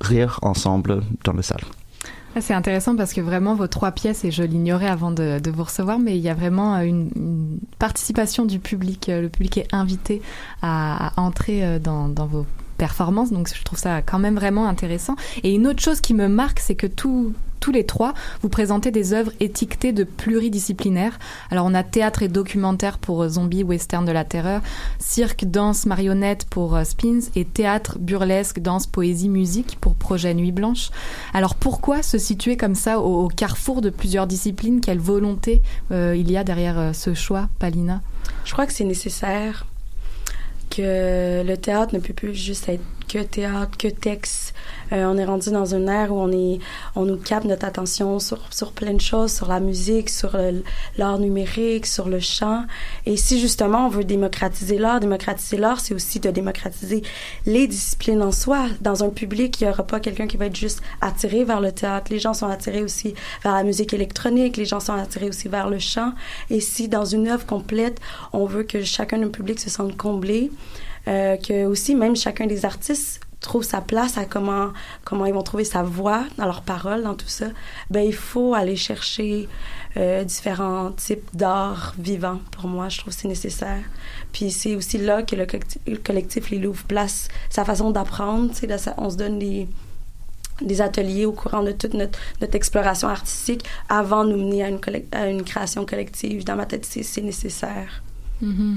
rire 0.00 0.38
ensemble 0.42 1.02
dans 1.24 1.32
la 1.32 1.42
salle. 1.42 1.64
Ah, 2.36 2.40
C'est 2.40 2.54
intéressant 2.54 2.94
parce 2.94 3.12
que 3.12 3.20
vraiment 3.20 3.54
vos 3.54 3.66
trois 3.66 3.90
pièces, 3.90 4.24
et 4.24 4.30
je 4.30 4.42
l'ignorais 4.42 4.88
avant 4.88 5.10
de, 5.10 5.40
vous 5.50 5.64
recevoir, 5.64 5.98
mais 5.98 6.16
il 6.16 6.22
y 6.22 6.28
a 6.28 6.34
vraiment 6.34 6.76
euh, 6.76 6.82
une, 6.82 7.58
participation 7.78 8.44
du 8.44 8.58
public. 8.58 9.08
Euh, 9.08 9.22
Le 9.22 9.28
public 9.28 9.58
est 9.58 9.74
invité 9.74 10.22
à, 10.62 11.12
entrer 11.16 11.64
euh, 11.64 11.78
dans 11.78 12.26
vos 12.26 12.46
performances, 12.78 13.30
donc 13.30 13.52
je 13.54 13.62
trouve 13.62 13.78
ça 13.78 14.00
quand 14.00 14.18
même 14.18 14.36
vraiment 14.36 14.66
intéressant. 14.66 15.16
Et 15.42 15.54
une 15.54 15.66
autre 15.66 15.82
chose 15.82 16.00
qui 16.00 16.14
me 16.14 16.28
marque, 16.28 16.60
c'est 16.60 16.74
que 16.74 16.86
tout, 16.86 17.34
tous 17.60 17.72
les 17.72 17.84
trois, 17.84 18.14
vous 18.40 18.48
présentez 18.48 18.90
des 18.90 19.12
œuvres 19.12 19.32
étiquetées 19.40 19.92
de 19.92 20.04
pluridisciplinaires. 20.04 21.18
Alors 21.50 21.66
on 21.66 21.74
a 21.74 21.82
théâtre 21.82 22.22
et 22.22 22.28
documentaire 22.28 22.98
pour 22.98 23.22
euh, 23.22 23.28
Zombie 23.28 23.64
Western 23.64 24.04
de 24.04 24.12
la 24.12 24.24
Terreur, 24.24 24.62
cirque, 24.98 25.44
danse, 25.44 25.86
marionnette 25.86 26.46
pour 26.48 26.76
euh, 26.76 26.84
Spins 26.84 27.20
et 27.34 27.44
théâtre, 27.44 27.98
burlesque, 27.98 28.60
danse, 28.60 28.86
poésie, 28.86 29.28
musique 29.28 29.78
pour 29.80 29.94
Projet 29.94 30.34
Nuit 30.34 30.52
Blanche. 30.52 30.90
Alors 31.34 31.54
pourquoi 31.54 32.02
se 32.02 32.18
situer 32.18 32.56
comme 32.56 32.74
ça 32.74 33.00
au, 33.00 33.28
carrefour 33.28 33.80
de 33.80 33.90
plusieurs 33.90 34.26
disciplines? 34.26 34.80
Quelle 34.80 35.00
volonté 35.00 35.62
euh, 35.90 36.16
il 36.16 36.30
y 36.30 36.36
a 36.36 36.44
derrière 36.44 36.94
ce 36.94 37.14
choix, 37.14 37.48
Palina? 37.58 38.00
Je 38.44 38.52
crois 38.52 38.66
que 38.66 38.72
c'est 38.72 38.84
nécessaire 38.84 39.66
que 40.70 41.42
le 41.44 41.56
théâtre 41.56 41.94
ne 41.94 42.00
peut 42.00 42.12
plus 42.12 42.34
juste 42.34 42.68
être 42.68 42.82
que 43.08 43.22
théâtre, 43.22 43.76
que 43.76 43.88
texte. 43.88 44.54
Euh, 44.92 45.04
on 45.04 45.16
est 45.18 45.24
rendu 45.24 45.50
dans 45.50 45.74
une 45.74 45.88
ère 45.88 46.12
où 46.12 46.20
on 46.96 47.04
nous 47.04 47.16
capte 47.16 47.46
notre 47.46 47.66
attention 47.66 48.18
sur, 48.18 48.38
sur 48.52 48.72
plein 48.72 48.94
de 48.94 49.00
choses, 49.00 49.32
sur 49.32 49.48
la 49.48 49.60
musique, 49.60 50.10
sur 50.10 50.36
l'art 50.96 51.18
numérique, 51.18 51.86
sur 51.86 52.08
le 52.08 52.20
chant. 52.20 52.64
Et 53.06 53.16
si 53.16 53.40
justement 53.40 53.86
on 53.86 53.88
veut 53.88 54.04
démocratiser 54.04 54.78
l'art, 54.78 55.00
démocratiser 55.00 55.56
l'art, 55.56 55.80
c'est 55.80 55.94
aussi 55.94 56.20
de 56.20 56.30
démocratiser 56.30 57.02
les 57.46 57.66
disciplines 57.66 58.22
en 58.22 58.32
soi. 58.32 58.66
Dans 58.80 59.04
un 59.04 59.10
public, 59.10 59.60
il 59.60 59.64
n'y 59.64 59.70
aura 59.70 59.86
pas 59.86 60.00
quelqu'un 60.00 60.26
qui 60.26 60.36
va 60.36 60.46
être 60.46 60.56
juste 60.56 60.82
attiré 61.00 61.44
vers 61.44 61.60
le 61.60 61.72
théâtre. 61.72 62.10
Les 62.10 62.18
gens 62.18 62.34
sont 62.34 62.46
attirés 62.46 62.82
aussi 62.82 63.14
vers 63.42 63.54
la 63.54 63.64
musique 63.64 63.92
électronique, 63.92 64.56
les 64.56 64.64
gens 64.64 64.80
sont 64.80 64.94
attirés 64.94 65.28
aussi 65.28 65.48
vers 65.48 65.68
le 65.68 65.78
chant. 65.78 66.12
Et 66.50 66.60
si 66.60 66.88
dans 66.88 67.04
une 67.04 67.28
œuvre 67.28 67.46
complète, 67.46 68.00
on 68.32 68.46
veut 68.46 68.62
que 68.62 68.82
chacun 68.82 69.18
du 69.18 69.28
public 69.28 69.58
se 69.60 69.70
sente 69.70 69.96
comblé, 69.96 70.50
euh, 71.06 71.36
que 71.36 71.64
aussi 71.64 71.94
même 71.94 72.16
chacun 72.16 72.46
des 72.46 72.64
artistes 72.64 73.20
trouve 73.40 73.62
sa 73.62 73.80
place, 73.80 74.18
à 74.18 74.24
comment 74.24 74.72
comment 75.04 75.26
ils 75.26 75.34
vont 75.34 75.42
trouver 75.42 75.64
sa 75.64 75.82
voix 75.82 76.24
dans 76.36 76.44
leurs 76.44 76.62
paroles, 76.62 77.02
dans 77.02 77.14
tout 77.14 77.28
ça, 77.28 77.46
ben 77.90 78.00
il 78.00 78.14
faut 78.14 78.54
aller 78.54 78.76
chercher 78.76 79.48
euh, 79.96 80.24
différents 80.24 80.92
types 80.92 81.28
d'art 81.34 81.94
vivant. 81.98 82.40
Pour 82.50 82.68
moi, 82.68 82.88
je 82.88 82.98
trouve 82.98 83.14
que 83.14 83.20
c'est 83.20 83.28
nécessaire. 83.28 83.82
Puis 84.32 84.50
c'est 84.50 84.76
aussi 84.76 84.98
là 84.98 85.22
que 85.22 85.36
le 85.36 85.46
collectif, 85.46 85.80
le 85.86 85.96
collectif 85.96 86.50
Les 86.50 86.58
Louvres 86.58 86.84
place 86.84 87.28
sa 87.50 87.64
façon 87.64 87.90
d'apprendre. 87.90 88.52
Tu 88.52 88.66
sais, 88.66 88.92
on 88.96 89.10
se 89.10 89.16
donne 89.16 89.38
des 89.38 89.68
des 90.60 90.80
ateliers 90.80 91.24
au 91.24 91.32
courant 91.32 91.62
de 91.62 91.72
toute 91.72 91.94
notre, 91.94 92.18
notre 92.40 92.56
exploration 92.56 93.08
artistique 93.08 93.64
avant 93.88 94.24
de 94.24 94.32
nous 94.32 94.38
mener 94.38 94.64
à 94.64 94.68
une, 94.68 94.80
à 95.12 95.28
une 95.28 95.44
création 95.44 95.86
collective. 95.86 96.44
Dans 96.44 96.56
ma 96.56 96.66
tête, 96.66 96.84
c'est 96.84 97.22
nécessaire. 97.22 98.02
Mm-hmm. 98.42 98.76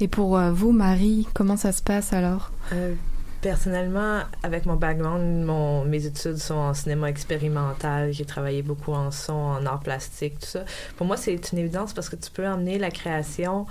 Et 0.00 0.08
pour 0.08 0.38
euh, 0.38 0.52
vous, 0.52 0.72
Marie, 0.72 1.26
comment 1.34 1.56
ça 1.56 1.72
se 1.72 1.82
passe 1.82 2.12
alors? 2.12 2.52
Euh, 2.72 2.94
Personnellement, 3.42 4.20
avec 4.42 4.66
mon 4.66 4.76
background, 4.76 5.44
mon, 5.44 5.84
mes 5.84 6.04
études 6.04 6.36
sont 6.36 6.54
en 6.54 6.74
cinéma 6.74 7.08
expérimental. 7.08 8.12
J'ai 8.12 8.26
travaillé 8.26 8.62
beaucoup 8.62 8.92
en 8.92 9.10
son, 9.10 9.32
en 9.32 9.64
art 9.64 9.80
plastique, 9.80 10.38
tout 10.40 10.46
ça. 10.46 10.64
Pour 10.96 11.06
moi, 11.06 11.16
c'est 11.16 11.52
une 11.52 11.58
évidence 11.58 11.94
parce 11.94 12.10
que 12.10 12.16
tu 12.16 12.30
peux 12.30 12.46
emmener 12.46 12.78
la 12.78 12.90
création 12.90 13.66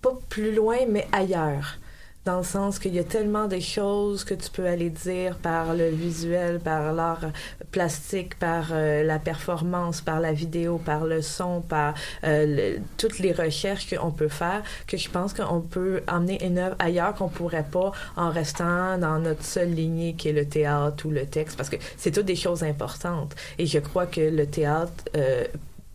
pas 0.00 0.16
plus 0.30 0.54
loin, 0.54 0.78
mais 0.88 1.06
ailleurs 1.12 1.78
dans 2.24 2.38
le 2.38 2.44
sens 2.44 2.78
qu'il 2.78 2.94
y 2.94 2.98
a 2.98 3.04
tellement 3.04 3.46
de 3.46 3.58
choses 3.58 4.24
que 4.24 4.34
tu 4.34 4.50
peux 4.50 4.66
aller 4.66 4.90
dire 4.90 5.38
par 5.38 5.74
le 5.74 5.88
visuel, 5.88 6.60
par 6.60 6.92
l'art 6.92 7.24
plastique, 7.70 8.38
par 8.38 8.68
euh, 8.72 9.02
la 9.02 9.18
performance, 9.18 10.00
par 10.00 10.20
la 10.20 10.32
vidéo, 10.32 10.78
par 10.78 11.04
le 11.04 11.22
son, 11.22 11.62
par 11.62 11.94
euh, 12.24 12.76
toutes 12.98 13.18
les 13.18 13.32
recherches 13.32 13.88
qu'on 13.94 14.10
peut 14.10 14.28
faire, 14.28 14.62
que 14.86 14.96
je 14.96 15.08
pense 15.08 15.32
qu'on 15.32 15.60
peut 15.60 16.02
emmener 16.06 16.44
une 16.44 16.58
œuvre 16.58 16.76
ailleurs 16.78 17.14
qu'on 17.14 17.28
pourrait 17.28 17.66
pas 17.70 17.92
en 18.16 18.30
restant 18.30 18.98
dans 18.98 19.18
notre 19.18 19.44
seule 19.44 19.72
lignée 19.72 20.14
qui 20.14 20.28
est 20.28 20.32
le 20.32 20.46
théâtre 20.46 21.06
ou 21.06 21.10
le 21.10 21.24
texte, 21.24 21.56
parce 21.56 21.70
que 21.70 21.76
c'est 21.96 22.10
toutes 22.10 22.26
des 22.26 22.36
choses 22.36 22.62
importantes. 22.62 23.34
Et 23.58 23.66
je 23.66 23.78
crois 23.78 24.06
que 24.06 24.20
le 24.20 24.46
théâtre 24.46 25.04
euh, 25.16 25.44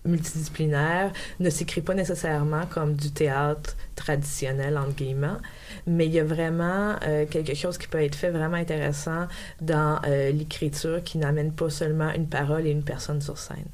multidisciplinaire 0.05 1.11
ne 1.39 1.49
s'écrit 1.49 1.81
pas 1.81 1.93
nécessairement 1.93 2.65
comme 2.65 2.93
du 2.93 3.11
théâtre 3.11 3.75
traditionnel, 3.95 4.77
entre 4.77 4.95
guillemets, 4.95 5.39
mais 5.87 6.05
il 6.05 6.13
y 6.13 6.19
a 6.19 6.23
vraiment 6.23 6.95
euh, 7.05 7.25
quelque 7.25 7.55
chose 7.55 7.77
qui 7.77 7.87
peut 7.87 8.01
être 8.01 8.15
fait 8.15 8.31
vraiment 8.31 8.57
intéressant 8.57 9.27
dans 9.61 9.99
euh, 10.05 10.31
l'écriture 10.31 11.03
qui 11.03 11.17
n'amène 11.17 11.51
pas 11.51 11.69
seulement 11.69 12.11
une 12.13 12.27
parole 12.27 12.67
et 12.67 12.71
une 12.71 12.83
personne 12.83 13.21
sur 13.21 13.37
scène. 13.37 13.65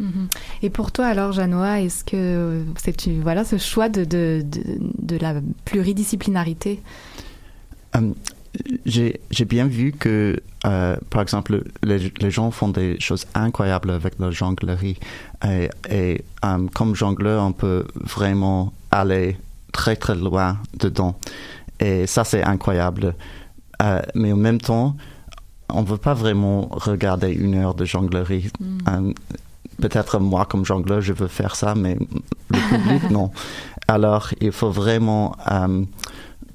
Mm-hmm. 0.00 0.28
Et 0.62 0.70
pour 0.70 0.92
toi 0.92 1.06
alors, 1.06 1.32
Janoa, 1.32 1.82
est-ce 1.82 2.04
que 2.04 2.64
c'est 2.76 3.10
voilà 3.20 3.44
ce 3.44 3.58
choix 3.58 3.88
de, 3.88 4.04
de, 4.04 4.42
de, 4.42 5.16
la 5.18 5.34
pluridisciplinarité? 5.66 6.80
Um, 7.94 8.14
J'ai 8.84 9.44
bien 9.46 9.66
vu 9.66 9.92
que, 9.92 10.40
euh, 10.66 10.96
par 11.08 11.22
exemple, 11.22 11.62
les, 11.82 12.12
les, 12.20 12.30
gens 12.30 12.50
font 12.50 12.68
des 12.68 12.98
choses 12.98 13.26
incroyables 13.34 13.90
avec 13.90 14.18
la 14.18 14.30
jonglerie. 14.30 14.98
Et, 15.46 15.70
et 15.88 16.24
um, 16.42 16.68
comme 16.68 16.94
jongleur, 16.96 17.44
on 17.44 17.52
peut 17.52 17.84
vraiment 17.94 18.72
aller 18.90 19.36
très 19.72 19.96
très 19.96 20.16
loin 20.16 20.58
dedans. 20.78 21.16
Et 21.78 22.06
ça, 22.06 22.24
c'est 22.24 22.42
incroyable. 22.42 23.14
Euh, 23.82 24.02
mais 24.14 24.32
en 24.32 24.36
même 24.36 24.60
temps, 24.60 24.96
on 25.72 25.82
ne 25.82 25.86
veut 25.86 25.96
pas 25.96 26.14
vraiment 26.14 26.68
regarder 26.70 27.32
une 27.32 27.54
heure 27.54 27.74
de 27.74 27.84
jonglerie. 27.84 28.50
Mm. 28.60 28.78
Euh, 28.88 29.12
peut-être 29.80 30.18
moi, 30.18 30.44
comme 30.44 30.64
jongleur, 30.64 31.00
je 31.00 31.12
veux 31.12 31.28
faire 31.28 31.56
ça, 31.56 31.74
mais 31.74 31.96
le 32.50 32.58
public, 32.68 33.10
non. 33.10 33.30
Alors, 33.88 34.30
il 34.40 34.52
faut 34.52 34.70
vraiment 34.70 35.34
euh, 35.50 35.84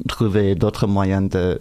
trouver 0.08 0.56
d'autres 0.56 0.88
moyens 0.88 1.30
de, 1.30 1.60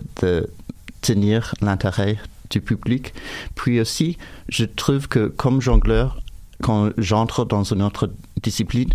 tenir 1.01 1.55
l'intérêt 1.61 2.18
du 2.51 2.61
public. 2.61 3.12
Puis 3.55 3.81
aussi, 3.81 4.16
je 4.49 4.64
trouve 4.64 5.07
que 5.09 5.27
comme 5.29 5.61
jongleur, 5.61 6.23
quand 6.62 6.90
j'entre 6.97 7.44
dans 7.44 7.64
une 7.64 7.83
autre 7.83 8.11
discipline, 8.42 8.90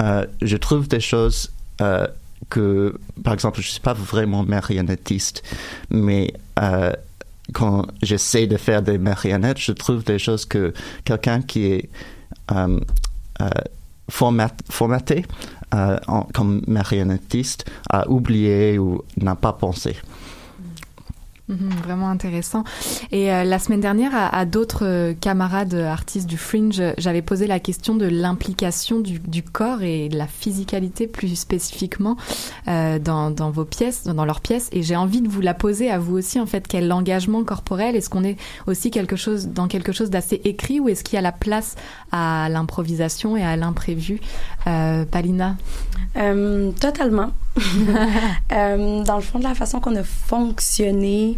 je 0.00 0.56
trouve 0.56 0.88
des 0.88 1.00
choses 1.00 1.52
euh, 1.80 2.06
que, 2.50 2.98
par 3.22 3.34
exemple, 3.34 3.60
je 3.60 3.66
ne 3.66 3.70
suis 3.70 3.80
pas 3.80 3.94
vraiment 3.94 4.42
marionnettiste, 4.42 5.42
mais 5.90 6.32
euh, 6.58 6.92
quand 7.52 7.86
j'essaie 8.02 8.46
de 8.46 8.56
faire 8.56 8.82
des 8.82 8.98
marionnettes, 8.98 9.58
je 9.58 9.72
trouve 9.72 10.04
des 10.04 10.18
choses 10.18 10.44
que 10.44 10.74
quelqu'un 11.04 11.40
qui 11.40 11.66
est 11.66 11.88
euh, 12.50 12.78
formaté 14.08 15.24
comme 16.34 16.62
marionnettiste 16.66 17.64
a 17.90 18.08
oublié 18.08 18.78
ou 18.78 19.02
n'a 19.16 19.34
pas 19.34 19.52
pensé. 19.52 19.96
Mhm, 21.52 21.70
vraiment 21.84 22.08
intéressant. 22.08 22.64
Et 23.10 23.30
euh, 23.30 23.44
la 23.44 23.58
semaine 23.58 23.80
dernière, 23.80 24.12
à, 24.14 24.44
d'autres 24.46 24.86
euh, 24.86 25.12
camarades 25.12 25.74
artistes 25.74 26.26
du 26.26 26.38
Fringe, 26.38 26.82
j'avais 26.96 27.20
posé 27.20 27.46
la 27.46 27.60
question 27.60 27.94
de 27.94 28.06
l'implication 28.06 29.00
du, 29.00 29.42
corps 29.42 29.82
et 29.82 30.08
de 30.08 30.16
la 30.16 30.26
physicalité 30.26 31.06
plus 31.06 31.36
spécifiquement 31.36 32.16
euh, 32.68 32.98
dans, 32.98 33.30
dans, 33.30 33.50
vos 33.50 33.66
pièces, 33.66 34.04
dans 34.04 34.24
leurs 34.24 34.40
pièces. 34.40 34.70
Et 34.72 34.82
j'ai 34.82 34.96
envie 34.96 35.20
de 35.20 35.28
vous 35.28 35.42
la 35.42 35.52
poser 35.52 35.90
à 35.90 35.98
vous 35.98 36.16
aussi, 36.16 36.40
en 36.40 36.46
fait, 36.46 36.66
quel 36.66 36.90
engagement 36.90 37.44
corporel? 37.44 37.96
Est-ce 37.96 38.08
qu'on 38.08 38.24
est 38.24 38.36
aussi 38.66 38.90
quelque 38.90 39.16
chose 39.16 39.48
dans 39.48 39.68
quelque 39.68 39.92
chose 39.92 40.08
d'assez 40.08 40.40
écrit 40.44 40.80
ou 40.80 40.88
est-ce 40.88 41.04
qu'il 41.04 41.16
y 41.16 41.18
a 41.18 41.22
la 41.22 41.32
place 41.32 41.76
à 42.12 42.48
l'improvisation 42.48 43.36
et 43.36 43.44
à 43.44 43.56
l'imprévu? 43.56 44.20
Euh, 46.16 46.70
Totalement. 46.72 47.30
dans 48.50 49.16
le 49.16 49.22
fond, 49.22 49.38
de 49.38 49.44
la 49.44 49.54
façon 49.54 49.78
qu'on 49.78 49.94
a 49.96 50.02
fonctionné 50.02 51.36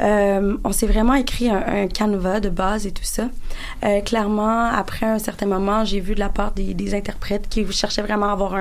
euh, 0.00 0.56
on 0.64 0.72
s'est 0.72 0.86
vraiment 0.86 1.14
écrit 1.14 1.48
un, 1.48 1.88
canevas 1.88 2.40
de 2.40 2.48
base 2.48 2.86
et 2.86 2.92
tout 2.92 3.04
ça. 3.04 3.28
Euh, 3.84 4.00
clairement, 4.00 4.66
après 4.66 5.06
un 5.06 5.18
certain 5.18 5.46
moment, 5.46 5.84
j'ai 5.84 6.00
vu 6.00 6.14
de 6.14 6.20
la 6.20 6.28
part 6.28 6.52
des, 6.52 6.94
interprètes 6.94 7.48
qui 7.48 7.66
cherchaient 7.72 8.02
vraiment 8.02 8.26
à 8.26 8.32
avoir 8.32 8.54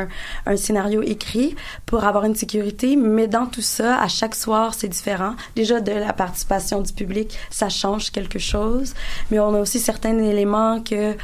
un, 0.46 0.58
scénario 0.58 1.02
écrit 1.04 1.56
pour 1.86 2.04
avoir 2.06 2.26
une 2.26 2.36
sécurité. 2.36 2.96
Mais 2.96 3.28
dans 3.28 3.46
tout 3.46 3.62
ça, 3.62 4.02
à 4.02 4.08
chaque 4.08 4.36
soir, 4.36 4.74
c'est 4.74 4.88
différent. 4.88 5.36
Déjà, 5.56 5.80
de 5.80 5.92
la 5.92 6.14
participation 6.14 6.82
du 6.82 6.94
public, 6.94 7.38
ça 7.50 7.70
change 7.70 8.12
quelque 8.12 8.40
chose. 8.40 8.94
Mais 9.32 9.40
on 9.40 9.54
a 9.54 9.60
aussi 9.60 9.80
certains 9.80 10.18
éléments 10.18 10.82
que, 10.82 11.16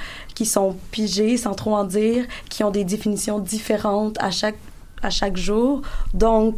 qui 0.41 0.47
sont 0.47 0.75
pigés, 0.89 1.38
sans 1.38 1.54
trop 1.54 1.75
en 1.75 1.84
dire, 1.84 2.25
qui 2.49 2.63
ont 2.63 2.71
des 2.71 2.84
définitions 2.84 3.38
différentes 3.38 4.17
à 4.19 4.32
chaque 4.32 4.58
à 5.04 5.12
chaque 5.12 5.38
jour. 5.38 5.84
Donc, 6.15 6.56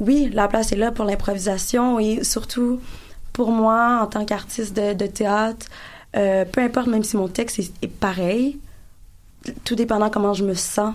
oui, 0.00 0.28
la 0.34 0.48
place 0.48 0.72
est 0.72 0.76
là 0.76 0.92
pour 0.92 1.06
l'improvisation 1.06 1.98
et 1.98 2.22
surtout 2.24 2.78
pour 3.32 3.52
moi, 3.52 4.00
en 4.02 4.06
tant 4.06 4.26
qu'artiste 4.26 4.76
de, 4.76 5.06
théâtre, 5.06 5.66
euh, 6.14 6.44
peu 6.44 6.60
importe, 6.60 6.88
même 6.88 7.02
si 7.02 7.16
mon 7.16 7.28
texte 7.28 7.58
est 7.80 7.88
pareil, 7.88 8.58
tout 9.64 9.76
dépendant 9.76 10.10
comment 10.10 10.34
je 10.34 10.44
me 10.44 10.52
sens, 10.52 10.92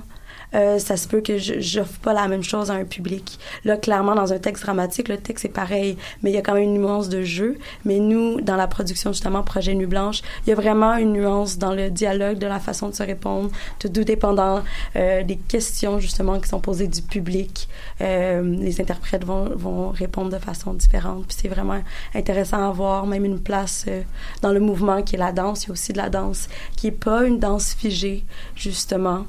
euh, 0.56 0.80
ça 0.80 0.98
se 0.98 1.08
peut 1.08 1.22
que 1.22 1.38
je 1.38 1.80
n'offre 1.80 2.00
pas 2.00 2.14
la 2.14 2.28
même 2.28 2.44
chose 2.44 2.72
à 2.72 2.74
un 2.74 2.86
public. 2.86 3.40
Là, 3.64 3.78
clairement, 3.78 4.16
dans 4.16 4.34
un 4.34 4.40
texte 4.40 4.64
dramatique, 4.64 5.10
le 5.10 5.18
texte 5.18 5.46
est 5.46 5.50
pareil, 5.50 5.98
mais 6.24 6.32
il 6.32 6.34
y 6.34 6.38
a 6.38 6.42
quand 6.42 6.54
même 6.54 6.64
une 6.64 6.74
nuance 6.76 7.10
de 7.10 7.24
jeu. 7.24 7.58
Mais 7.84 8.00
nous, 8.00 8.42
dans 8.42 8.56
la 8.56 8.68
production, 8.68 9.12
justement, 9.12 9.44
Projet 9.44 9.76
Nuit 9.76 9.86
Blanche, 9.86 10.22
il 10.46 10.50
y 10.50 10.54
a 10.54 10.56
vraiment 10.56 10.96
une 10.96 11.14
nuance 11.14 11.58
dans 11.58 11.74
le 11.74 11.90
dialogue, 11.90 12.38
de 12.38 12.48
la 12.48 12.60
façon 12.60 12.90
de 12.90 12.96
se 12.96 13.04
répondre, 13.04 13.50
tout, 13.80 13.90
dépendant 13.90 14.64
euh, 14.96 15.24
des 15.24 15.38
questions, 15.38 16.00
justement, 16.00 16.40
qui 16.40 16.50
sont 16.50 16.60
posées 16.60 16.88
du 16.88 17.02
public. 17.02 17.68
Euh, 18.02 18.42
les 18.42 18.82
interprètes 18.82 19.26
vont, 19.26 19.50
vont 19.56 19.90
répondre 19.90 20.30
de 20.32 20.40
façon 20.40 20.74
différente. 20.74 21.26
Puis 21.28 21.38
c'est 21.42 21.48
vraiment 21.48 21.82
intéressant 22.14 22.68
à 22.68 22.72
voir, 22.72 23.06
même 23.06 23.26
une 23.26 23.40
place 23.40 23.86
euh, 23.88 24.02
dans 24.42 24.52
le 24.52 24.60
mouvement 24.60 25.02
qui 25.02 25.16
est 25.16 25.20
la 25.20 25.32
danse. 25.32 25.64
Il 25.64 25.68
y 25.68 25.70
a 25.70 25.74
aussi 25.74 25.94
de 25.94 25.98
la 25.98 26.10
danse 26.10 26.48
qui 26.76 26.88
est 26.88 26.92
pas 26.92 27.26
une 27.26 27.40
danse 27.40 27.74
figée, 27.74 28.24
justement. 28.56 29.26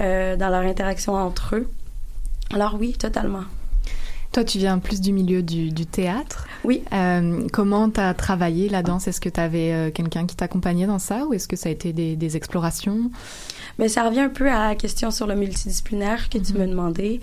Euh, 0.00 0.36
dans 0.36 0.50
leur 0.50 0.62
interaction 0.62 1.14
entre 1.14 1.56
eux. 1.56 1.68
Alors 2.52 2.76
oui, 2.78 2.92
totalement. 2.92 3.44
Toi, 4.32 4.44
tu 4.44 4.58
viens 4.58 4.78
plus 4.78 5.00
du 5.00 5.12
milieu 5.12 5.42
du, 5.42 5.72
théâtre. 5.86 6.46
Oui. 6.64 6.82
Euh, 6.92 7.46
comment 7.52 7.88
tu 7.88 8.00
as 8.00 8.12
travaillé 8.12 8.68
la 8.68 8.82
danse 8.82 9.08
Est-ce 9.08 9.20
que 9.20 9.30
tu 9.30 9.40
avais 9.40 9.72
euh, 9.72 9.90
quelqu'un 9.90 10.26
qui 10.26 10.36
t'accompagnait 10.36 10.86
dans 10.86 10.98
ça 10.98 11.24
ou 11.24 11.32
est-ce 11.32 11.48
que 11.48 11.56
ça 11.56 11.70
a 11.70 11.72
été 11.72 11.94
des, 11.94 12.16
des 12.16 12.36
explorations? 12.36 13.10
Mais 13.78 13.88
ça 13.88 14.04
revient 14.04 14.20
un 14.20 14.28
peu 14.28 14.50
à 14.50 14.68
la 14.68 14.74
question 14.74 15.10
sur 15.10 15.26
le 15.26 15.36
multidisciplinaire 15.36 16.28
que 16.28 16.36
tu 16.38 16.52
mhm. 16.52 16.60
me 16.60 16.66
demandais. 16.66 17.20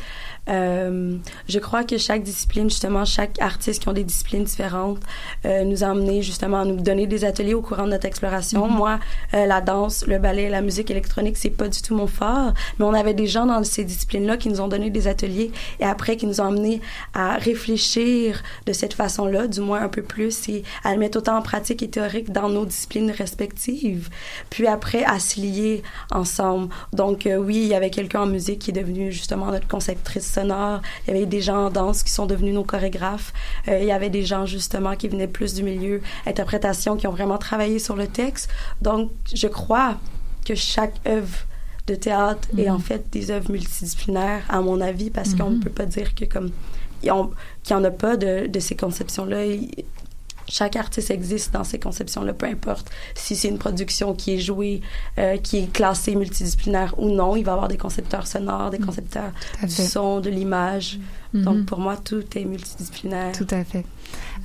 Euh, 0.50 1.16
je 1.48 1.60
crois 1.60 1.84
que 1.84 1.98
chaque 1.98 2.24
discipline, 2.24 2.70
justement, 2.70 3.06
chaque 3.06 3.40
artiste 3.42 3.82
qui 3.82 3.88
ont 3.88 3.94
des 3.94 4.04
disciplines 4.04 4.44
différentes, 4.44 5.00
euh, 5.46 5.64
nous 5.64 5.84
a 5.84 5.88
amené 5.88 6.22
justement 6.22 6.62
à 6.62 6.66
nous 6.66 6.76
donner 6.76 7.08
des 7.08 7.24
ateliers 7.24 7.54
au 7.54 7.62
courant 7.62 7.86
de 7.86 7.92
notre 7.92 8.06
exploration. 8.06 8.68
Mhm. 8.68 8.76
Moi, 8.76 9.00
euh, 9.34 9.46
la 9.46 9.62
danse, 9.62 10.06
le 10.06 10.20
ballet, 10.20 10.50
la 10.50 10.62
musique 10.62 10.92
électronique, 10.92 11.38
c'est 11.38 11.50
pas 11.50 11.70
du 11.70 11.82
tout 11.82 11.96
mon 11.96 12.08
fort, 12.08 12.54
mais 12.78 12.86
on 12.86 12.94
avait 12.94 13.14
des 13.14 13.28
gens 13.28 13.46
dans 13.46 13.64
ces 13.64 13.86
disciplines-là 13.86 14.38
qui 14.38 14.50
nous 14.50 14.60
ont 14.60 14.68
donné 14.68 14.90
des 14.90 15.08
ateliers 15.08 15.52
et 15.80 15.86
après 15.86 16.18
qui 16.18 16.26
nous 16.26 16.42
ont 16.42 16.46
amené 16.48 16.82
à 17.14 17.38
réfléchir 17.38 18.44
de 18.66 18.74
cette 18.74 18.94
façon-là, 18.94 19.48
du 19.48 19.62
moins 19.62 19.82
un 19.82 19.90
peu 19.90 20.02
plus, 20.02 20.50
et 20.50 20.64
à 20.84 20.94
le 20.94 21.00
mettre 21.00 21.18
autant 21.18 21.38
en 21.38 21.42
pratique 21.42 21.84
et 21.84 21.90
théorique 21.90 22.32
dans 22.32 22.50
nos 22.50 22.66
disciplines 22.66 23.12
respectives, 23.12 24.10
puis 24.50 24.68
après 24.68 25.04
à 25.06 25.20
se 25.20 25.40
lier 25.40 25.84
ensemble. 26.12 26.70
Donc 26.92 27.28
oui, 27.40 27.56
il 27.56 27.68
y 27.68 27.76
avait 27.76 27.90
quelqu'un 27.90 28.22
en 28.22 28.26
musique 28.26 28.60
qui 28.60 28.72
est 28.72 28.74
devenu 28.74 29.12
justement 29.12 29.52
notre 29.52 29.68
conceptrice 29.68 30.33
sonore, 30.34 30.82
il 31.08 31.13
y 31.13 31.17
avait 31.17 31.26
des 31.26 31.41
gens 31.41 31.67
en 31.67 31.69
danse 31.69 32.04
qui 32.04 32.12
sont 32.12 32.26
devenus 32.26 32.54
nos 32.54 32.63
chorégraphes, 32.63 33.34
euh, 33.67 33.80
il 33.80 33.86
y 33.86 33.91
avait 33.91 34.10
des 34.10 34.24
gens 34.24 34.46
justement 34.46 34.96
qui 34.96 35.08
venaient 35.08 35.28
plus 35.28 35.54
du 35.54 35.63
milieu 35.63 36.02
interprétation, 36.26 36.98
qui 36.98 37.08
ont 37.08 37.12
vraiment 37.12 37.38
travaillé 37.38 37.80
sur 37.80 37.96
le 37.96 38.08
texte. 38.08 38.50
Donc 38.82 39.12
je 39.34 39.48
crois 39.48 39.98
que 40.46 40.56
chaque 40.56 40.96
œuvre 41.08 41.38
de 41.88 41.96
théâtre 41.96 42.48
est 42.58 42.69
en 42.69 42.80
fait 42.80 43.06
des 43.12 43.30
œuvres 43.32 43.52
multidisciplinaires, 43.52 44.43
à 44.50 44.62
mon 44.62 44.80
avis, 44.80 45.10
parce 45.10 45.34
qu'on 45.36 45.50
ne 45.50 45.60
peut 45.60 45.69
pas 45.69 45.86
dire 45.86 46.15
que 46.15 46.26
comme 46.26 46.52
qu'il 47.02 47.12
n'y 47.12 47.82
en 47.82 47.84
a 47.84 47.91
pas 47.91 48.15
de, 48.17 48.48
de 48.48 48.60
ces 48.60 48.76
conceptions-là. 48.76 49.43
Chaque 50.48 50.76
artiste 50.76 51.12
existe 51.12 51.54
dans 51.54 51.64
ces 51.64 51.80
conceptions-là, 51.80 52.34
peu 52.34 52.46
importe 52.46 52.90
si 53.16 53.36
c'est 53.36 53.48
une 53.48 53.58
production 53.58 54.14
qui 54.14 54.36
est 54.36 54.40
jouée, 54.40 54.82
euh, 55.18 55.38
qui 55.38 55.58
est 55.58 55.72
classée 55.72 56.16
multidisciplinaire 56.16 56.96
ou 56.98 57.10
non. 57.10 57.36
Il 57.36 57.44
va 57.44 57.52
y 57.52 57.54
avoir 57.54 57.68
des 57.68 57.78
concepteurs 57.78 58.28
sonores, 58.28 58.70
des 58.70 58.80
concepteurs 58.80 59.32
du 59.62 59.70
son, 59.70 60.20
de 60.20 60.30
l'image. 60.30 61.00
Donc, 61.34 61.66
pour 61.66 61.80
moi, 61.80 61.98
tout 61.98 62.24
est 62.36 62.46
multidisciplinaire. 62.46 63.32
Tout 63.32 63.48
à 63.50 63.64
fait. 63.64 63.86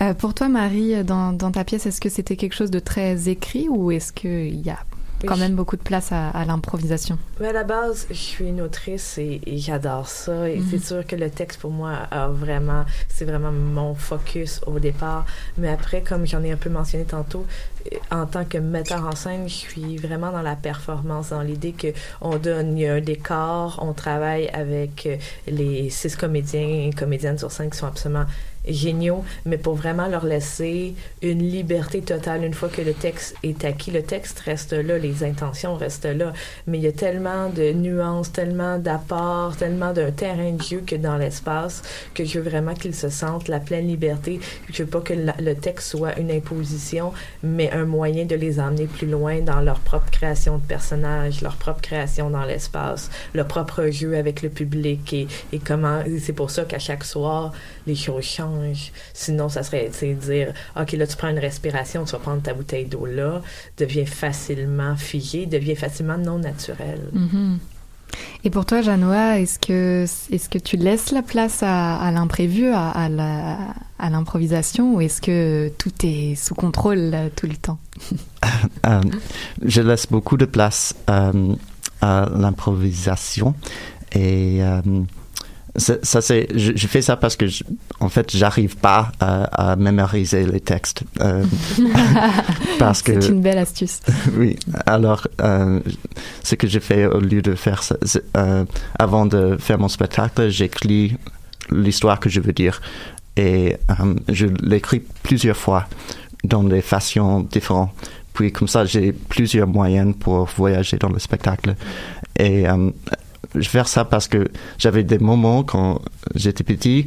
Euh, 0.00 0.14
pour 0.14 0.32
toi, 0.32 0.48
Marie, 0.48 1.04
dans, 1.04 1.34
dans 1.34 1.50
ta 1.50 1.62
pièce, 1.62 1.84
est-ce 1.84 2.00
que 2.00 2.08
c'était 2.08 2.36
quelque 2.36 2.54
chose 2.54 2.70
de 2.70 2.78
très 2.78 3.28
écrit 3.28 3.68
ou 3.68 3.90
est-ce 3.90 4.12
qu'il 4.12 4.58
y 4.60 4.70
a 4.70 4.78
quand 5.26 5.36
même 5.36 5.54
beaucoup 5.56 5.76
de 5.76 5.82
place 5.82 6.12
à, 6.12 6.28
à 6.28 6.44
l'improvisation. 6.44 7.18
Mais 7.40 7.48
à 7.48 7.52
la 7.52 7.64
base, 7.64 8.06
je 8.10 8.14
suis 8.14 8.46
une 8.46 8.60
autrice 8.60 9.18
et, 9.18 9.40
et 9.46 9.58
j'adore 9.58 10.06
ça. 10.08 10.48
Et 10.48 10.58
Mhm. 10.58 10.66
c'est 10.70 10.84
sûr 10.84 11.06
que 11.06 11.16
le 11.16 11.30
texte, 11.30 11.60
pour 11.60 11.70
moi, 11.70 11.92
a 12.10 12.28
vraiment, 12.28 12.84
c'est 13.08 13.24
vraiment 13.24 13.50
mon 13.52 13.94
focus 13.94 14.60
au 14.66 14.78
départ. 14.78 15.26
Mais 15.56 15.68
après, 15.68 16.02
comme 16.02 16.26
j'en 16.26 16.42
ai 16.42 16.52
un 16.52 16.56
peu 16.56 16.70
mentionné 16.70 17.04
tantôt, 17.04 17.46
en 18.10 18.26
tant 18.26 18.44
que 18.44 18.58
metteur 18.58 19.06
en 19.06 19.16
scène, 19.16 19.48
je 19.48 19.54
suis 19.54 19.96
vraiment 19.96 20.30
dans 20.30 20.42
la 20.42 20.56
performance, 20.56 21.30
dans 21.30 21.40
l'idée 21.42 21.72
que 21.72 21.88
on 22.20 22.36
donne 22.36 22.78
un 22.82 23.00
décor, 23.00 23.78
on 23.82 23.92
travaille 23.94 24.48
avec 24.48 25.08
les 25.46 25.88
six 25.90 26.14
comédiens 26.16 26.60
et 26.88 26.90
comédiennes 26.96 27.38
sur 27.38 27.50
scène 27.50 27.70
qui 27.70 27.78
sont 27.78 27.86
absolument 27.86 28.26
géniaux, 28.68 29.24
mais 29.44 29.58
pour 29.58 29.74
vraiment 29.74 30.08
leur 30.08 30.24
laisser 30.24 30.94
une 31.22 31.38
liberté 31.40 32.02
totale 32.02 32.44
une 32.44 32.54
fois 32.54 32.68
que 32.68 32.82
le 32.82 32.92
texte 32.92 33.34
est 33.42 33.64
acquis. 33.64 33.90
Le 33.90 34.02
texte 34.02 34.40
reste 34.40 34.72
là, 34.72 34.98
les 34.98 35.24
intentions 35.24 35.74
restent 35.74 36.04
là, 36.04 36.32
mais 36.66 36.78
il 36.78 36.84
y 36.84 36.88
a 36.88 36.92
tellement 36.92 37.48
de 37.48 37.72
nuances, 37.72 38.32
tellement 38.32 38.78
d'apports, 38.78 39.56
tellement 39.56 39.92
d'un 39.92 40.10
terrain 40.10 40.52
de 40.52 40.62
jeu 40.62 40.82
que 40.86 40.96
dans 40.96 41.16
l'espace 41.16 41.82
que 42.14 42.24
je 42.24 42.38
veux 42.38 42.48
vraiment 42.48 42.74
qu'ils 42.74 42.94
se 42.94 43.08
sentent 43.08 43.48
la 43.48 43.60
pleine 43.60 43.86
liberté. 43.86 44.40
Je 44.72 44.82
veux 44.82 44.88
pas 44.88 45.00
que 45.00 45.14
le 45.14 45.54
texte 45.54 45.90
soit 45.90 46.18
une 46.18 46.30
imposition, 46.30 47.12
mais 47.42 47.70
un 47.72 47.84
moyen 47.84 48.24
de 48.24 48.34
les 48.34 48.60
emmener 48.60 48.86
plus 48.86 49.06
loin 49.06 49.40
dans 49.40 49.60
leur 49.60 49.80
propre 49.80 50.10
création 50.10 50.58
de 50.58 50.62
personnages, 50.62 51.40
leur 51.40 51.56
propre 51.56 51.80
création 51.80 52.30
dans 52.30 52.44
l'espace, 52.44 53.10
leur 53.34 53.46
propre 53.46 53.88
jeu 53.90 54.16
avec 54.16 54.42
le 54.42 54.48
public 54.48 55.12
et, 55.12 55.28
et 55.52 55.58
comment. 55.58 56.02
C'est 56.20 56.32
pour 56.32 56.50
ça 56.50 56.64
qu'à 56.64 56.78
chaque 56.78 57.04
soir, 57.04 57.52
les 57.88 57.96
choses 57.96 58.24
changent. 58.24 58.92
Sinon, 59.14 59.48
ça 59.48 59.62
serait, 59.64 59.90
dire, 60.28 60.52
OK, 60.80 60.92
là, 60.92 61.06
tu 61.06 61.16
prends 61.16 61.28
une 61.30 61.38
respiration, 61.40 62.04
tu 62.04 62.12
vas 62.12 62.18
prendre 62.18 62.42
ta 62.42 62.54
bouteille 62.54 62.84
d'eau 62.86 63.06
là, 63.06 63.42
devient 63.76 64.06
facilement 64.06 64.94
figé, 64.96 65.46
devient 65.46 65.74
facilement 65.76 66.18
non 66.18 66.38
naturel. 66.38 67.00
Mhm. 67.12 67.58
Et 68.44 68.48
pour 68.50 68.64
toi, 68.64 68.80
Janoa, 68.80 69.38
est-ce 69.40 69.58
que, 69.58 70.04
est-ce 70.32 70.48
que 70.48 70.58
tu 70.58 70.76
laisses 70.78 71.10
la 71.10 71.20
place 71.22 71.62
à, 71.62 71.96
à 71.98 72.10
l'imprévu, 72.10 72.68
à, 72.68 72.88
à 72.88 73.08
la- 73.10 73.74
à 73.98 74.10
l'improvisation, 74.10 74.94
ou 74.94 75.00
est-ce 75.02 75.20
que 75.20 75.70
tout 75.76 75.92
est 76.04 76.34
sous 76.36 76.54
contrôle 76.54 76.98
là, 76.98 77.28
tout 77.34 77.46
le 77.46 77.56
temps? 77.56 77.78
Euh, 78.86 79.00
je 79.64 79.82
laisse 79.82 80.06
beaucoup 80.06 80.36
de 80.36 80.44
place 80.46 80.94
euh, 81.10 81.54
à 82.00 82.28
l'improvisation 82.34 83.54
et 84.12 84.62
euh, 84.62 84.80
ça 85.78 86.20
c'est 86.20 86.48
je, 86.54 86.72
je 86.74 86.86
fais 86.86 87.02
ça 87.02 87.16
parce 87.16 87.36
que 87.36 87.46
je- 87.46 87.64
en 88.00 88.08
fait 88.08 88.36
j'arrive 88.36 88.76
pas 88.76 89.12
à, 89.20 89.70
à 89.72 89.76
mémoriser 89.76 90.44
les 90.46 90.60
textes 90.60 91.02
euh, 91.20 91.44
parce 92.78 93.02
que 93.02 93.20
C'est 93.20 93.28
une 93.30 93.40
belle 93.42 93.58
astuce. 93.58 94.00
oui. 94.36 94.56
Alors 94.86 95.26
euh, 95.40 95.80
ce 96.42 96.54
que 96.54 96.66
je 96.66 96.78
fais 96.78 97.06
au 97.06 97.20
lieu 97.20 97.42
de 97.42 97.54
faire 97.54 97.82
ça 97.82 97.96
euh, 98.36 98.64
avant 98.98 99.26
de 99.26 99.56
faire 99.58 99.78
mon 99.78 99.88
spectacle 99.88 100.48
j'écris 100.50 101.16
l'histoire 101.70 102.18
que 102.20 102.28
je 102.28 102.40
veux 102.40 102.52
dire 102.52 102.80
et 103.36 103.76
je 104.28 104.46
l'écris 104.62 105.02
plusieurs 105.22 105.56
fois 105.56 105.86
dans 106.44 106.64
des 106.64 106.80
façons 106.82 107.40
différentes. 107.40 107.90
Puis 108.34 108.50
comme 108.52 108.68
ça 108.68 108.84
j'ai 108.84 109.12
plusieurs 109.12 109.68
moyens 109.68 110.14
pour 110.18 110.48
voyager 110.56 110.96
dans 110.96 111.08
le 111.08 111.18
spectacle. 111.18 111.74
Et 112.38 112.66
je 113.54 113.68
fais 113.68 113.84
ça 113.84 114.04
parce 114.04 114.28
que 114.28 114.48
j'avais 114.78 115.04
des 115.04 115.18
moments 115.18 115.62
quand 115.62 116.00
j'étais 116.34 116.64
petit 116.64 117.06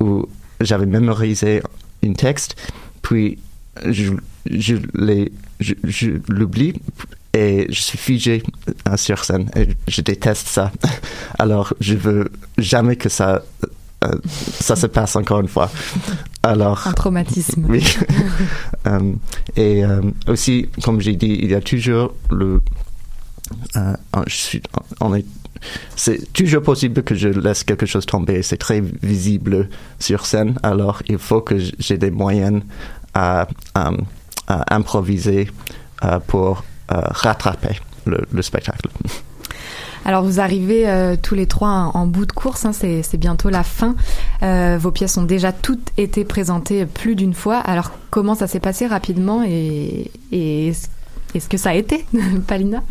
où 0.00 0.26
j'avais 0.60 0.86
mémorisé 0.86 1.62
un 2.04 2.12
texte 2.12 2.56
puis 3.02 3.38
je, 3.86 4.12
je 4.50 4.76
l'ai- 4.94 5.32
je- 5.60 5.74
je 5.84 6.10
l'oublie 6.28 6.74
et 7.32 7.66
je 7.70 7.80
suis 7.80 7.98
figé 7.98 8.42
euh, 8.88 8.96
sur 8.96 9.24
scène 9.24 9.50
et 9.56 9.68
je 9.88 10.00
déteste 10.00 10.46
ça 10.46 10.70
alors 11.38 11.74
je 11.80 11.94
veux 11.94 12.30
jamais 12.58 12.96
que 12.96 13.08
ça 13.08 13.42
euh, 14.04 14.08
ça 14.60 14.76
se 14.76 14.86
passe 14.86 15.16
encore 15.16 15.40
une 15.40 15.48
fois 15.48 15.70
alors 16.42 16.86
Un 16.86 16.92
traumatisme. 16.92 17.64
oui. 17.68 17.84
Euh, 18.86 19.14
et 19.56 19.82
euh, 19.82 20.02
aussi, 20.28 20.68
comme 20.82 21.00
j'ai 21.00 21.16
dit, 21.16 21.38
il 21.42 21.50
y 21.50 21.54
a 21.54 21.62
toujours 21.62 22.14
le. 22.30 22.60
je 23.74 24.34
suis, 24.34 24.62
on 25.00 25.14
est, 25.14 25.24
c'est 25.96 26.32
toujours 26.32 26.62
possible 26.62 27.02
que 27.02 27.14
je 27.14 27.28
laisse 27.28 27.64
quelque 27.64 27.86
chose 27.86 28.06
tomber. 28.06 28.42
C'est 28.42 28.56
très 28.56 28.80
visible 28.80 29.68
sur 29.98 30.26
scène. 30.26 30.58
Alors, 30.62 31.02
il 31.08 31.18
faut 31.18 31.40
que 31.40 31.56
j'ai 31.78 31.98
des 31.98 32.10
moyens 32.10 32.62
à, 33.14 33.46
improviser 34.68 35.48
euh, 36.04 36.18
pour 36.26 36.64
euh, 36.92 37.00
rattraper 37.00 37.80
le, 38.04 38.26
le 38.30 38.42
spectacle. 38.42 38.88
Alors 40.04 40.22
vous 40.22 40.38
arrivez 40.38 40.86
euh, 40.86 41.16
tous 41.20 41.34
les 41.34 41.46
trois 41.46 41.70
en, 41.94 42.06
bout 42.06 42.26
de 42.26 42.32
course, 42.32 42.66
hein, 42.66 42.72
c'est 42.72 43.16
bientôt 43.16 43.48
la 43.48 43.62
fin. 43.62 43.94
Vos 44.42 44.90
pièces 44.90 45.16
ont 45.16 45.22
déjà 45.22 45.50
toutes 45.52 45.92
été 45.96 46.26
présentées 46.26 46.84
plus 46.84 47.14
d'une 47.14 47.32
fois. 47.32 47.56
Alors 47.56 47.92
comment 48.10 48.34
ça 48.34 48.46
s'est 48.46 48.60
passé 48.60 48.86
rapidement 48.86 49.42
et, 49.46 50.10
et 50.30 50.72
est-ce 51.34 51.48
que 51.48 51.56
ça 51.56 51.70
a 51.70 51.74
été, 51.74 52.04
Palina? 52.46 52.82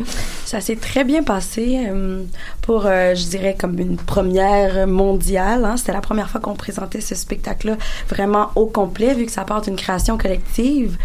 Ça 0.44 0.60
s'est 0.60 0.76
très 0.76 1.02
bien 1.04 1.22
passé 1.22 1.86
euh, 1.88 2.22
pour, 2.60 2.84
euh, 2.84 3.14
je 3.14 3.26
dirais, 3.26 3.56
comme 3.58 3.78
une 3.78 3.96
première 3.96 4.86
mondiale. 4.86 5.64
Hein. 5.64 5.78
C'était 5.78 5.92
la 5.92 6.02
première 6.02 6.28
fois 6.28 6.42
qu'on 6.42 6.54
présentait 6.54 7.00
ce 7.00 7.14
spectacle-là 7.14 7.76
vraiment 8.08 8.50
au 8.54 8.66
complet, 8.66 9.14
vu 9.14 9.24
que 9.24 9.32
ça 9.32 9.44
part 9.44 9.62
d'une 9.62 9.76
création 9.76 10.18
collective. 10.18 10.98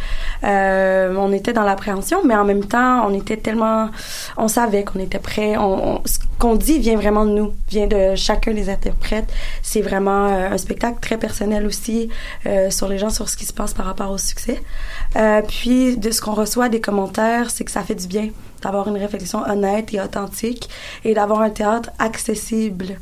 Euh, 0.43 1.15
on 1.17 1.31
était 1.31 1.53
dans 1.53 1.63
l'appréhension, 1.63 2.19
mais 2.25 2.35
en 2.35 2.43
même 2.43 2.65
temps, 2.65 3.07
on 3.07 3.13
était 3.13 3.37
tellement... 3.37 3.89
On 4.35 4.49
savait 4.49 4.83
qu'on 4.83 4.99
était 4.99 5.19
prêt. 5.19 5.55
Ce 6.05 6.19
qu'on 6.39 6.55
dit 6.55 6.79
vient 6.79 6.97
vraiment 6.97 7.25
de 7.25 7.31
nous, 7.31 7.53
vient 7.69 7.87
de 7.87 8.15
chacun 8.15 8.53
des 8.53 8.69
interprètes. 8.69 9.31
C'est 9.61 9.81
vraiment 9.81 10.25
un 10.25 10.57
spectacle 10.57 10.99
très 11.01 11.17
personnel 11.17 11.65
aussi 11.65 12.09
sur 12.69 12.87
les 12.87 12.97
gens, 12.97 13.09
sur 13.09 13.29
ce 13.29 13.37
qui 13.37 13.45
se 13.45 13.53
passe 13.53 13.73
par 13.73 13.85
rapport 13.85 14.11
au 14.11 14.17
succès. 14.17 14.61
Puis, 15.47 15.97
de 15.97 16.11
ce 16.11 16.21
qu'on 16.21 16.33
reçoit 16.33 16.69
des 16.69 16.81
commentaires, 16.81 17.28
c'est 17.49 17.63
que 17.63 17.71
ça 17.71 17.83
fait 17.83 17.95
du 17.95 18.07
bien 18.07 18.29
d'avoir 18.61 18.87
une 18.87 18.97
réflexion 18.97 19.43
honnête 19.43 19.93
et 19.93 20.01
authentique 20.01 20.69
et 21.03 21.13
d'avoir 21.13 21.41
un 21.41 21.49
théâtre 21.49 21.91
accessible. 21.99 22.97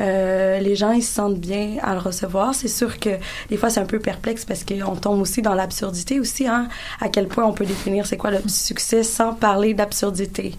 Euh, 0.00 0.58
les 0.58 0.74
gens 0.74 0.90
ils 0.90 1.04
se 1.04 1.14
sentent 1.14 1.38
bien 1.38 1.76
à 1.82 1.94
le 1.94 2.00
recevoir. 2.00 2.54
C'est 2.54 2.68
sûr 2.68 2.98
que 2.98 3.10
des 3.48 3.56
fois 3.56 3.70
c'est 3.70 3.80
un 3.80 3.86
peu 3.86 3.98
perplexe 3.98 4.44
parce 4.44 4.64
qu'on 4.64 4.96
tombe 4.96 5.20
aussi 5.20 5.42
dans 5.42 5.54
l'absurdité 5.54 6.18
aussi, 6.18 6.46
hein, 6.46 6.68
à 7.00 7.08
quel 7.08 7.28
point 7.28 7.44
on 7.44 7.52
peut 7.52 7.66
définir 7.66 8.06
c'est 8.06 8.16
quoi 8.16 8.30
le 8.30 8.40
succès 8.48 9.02
sans 9.02 9.34
parler 9.34 9.74
d'absurdité. 9.74 10.54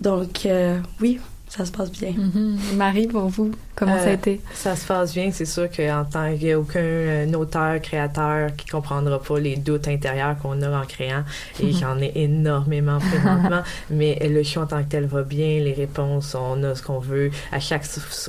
Donc 0.00 0.46
euh, 0.46 0.78
oui, 1.00 1.20
ça 1.48 1.64
se 1.64 1.72
passe 1.72 1.90
bien. 1.90 2.12
Mhm. 2.12 2.58
Marie, 2.76 3.06
pour 3.06 3.28
vous, 3.28 3.50
comment 3.74 3.96
ça 3.96 4.04
a 4.04 4.08
Euh, 4.08 4.14
été? 4.14 4.40
Ça 4.54 4.76
se 4.76 4.86
passe 4.86 5.14
bien, 5.14 5.30
c'est 5.32 5.44
sûr 5.46 5.68
qu'en 5.70 6.04
tant 6.04 6.30
qu'il 6.36 6.46
n'y 6.46 6.52
a 6.52 6.58
aucun 6.60 6.80
euh, 6.80 7.32
auteur, 7.34 7.80
créateur 7.80 8.54
qui 8.56 8.66
comprendra 8.66 9.18
pas 9.20 9.38
les 9.40 9.56
doutes 9.56 9.88
intérieurs 9.88 10.36
qu'on 10.38 10.60
a 10.62 10.70
en 10.82 10.84
créant, 10.84 11.24
et 11.60 11.72
j'en 11.80 11.98
ai 12.00 12.12
énormément 12.16 12.98
présentement, 12.98 13.62
mais 13.90 14.18
le 14.28 14.42
show 14.42 14.60
en 14.60 14.66
tant 14.66 14.82
que 14.82 14.88
tel 14.90 15.06
va 15.06 15.22
bien, 15.22 15.60
les 15.60 15.72
réponses, 15.72 16.34
on 16.34 16.62
a 16.64 16.74
ce 16.74 16.82
qu'on 16.82 16.98
veut. 16.98 17.30
À 17.50 17.60
chaque 17.60 17.84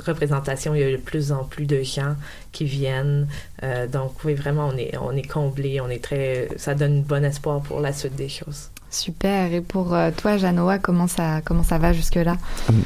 représentation, 0.06 0.74
il 0.76 0.82
y 0.82 0.84
a 0.84 0.92
de 0.92 0.98
plus 0.98 1.32
en 1.32 1.44
plus 1.44 1.66
de 1.66 1.84
gens 1.84 2.16
qui 2.52 2.66
viennent. 2.66 3.28
Euh, 3.64 3.86
donc 3.88 4.14
oui, 4.24 4.34
vraiment, 4.34 4.70
on 4.74 4.78
est, 4.78 4.96
on 5.02 5.12
est 5.12 5.28
comblé, 5.28 5.82
on 5.82 5.90
est 5.90 6.04
très... 6.04 6.48
Ça 6.58 6.74
donne 6.74 7.02
bon 7.04 7.24
espoir 7.24 7.60
pour 7.62 7.80
la 7.82 7.92
suite 7.94 8.16
des 8.16 8.30
choses. 8.30 8.70
Super. 8.92 9.54
Et 9.54 9.62
pour 9.62 9.94
euh, 9.94 10.10
toi, 10.16 10.38
Janoa, 10.38 10.80
comment 10.80 11.08
ça, 11.08 11.42
comment 11.46 11.64
ça 11.64 11.78
va 11.78 11.94
jusque-là? 11.94 12.38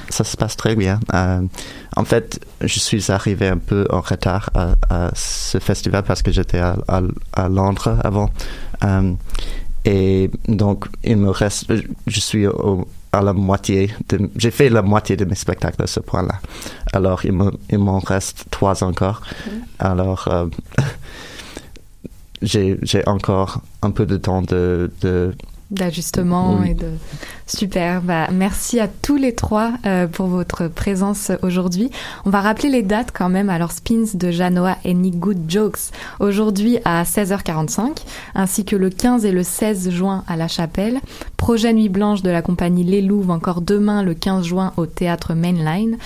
Ça 0.10 0.24
se 0.24 0.36
passe 0.36 0.58
très 0.58 0.76
bien. 0.76 1.00
Euh, 1.14 1.42
en 1.96 2.04
fait, 2.04 2.46
je 2.62 2.80
suis 2.80 3.12
arrivé 3.12 3.48
un 3.48 3.58
peu 3.58 3.88
en 3.90 4.02
retard 4.02 4.50
à, 4.54 4.76
à 4.90 5.12
ce 5.16 5.60
festival 5.60 6.04
parce 6.04 6.22
que 6.22 6.32
j'étais 6.32 6.60
à, 6.60 6.76
à, 6.88 7.02
à, 7.34 7.50
Londres 7.50 7.98
avant. 8.04 8.30
Euh, 8.84 9.14
et 9.86 10.30
donc, 10.48 10.86
il 11.04 11.18
me 11.18 11.30
reste, 11.30 11.72
je 12.08 12.20
suis 12.20 12.48
au, 12.48 12.88
à 13.14 13.22
la 13.22 13.34
moitié, 13.34 13.94
j'ai 14.36 14.52
fait 14.52 14.70
la 14.70 14.82
moitié 14.82 15.16
de 15.16 15.24
mes 15.24 15.36
spectacles 15.36 15.84
à 15.84 15.88
ce 15.88 16.00
point-là. 16.00 16.40
Alors, 16.92 17.24
il, 17.26 17.34
me, 17.34 17.52
il 17.70 17.80
m'en 17.80 18.00
reste 18.00 18.46
trois 18.50 18.84
encore. 18.84 19.22
Mm. 19.22 19.50
Alors, 19.80 20.28
euh, 20.28 20.48
j'ai, 22.42 22.78
j'ai 22.82 23.08
encore 23.08 23.62
un 23.82 23.92
peu 23.92 24.06
de 24.06 24.18
temps 24.18 24.42
de, 24.42 24.92
de 25.02 25.34
d'ajustement 25.74 26.58
oui. 26.62 26.72
et 26.72 26.74
de 26.74 26.88
super. 27.48 28.02
Bah, 28.02 28.28
merci 28.32 28.80
à 28.80 28.88
tous 28.88 29.16
les 29.16 29.36
trois 29.36 29.74
euh, 29.86 30.08
pour 30.08 30.28
votre 30.28 30.68
présence 30.68 31.32
aujourd'hui. 31.42 31.90
On 32.26 32.30
va 32.30 32.42
rappeler 32.42 32.70
les 32.70 32.84
dates 32.84 33.12
quand 33.14 33.30
même. 33.30 33.50
Alors 33.50 33.72
Spins 33.72 34.06
de 34.14 34.32
Janoa 34.32 34.78
et 34.84 34.94
Nick 34.94 35.20
Good 35.20 35.50
Jokes 35.50 35.92
aujourd'hui 36.20 36.78
à 36.86 37.04
16h45, 37.04 38.04
ainsi 38.36 38.66
que 38.66 38.76
le 38.76 38.90
15 38.90 39.26
et 39.26 39.32
le 39.32 39.44
16 39.44 39.90
juin 39.92 40.24
à 40.28 40.36
La 40.36 40.48
Chapelle. 40.48 41.00
Projet 41.38 41.74
Nuit 41.74 41.90
Blanche 41.90 42.22
de 42.22 42.30
la 42.30 42.42
compagnie 42.42 42.86
Les 42.86 43.02
Louves 43.02 43.30
encore 43.30 43.62
demain 43.62 44.02
le 44.02 44.14
15 44.14 44.46
juin 44.46 44.72
au 44.78 44.86
théâtre 44.86 45.34
Mainline 45.34 45.98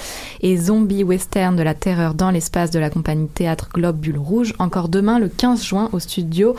et 0.41 0.57
Zombie 0.57 1.03
Western 1.03 1.55
de 1.55 1.61
la 1.61 1.75
terreur 1.75 2.15
dans 2.15 2.31
l'espace 2.31 2.71
de 2.71 2.79
la 2.79 2.89
compagnie 2.89 3.27
Théâtre 3.27 3.69
Globule 3.71 4.17
Rouge 4.17 4.55
encore 4.57 4.89
demain 4.89 5.19
le 5.19 5.29
15 5.29 5.63
juin 5.63 5.89
au 5.91 5.99
studio 5.99 6.55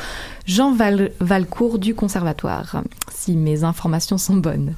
Jean 0.46 0.72
Val 0.72 1.10
Valcourt 1.18 1.78
du 1.78 1.94
Conservatoire 1.94 2.82
si 3.12 3.36
mes 3.36 3.64
informations 3.64 4.18
sont 4.18 4.36
bonnes. 4.36 4.74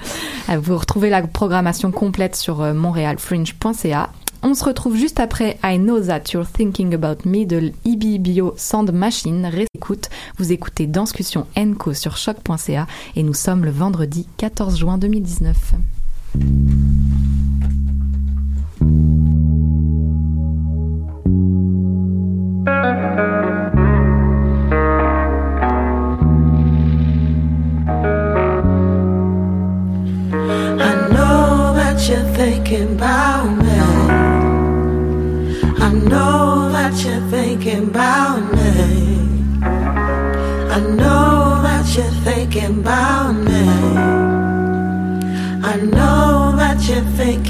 Vous 0.48 0.76
retrouvez 0.76 1.10
la 1.10 1.22
programmation 1.22 1.90
complète 1.90 2.36
sur 2.36 2.60
euh, 2.60 2.74
montrealfringe.ca. 2.74 4.10
On 4.42 4.54
se 4.54 4.64
retrouve 4.64 4.96
juste 4.96 5.20
après 5.20 5.58
I 5.62 5.78
Know 5.78 6.00
That 6.00 6.22
You're 6.32 6.46
Thinking 6.46 6.94
About 6.94 7.28
Me 7.28 7.44
de 7.44 7.72
IBBO 7.84 8.54
Sound 8.56 8.90
Machine. 8.92 9.44
Réécoute, 9.46 10.08
vous 10.38 10.50
écoutez 10.50 10.86
Danscussion 10.86 11.46
Enco 11.58 11.92
sur 11.92 12.16
choc.ca 12.16 12.86
et 13.16 13.22
nous 13.22 13.34
sommes 13.34 13.66
le 13.66 13.70
vendredi 13.70 14.26
14 14.38 14.78
juin 14.78 14.96
2019. 14.96 15.74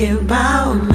Thinking 0.00 0.24
about 0.24 0.89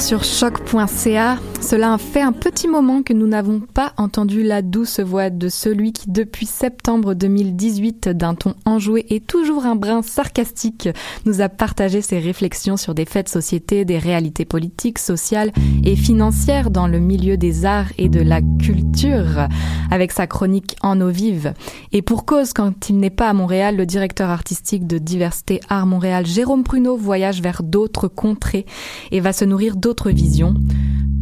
sur 0.00 0.24
choc.ca. 0.24 1.38
Cela 1.60 1.98
fait 1.98 2.20
un 2.20 2.32
moment 2.66 3.02
que 3.02 3.12
nous 3.12 3.26
n'avons 3.26 3.60
pas 3.60 3.92
entendu 3.96 4.42
la 4.42 4.62
douce 4.62 5.00
voix 5.00 5.30
de 5.30 5.48
celui 5.48 5.92
qui, 5.92 6.10
depuis 6.10 6.46
septembre 6.46 7.14
2018, 7.14 8.08
d'un 8.10 8.34
ton 8.34 8.54
enjoué 8.64 9.06
et 9.10 9.20
toujours 9.20 9.66
un 9.66 9.76
brin 9.76 10.02
sarcastique, 10.02 10.88
nous 11.24 11.40
a 11.40 11.48
partagé 11.48 12.02
ses 12.02 12.18
réflexions 12.18 12.76
sur 12.76 12.94
des 12.94 13.04
faits 13.04 13.26
de 13.26 13.30
société, 13.30 13.84
des 13.84 13.98
réalités 13.98 14.44
politiques, 14.44 14.98
sociales 14.98 15.52
et 15.84 15.96
financières 15.96 16.70
dans 16.70 16.86
le 16.86 16.98
milieu 16.98 17.36
des 17.36 17.64
arts 17.64 17.92
et 17.98 18.08
de 18.08 18.20
la 18.20 18.40
culture, 18.60 19.48
avec 19.90 20.12
sa 20.12 20.26
chronique 20.26 20.76
En 20.82 21.00
eau 21.00 21.10
vive. 21.10 21.54
Et 21.92 22.02
pour 22.02 22.24
cause, 22.24 22.52
quand 22.52 22.88
il 22.88 22.98
n'est 22.98 23.10
pas 23.10 23.28
à 23.28 23.32
Montréal, 23.32 23.76
le 23.76 23.86
directeur 23.86 24.30
artistique 24.30 24.86
de 24.86 24.98
Diversité 24.98 25.60
Art 25.68 25.86
Montréal, 25.86 26.26
Jérôme 26.26 26.64
Pruneau, 26.64 26.96
voyage 26.96 27.42
vers 27.42 27.62
d'autres 27.62 28.08
contrées 28.08 28.66
et 29.10 29.20
va 29.20 29.32
se 29.32 29.44
nourrir 29.44 29.76
d'autres 29.76 30.10
visions 30.10 30.54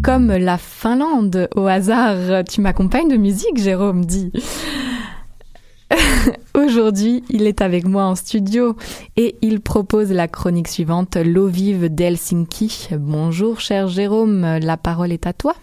comme 0.05 0.33
la 0.33 0.59
Finlande 0.59 1.49
au 1.57 1.67
hasard. 1.67 2.45
Tu 2.45 2.61
m'accompagnes 2.61 3.09
de 3.09 3.17
musique, 3.17 3.57
Jérôme 3.57 4.05
dit. 4.05 4.31
Aujourd'hui, 6.55 7.25
il 7.31 7.47
est 7.47 7.63
avec 7.63 7.87
moi 7.87 8.05
en 8.05 8.15
studio 8.15 8.77
et 9.17 9.37
il 9.41 9.63
propose 9.63 10.13
la 10.13 10.29
chronique 10.29 10.69
suivante, 10.69 11.17
L'eau 11.17 11.47
vive 11.47 11.89
d'Helsinki. 11.89 12.91
Bonjour 12.99 13.61
cher 13.61 13.89
Jérôme, 13.89 14.59
la 14.59 14.77
parole 14.77 15.11
est 15.11 15.27
à 15.27 15.33
toi. 15.33 15.55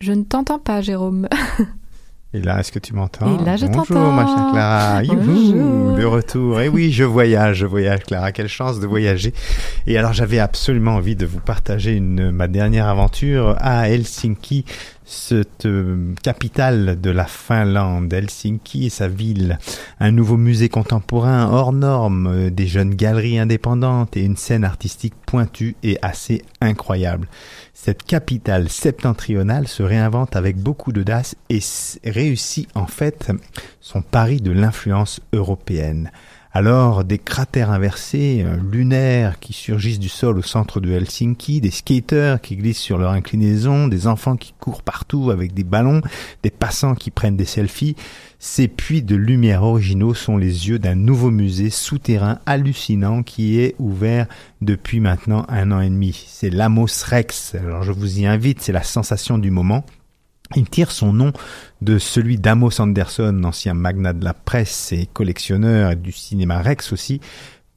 Je 0.00 0.12
ne 0.12 0.22
t'entends 0.22 0.60
pas, 0.60 0.80
Jérôme. 0.82 1.28
Et 2.34 2.42
là, 2.42 2.60
est-ce 2.60 2.72
que 2.72 2.78
tu 2.78 2.92
m'entends 2.92 3.40
Et 3.40 3.42
là, 3.42 3.56
je 3.56 3.64
Bonjour, 3.64 4.12
ma 4.12 4.26
chère 4.26 4.52
Clara. 4.52 5.02
Bonjour. 5.02 5.96
De 5.96 6.04
retour. 6.04 6.60
Et 6.60 6.66
eh 6.66 6.68
oui, 6.68 6.92
je 6.92 7.04
voyage, 7.04 7.56
je 7.56 7.66
voyage, 7.66 8.00
Clara. 8.00 8.32
Quelle 8.32 8.48
chance 8.48 8.80
de 8.80 8.86
voyager. 8.86 9.32
Et 9.86 9.96
alors, 9.96 10.12
j'avais 10.12 10.38
absolument 10.38 10.96
envie 10.96 11.16
de 11.16 11.24
vous 11.24 11.40
partager 11.40 11.92
une, 11.92 12.30
ma 12.30 12.46
dernière 12.46 12.86
aventure 12.86 13.56
à 13.60 13.88
Helsinki, 13.88 14.66
cette 15.06 15.64
euh, 15.64 16.12
capitale 16.22 17.00
de 17.00 17.10
la 17.10 17.24
Finlande, 17.24 18.12
Helsinki 18.12 18.84
et 18.84 18.90
sa 18.90 19.08
ville. 19.08 19.58
Un 19.98 20.10
nouveau 20.10 20.36
musée 20.36 20.68
contemporain 20.68 21.48
hors 21.50 21.72
norme, 21.72 22.26
euh, 22.26 22.50
des 22.50 22.66
jeunes 22.66 22.94
galeries 22.94 23.38
indépendantes 23.38 24.18
et 24.18 24.22
une 24.22 24.36
scène 24.36 24.64
artistique 24.64 25.14
pointue 25.24 25.76
et 25.82 25.96
assez 26.02 26.42
incroyable. 26.60 27.26
Cette 27.80 28.02
capitale 28.02 28.68
septentrionale 28.68 29.68
se 29.68 29.84
réinvente 29.84 30.34
avec 30.34 30.56
beaucoup 30.56 30.90
d'audace 30.90 31.36
et 31.48 31.60
réussit 32.04 32.68
en 32.74 32.88
fait 32.88 33.30
son 33.80 34.02
pari 34.02 34.40
de 34.40 34.50
l'influence 34.50 35.20
européenne. 35.32 36.10
Alors, 36.58 37.04
des 37.04 37.18
cratères 37.18 37.70
inversés, 37.70 38.42
euh, 38.44 38.56
lunaires, 38.56 39.38
qui 39.38 39.52
surgissent 39.52 40.00
du 40.00 40.08
sol 40.08 40.36
au 40.36 40.42
centre 40.42 40.80
de 40.80 40.90
Helsinki, 40.90 41.60
des 41.60 41.70
skaters 41.70 42.40
qui 42.40 42.56
glissent 42.56 42.80
sur 42.80 42.98
leur 42.98 43.12
inclinaison, 43.12 43.86
des 43.86 44.08
enfants 44.08 44.34
qui 44.34 44.54
courent 44.58 44.82
partout 44.82 45.30
avec 45.30 45.54
des 45.54 45.62
ballons, 45.62 46.00
des 46.42 46.50
passants 46.50 46.96
qui 46.96 47.12
prennent 47.12 47.36
des 47.36 47.44
selfies. 47.44 47.94
Ces 48.40 48.66
puits 48.66 49.02
de 49.02 49.14
lumière 49.14 49.62
originaux 49.62 50.14
sont 50.14 50.36
les 50.36 50.68
yeux 50.68 50.80
d'un 50.80 50.96
nouveau 50.96 51.30
musée 51.30 51.70
souterrain 51.70 52.40
hallucinant 52.44 53.22
qui 53.22 53.60
est 53.60 53.76
ouvert 53.78 54.26
depuis 54.60 54.98
maintenant 54.98 55.46
un 55.48 55.70
an 55.70 55.80
et 55.80 55.88
demi. 55.88 56.26
C'est 56.26 56.50
l'Amos 56.50 56.88
Rex. 57.06 57.54
Alors 57.54 57.84
je 57.84 57.92
vous 57.92 58.18
y 58.18 58.26
invite, 58.26 58.62
c'est 58.62 58.72
la 58.72 58.82
sensation 58.82 59.38
du 59.38 59.52
moment. 59.52 59.84
Il 60.56 60.68
tire 60.68 60.90
son 60.90 61.12
nom 61.12 61.32
de 61.82 61.98
celui 61.98 62.38
d'Amos 62.38 62.80
Anderson, 62.80 63.42
ancien 63.44 63.74
magnat 63.74 64.14
de 64.14 64.24
la 64.24 64.32
presse 64.32 64.92
et 64.92 65.06
collectionneur 65.06 65.94
du 65.94 66.10
cinéma 66.10 66.62
Rex 66.62 66.92
aussi, 66.92 67.20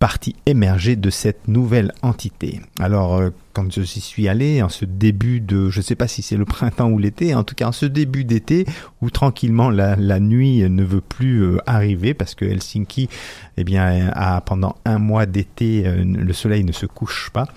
partie 0.02 0.36
émergée 0.48 0.96
de 0.96 1.12
cette 1.12 1.48
nouvelle 1.48 1.94
entité. 2.02 2.60
Alors, 2.80 3.18
euh, 3.18 3.30
quand 3.54 3.72
je 3.72 3.84
suis 3.84 4.28
allé, 4.28 4.64
en 4.64 4.70
ce 4.70 4.84
début 4.84 5.42
de, 5.42 5.70
je 5.70 5.78
ne 5.78 5.84
sais 5.84 5.94
pas 5.94 6.08
si 6.08 6.24
c'est 6.24 6.38
le 6.38 6.46
printemps 6.58 6.90
ou 6.90 6.98
l'été, 6.98 7.36
en 7.36 7.44
tout 7.44 7.54
cas 7.54 7.68
en 7.68 7.72
ce 7.72 7.86
début 7.86 8.26
d'été, 8.26 8.66
où 9.04 9.12
tranquillement 9.12 9.70
la, 9.70 10.20
nuit 10.20 10.68
ne 10.68 10.84
veut 10.84 11.02
plus 11.02 11.44
euh, 11.44 11.58
arriver, 11.68 12.16
parce 12.16 12.34
que 12.34 12.46
Helsinki, 12.46 13.10
eh 13.58 13.64
bien, 13.64 14.12
a 14.16 14.42
pendant 14.42 14.76
un 14.86 14.98
mois 14.98 15.28
d'été, 15.28 15.84
euh, 15.86 16.04
le 16.04 16.34
soleil 16.34 16.64
ne 16.64 16.72
se 16.72 16.88
couche 16.88 17.30
pas. 17.32 17.48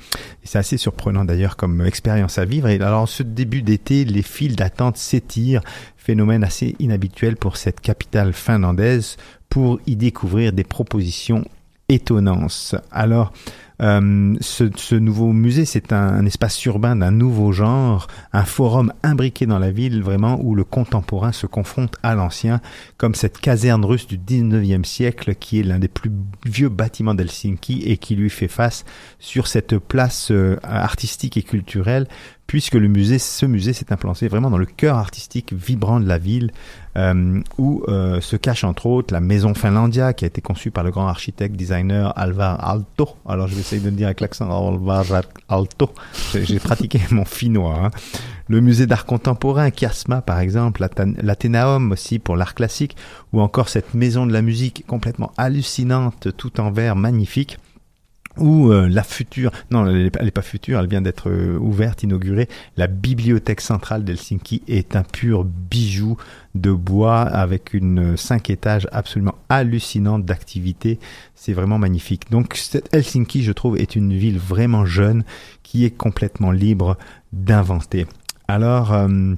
C'est 0.42 0.58
assez 0.58 0.76
surprenant 0.76 1.24
d'ailleurs 1.24 1.56
comme 1.56 1.80
expérience 1.80 2.36
à 2.36 2.44
vivre. 2.44 2.68
Et 2.68 2.74
alors, 2.74 3.00
en 3.00 3.06
ce 3.06 3.22
début 3.22 3.62
d'été, 3.62 4.04
les 4.04 4.20
files 4.20 4.54
d'attente 4.54 4.98
s'étirent, 4.98 5.62
phénomène 5.96 6.44
assez 6.44 6.76
inhabituel 6.78 7.36
pour 7.36 7.56
cette 7.56 7.80
capitale 7.80 8.34
finlandaise, 8.34 9.16
pour 9.48 9.80
y 9.86 9.96
découvrir 9.96 10.52
des 10.52 10.64
propositions 10.64 11.42
étonnance. 11.88 12.74
Alors, 12.90 13.32
euh, 13.82 14.34
ce, 14.40 14.94
nouveau 14.94 15.32
musée, 15.32 15.64
c'est 15.64 15.92
un, 15.92 15.96
un, 15.96 16.26
espace 16.26 16.64
urbain 16.64 16.94
d'un 16.96 17.10
nouveau 17.10 17.50
genre, 17.52 18.06
un 18.32 18.44
forum 18.44 18.92
imbriqué 19.02 19.46
dans 19.46 19.58
la 19.58 19.72
ville, 19.72 20.02
vraiment 20.02 20.38
où 20.40 20.54
le 20.54 20.64
contemporain 20.64 21.32
se 21.32 21.46
confronte 21.46 21.96
à 22.02 22.14
l'ancien, 22.14 22.60
comme 22.98 23.14
cette 23.14 23.38
caserne 23.38 23.84
russe 23.84 24.06
du 24.06 24.16
19e 24.16 24.84
siècle, 24.84 25.34
qui 25.34 25.58
est 25.58 25.64
l'un 25.64 25.80
des 25.80 25.88
plus 25.88 26.12
vieux 26.46 26.68
bâtiments 26.68 27.14
d'Helsinki 27.14 27.82
et 27.84 27.96
qui 27.96 28.14
lui 28.14 28.30
fait 28.30 28.48
face 28.48 28.84
sur 29.18 29.48
cette 29.48 29.78
place 29.78 30.30
euh, 30.30 30.56
artistique 30.62 31.36
et 31.36 31.42
culturelle 31.42 32.06
puisque 32.46 32.74
le 32.74 32.88
musée, 32.88 33.18
ce 33.18 33.46
musée 33.46 33.72
s'est 33.72 33.92
implanté 33.92 34.28
vraiment 34.28 34.50
dans 34.50 34.58
le 34.58 34.66
cœur 34.66 34.96
artistique 34.96 35.52
vibrant 35.52 36.00
de 36.00 36.06
la 36.06 36.18
ville, 36.18 36.52
euh, 36.96 37.40
où 37.58 37.82
euh, 37.88 38.20
se 38.20 38.36
cache 38.36 38.64
entre 38.64 38.86
autres 38.86 39.12
la 39.12 39.20
maison 39.20 39.54
Finlandia, 39.54 40.12
qui 40.12 40.24
a 40.24 40.28
été 40.28 40.40
conçue 40.40 40.70
par 40.70 40.84
le 40.84 40.90
grand 40.90 41.08
architecte 41.08 41.56
designer 41.56 42.16
Alvar 42.18 42.62
Aalto. 42.64 43.16
Alors 43.26 43.48
je 43.48 43.54
vais 43.54 43.60
essayer 43.60 43.80
de 43.80 43.88
le 43.88 43.96
dire 43.96 44.06
avec 44.06 44.20
l'accent 44.20 44.46
Alvar 44.68 45.22
Aalto. 45.48 45.90
J'ai 46.34 46.58
pratiqué 46.60 47.00
mon 47.10 47.24
finnois. 47.24 47.78
Hein. 47.86 47.90
Le 48.48 48.60
musée 48.60 48.86
d'art 48.86 49.06
contemporain, 49.06 49.70
Kiasma 49.70 50.20
par 50.20 50.38
exemple, 50.38 50.86
l'Athénaum 51.22 51.92
aussi 51.92 52.18
pour 52.18 52.36
l'art 52.36 52.54
classique, 52.54 52.96
ou 53.32 53.40
encore 53.40 53.68
cette 53.68 53.94
maison 53.94 54.26
de 54.26 54.32
la 54.32 54.42
musique 54.42 54.84
complètement 54.86 55.32
hallucinante, 55.38 56.28
tout 56.36 56.60
en 56.60 56.70
verre 56.70 56.94
magnifique 56.94 57.58
ou 58.38 58.72
euh, 58.72 58.88
la 58.88 59.02
future, 59.02 59.50
non, 59.70 59.86
elle 59.86 60.10
n'est 60.22 60.30
pas 60.30 60.42
future, 60.42 60.78
elle 60.80 60.88
vient 60.88 61.02
d'être 61.02 61.30
euh, 61.30 61.58
ouverte, 61.58 62.02
inaugurée. 62.02 62.48
La 62.76 62.86
bibliothèque 62.86 63.60
centrale 63.60 64.04
d'Helsinki 64.04 64.62
est 64.68 64.96
un 64.96 65.02
pur 65.02 65.44
bijou 65.44 66.16
de 66.54 66.72
bois 66.72 67.20
avec 67.20 67.74
une 67.74 68.16
cinq 68.16 68.50
étages 68.50 68.88
absolument 68.92 69.34
hallucinante 69.48 70.24
d'activité. 70.24 70.98
C'est 71.34 71.52
vraiment 71.52 71.78
magnifique. 71.78 72.30
Donc 72.30 72.60
Helsinki, 72.92 73.42
je 73.42 73.52
trouve, 73.52 73.76
est 73.76 73.96
une 73.96 74.12
ville 74.12 74.38
vraiment 74.38 74.84
jeune 74.84 75.24
qui 75.62 75.84
est 75.84 75.90
complètement 75.90 76.50
libre 76.50 76.96
d'inventer. 77.32 78.06
Alors, 78.48 78.92
euh, 78.92 79.34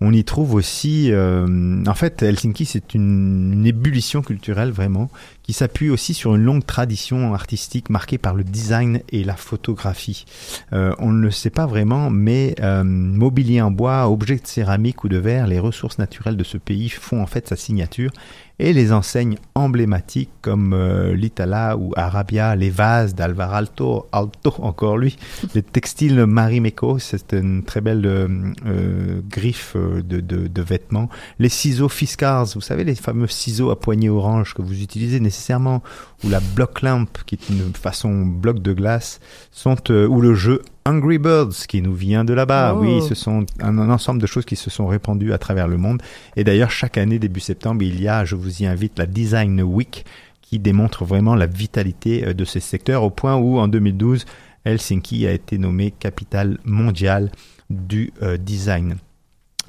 on 0.00 0.12
y 0.12 0.24
trouve 0.24 0.54
aussi, 0.54 1.10
euh, 1.10 1.82
en 1.86 1.94
fait, 1.94 2.22
Helsinki, 2.22 2.66
c'est 2.66 2.94
une, 2.94 3.64
ébullition 3.66 4.20
culturelle 4.22 4.70
vraiment, 4.70 5.10
qui 5.42 5.52
s'appuie 5.52 5.88
aussi 5.90 6.12
sur 6.12 6.34
une 6.34 6.42
longue 6.42 6.64
tradition 6.64 7.34
artistique 7.34 7.88
marquée 7.88 8.18
par 8.18 8.34
le 8.34 8.44
design 8.44 9.00
et 9.10 9.24
la 9.24 9.34
photographie. 9.34 10.26
Euh, 10.72 10.92
on 10.98 11.10
ne 11.12 11.20
le 11.20 11.30
sait 11.30 11.50
pas 11.50 11.66
vraiment, 11.66 12.10
mais 12.10 12.54
euh, 12.60 12.84
mobilier 12.84 13.60
en 13.62 13.70
bois, 13.70 14.08
objets 14.08 14.36
de 14.36 14.46
céramique 14.46 15.02
ou 15.04 15.08
de 15.08 15.16
verre, 15.16 15.46
les 15.46 15.58
ressources 15.58 15.98
naturelles 15.98 16.36
de 16.36 16.44
ce 16.44 16.58
pays 16.58 16.90
font 16.90 17.22
en 17.22 17.26
fait 17.26 17.48
sa 17.48 17.56
signature 17.56 18.12
et 18.58 18.72
les 18.72 18.92
enseignes 18.92 19.36
emblématiques 19.54 20.30
comme 20.40 20.72
euh, 20.72 21.14
l'Itala 21.14 21.76
ou 21.76 21.92
Arabia, 21.96 22.56
les 22.56 22.70
vases 22.70 23.14
d'Alvar 23.14 23.52
Alto, 23.54 24.06
Alto 24.12 24.54
encore 24.58 24.96
lui, 24.96 25.16
les 25.54 25.62
textiles 25.62 26.24
Marimekko, 26.24 26.98
c'est 26.98 27.32
une 27.32 27.64
très 27.64 27.80
belle 27.80 28.06
euh, 28.06 28.28
euh, 28.66 29.20
griffe 29.28 29.76
de, 29.76 30.20
de, 30.20 30.46
de, 30.46 30.62
vêtements, 30.62 31.08
les 31.38 31.48
ciseaux 31.48 31.88
Fiskars, 31.88 32.46
vous 32.54 32.60
savez 32.60 32.84
les 32.84 32.94
fameux 32.94 33.26
ciseaux 33.26 33.70
à 33.70 33.78
poignée 33.78 34.08
orange 34.08 34.54
que 34.54 34.62
vous 34.62 34.82
utilisez 34.82 35.20
nécessairement, 35.20 35.82
ou 36.24 36.30
la 36.30 36.40
block 36.40 36.82
lamp 36.82 37.06
qui 37.26 37.34
est 37.34 37.48
une 37.50 37.74
façon 37.74 38.24
bloc 38.24 38.60
de 38.60 38.72
glace, 38.72 39.20
sont 39.50 39.76
ou 39.90 40.20
le 40.20 40.34
jeu 40.34 40.62
Hungry 40.86 41.18
Birds 41.18 41.66
qui 41.66 41.82
nous 41.82 41.94
vient 41.94 42.24
de 42.24 42.32
là-bas. 42.32 42.74
Oh. 42.76 42.80
Oui, 42.80 43.02
ce 43.08 43.14
sont 43.14 43.44
un, 43.60 43.78
un, 43.78 43.90
ensemble 43.90 44.20
de 44.20 44.26
choses 44.26 44.44
qui 44.44 44.56
se 44.56 44.70
sont 44.70 44.86
répandues 44.86 45.32
à 45.32 45.38
travers 45.38 45.66
le 45.66 45.76
monde. 45.76 46.00
Et 46.36 46.44
d'ailleurs, 46.44 46.70
chaque 46.70 46.96
année, 46.96 47.18
début 47.18 47.40
septembre, 47.40 47.82
il 47.82 48.00
y 48.00 48.06
a, 48.06 48.24
je 48.24 48.36
vous 48.36 48.62
y 48.62 48.66
invite, 48.66 48.98
la 48.98 49.06
Design 49.06 49.60
Week 49.62 50.04
qui 50.42 50.60
démontre 50.60 51.04
vraiment 51.04 51.34
la 51.34 51.46
vitalité 51.46 52.28
euh, 52.28 52.34
de 52.34 52.44
ces 52.44 52.60
secteurs 52.60 53.02
au 53.02 53.10
point 53.10 53.34
où, 53.36 53.58
en 53.58 53.66
2012, 53.66 54.24
Helsinki 54.64 55.26
a 55.26 55.32
été 55.32 55.58
nommée 55.58 55.90
capitale 55.90 56.58
mondiale 56.64 57.32
du 57.68 58.12
euh, 58.22 58.36
design. 58.36 58.96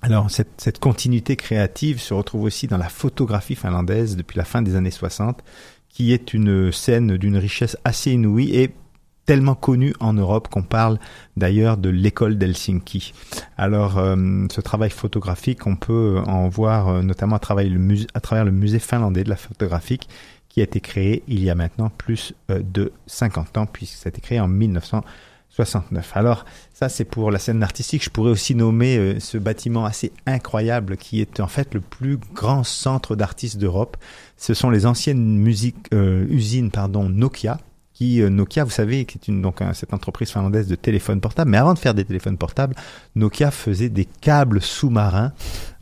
Alors, 0.03 0.29
cette, 0.29 0.61
cette 0.61 0.79
continuité 0.79 1.35
créative 1.35 1.99
se 1.99 2.13
retrouve 2.13 2.43
aussi 2.43 2.67
dans 2.67 2.77
la 2.77 2.89
photographie 2.89 3.55
finlandaise 3.55 4.15
depuis 4.15 4.37
la 4.37 4.45
fin 4.45 4.61
des 4.61 4.75
années 4.75 4.91
60, 4.91 5.43
qui 5.89 6.13
est 6.13 6.35
une 6.35 6.71
scène 6.71 7.17
d'une 7.17 7.37
richesse 7.37 7.75
assez 7.83 8.11
inouïe 8.11 8.55
et 8.55 8.69
tellement 9.27 9.55
connu 9.55 9.93
en 9.99 10.13
Europe 10.13 10.47
qu'on 10.47 10.63
parle 10.63 10.97
d'ailleurs 11.35 11.77
de 11.77 11.89
l'école 11.89 12.37
d'Helsinki. 12.37 13.13
Alors, 13.57 13.99
euh, 13.99 14.47
ce 14.49 14.61
travail 14.61 14.89
photographique, 14.89 15.67
on 15.67 15.75
peut 15.75 16.23
en 16.25 16.47
voir 16.47 16.87
euh, 16.87 17.01
notamment 17.03 17.35
à 17.35 17.39
travers, 17.39 17.65
le 18.45 18.51
musée, 18.51 18.79
finlandais 18.79 19.25
de 19.25 19.29
la 19.29 19.35
photographique 19.35 20.07
qui 20.47 20.61
a 20.61 20.63
été 20.63 20.79
créé 20.79 21.23
il 21.27 21.43
y 21.43 21.49
a 21.49 21.55
maintenant 21.55 21.89
plus 21.89 22.33
euh, 22.49 22.61
de 22.63 22.93
50 23.07 23.57
ans, 23.57 23.65
puisque 23.65 23.97
ça 23.97 24.07
a 24.07 24.09
été 24.11 24.21
créé 24.21 24.39
en 24.39 24.47
1969. 24.47 26.11
Alors, 26.15 26.45
ça 26.73 26.87
c'est 26.87 27.03
pour 27.03 27.29
la 27.29 27.37
scène 27.37 27.61
artistique. 27.63 28.05
Je 28.05 28.09
pourrais 28.09 28.31
aussi 28.31 28.55
nommer 28.55 29.19
ce 29.19 29.37
bâtiment 29.37 29.83
assez 29.83 30.13
incroyable 30.25 30.95
qui 30.95 31.19
est 31.19 31.41
en 31.41 31.47
fait 31.47 31.73
le 31.73 31.81
plus 31.81 32.17
grand 32.33 32.63
centre 32.63 33.17
d'artistes 33.17 33.57
d'Europe. 33.57 33.97
Ce 34.37 34.53
sont 34.53 34.69
les 34.69 34.85
anciennes 34.85 35.37
musiques, 35.37 35.89
usines 35.91 36.71
pardon, 36.71 37.09
Nokia 37.09 37.57
qui 37.97 38.21
euh, 38.21 38.29
Nokia, 38.29 38.63
vous 38.63 38.69
savez, 38.69 39.05
qui 39.05 39.17
est 39.17 39.27
une 39.27 39.41
donc 39.41 39.61
cette 39.73 39.93
entreprise 39.93 40.29
finlandaise 40.29 40.67
de 40.67 40.75
téléphones 40.75 41.19
portables. 41.19 41.49
Mais 41.49 41.57
avant 41.57 41.73
de 41.73 41.79
faire 41.79 41.93
des 41.93 42.05
téléphones 42.05 42.37
portables, 42.37 42.75
Nokia 43.15 43.49
faisait 43.49 43.89
des 43.89 44.05
câbles 44.05 44.61
sous-marins 44.61 45.33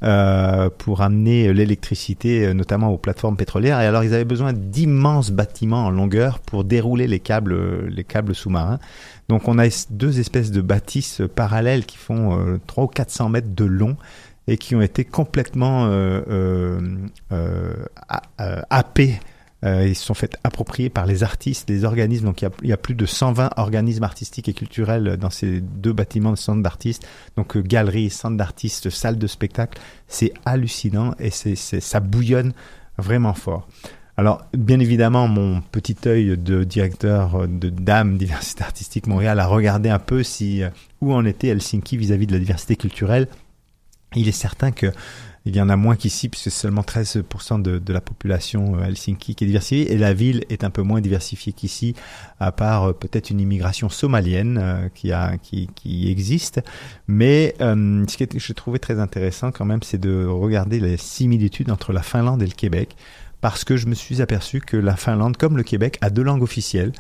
euh, 0.03 0.69
pour 0.77 1.01
amener 1.01 1.53
l'électricité, 1.53 2.53
notamment 2.53 2.89
aux 2.89 2.97
plateformes 2.97 3.35
pétrolières. 3.35 3.81
Et 3.81 3.85
alors, 3.85 4.03
ils 4.03 4.13
avaient 4.13 4.23
besoin 4.23 4.53
d'immenses 4.53 5.31
bâtiments 5.31 5.85
en 5.85 5.89
longueur 5.89 6.39
pour 6.39 6.63
dérouler 6.63 7.07
les 7.07 7.19
câbles, 7.19 7.87
les 7.87 8.03
câbles 8.03 8.33
sous-marins. 8.33 8.79
Donc, 9.27 9.47
on 9.47 9.57
a 9.57 9.65
deux 9.89 10.19
espèces 10.19 10.51
de 10.51 10.61
bâtisses 10.61 11.21
parallèles 11.35 11.85
qui 11.85 11.97
font 11.97 12.39
euh, 12.39 12.59
300 12.67 12.85
ou 12.85 12.87
400 12.87 13.29
mètres 13.29 13.55
de 13.55 13.65
long 13.65 13.97
et 14.47 14.57
qui 14.57 14.75
ont 14.75 14.81
été 14.81 15.03
complètement 15.03 15.87
euh, 15.87 16.79
euh, 17.31 17.73
happés 18.69 19.19
euh, 19.63 19.87
ils 19.87 19.95
se 19.95 20.05
sont 20.05 20.13
fait 20.13 20.37
approprier 20.43 20.89
par 20.89 21.05
les 21.05 21.23
artistes, 21.23 21.69
les 21.69 21.85
organismes. 21.85 22.25
Donc 22.25 22.41
il 22.41 22.45
y, 22.45 22.47
a, 22.47 22.51
il 22.61 22.69
y, 22.69 22.73
a, 22.73 22.77
plus 22.77 22.93
de 22.93 23.05
120 23.05 23.51
organismes 23.57 24.03
artistiques 24.03 24.49
et 24.49 24.53
culturels 24.53 25.17
dans 25.17 25.29
ces 25.29 25.61
deux 25.61 25.93
bâtiments 25.93 26.31
de 26.31 26.37
centres 26.37 26.61
d'artistes. 26.61 27.07
Donc 27.37 27.55
euh, 27.55 27.61
galeries, 27.61 28.09
centres 28.09 28.37
d'artistes, 28.37 28.89
salles 28.89 29.17
de 29.17 29.27
spectacle. 29.27 29.79
C'est 30.07 30.33
hallucinant 30.45 31.15
et 31.19 31.29
c'est, 31.31 31.55
ça 31.55 31.99
bouillonne 31.99 32.53
vraiment 32.97 33.33
fort. 33.33 33.67
Alors, 34.17 34.45
bien 34.53 34.79
évidemment, 34.79 35.27
mon 35.27 35.61
petit 35.61 35.97
œil 36.05 36.37
de 36.37 36.63
directeur 36.63 37.47
de 37.47 37.69
Dame 37.69 38.17
Diversité 38.17 38.63
Artistique 38.63 39.07
Montréal 39.07 39.39
a 39.39 39.47
regardé 39.47 39.89
un 39.89 39.99
peu 39.99 40.23
si 40.23 40.61
où 41.01 41.13
en 41.13 41.25
était 41.25 41.47
Helsinki 41.47 41.97
vis-à-vis 41.97 42.27
de 42.27 42.33
la 42.33 42.39
diversité 42.39 42.77
culturelle. 42.77 43.27
Il 44.15 44.29
est 44.29 44.31
certain 44.31 44.71
que 44.71 44.87
il 45.45 45.55
y 45.55 45.61
en 45.61 45.69
a 45.69 45.75
moins 45.75 45.95
qu'ici, 45.95 46.27
puisque 46.27 46.49
seulement 46.49 46.81
13% 46.81 47.61
de, 47.61 47.77
de, 47.77 47.93
la 47.93 48.01
population 48.01 48.77
euh, 48.77 48.85
Helsinki 48.85 49.35
qui 49.35 49.43
est 49.43 49.47
diversifiée, 49.47 49.91
et 49.91 49.97
la 49.97 50.13
ville 50.13 50.43
est 50.49 50.63
un 50.63 50.71
peu 50.71 50.81
moins 50.81 51.01
diversifiée 51.01 51.53
qu'ici, 51.53 51.95
à 52.39 52.51
part 52.51 52.89
euh, 52.89 52.93
peut-être 52.93 53.29
une 53.29 53.39
immigration 53.39 53.89
somalienne 53.89 54.57
euh, 54.59 54.89
qui, 54.89 56.09
existe. 56.09 56.61
Mais 57.07 57.55
ce 57.59 58.17
que 58.17 58.39
je 58.39 58.53
trouvais 58.53 58.79
très 58.79 58.99
intéressant 58.99 59.51
quand 59.51 59.65
même, 59.65 59.83
c'est 59.83 59.99
de 59.99 60.25
regarder 60.25 60.79
les 60.79 60.97
similitudes 60.97 61.69
entre 61.69 61.93
la 61.93 62.01
Finlande 62.01 62.41
et 62.41 62.47
le 62.47 62.53
Québec 62.53 62.95
parce 63.41 63.63
que 63.63 63.77
je 63.77 63.85
me 63.85 63.93
suis 63.93 64.23
aperçu 64.23 64.59
que 64.59 64.77
la 64.77 64.95
Finlande, 64.95 65.37
comme 65.37 65.55
le 65.57 65.61
Québec, 65.61 65.99
a 66.01 66.09
deux 66.09 66.23
langues 66.23 66.41
officielles. 66.41 66.93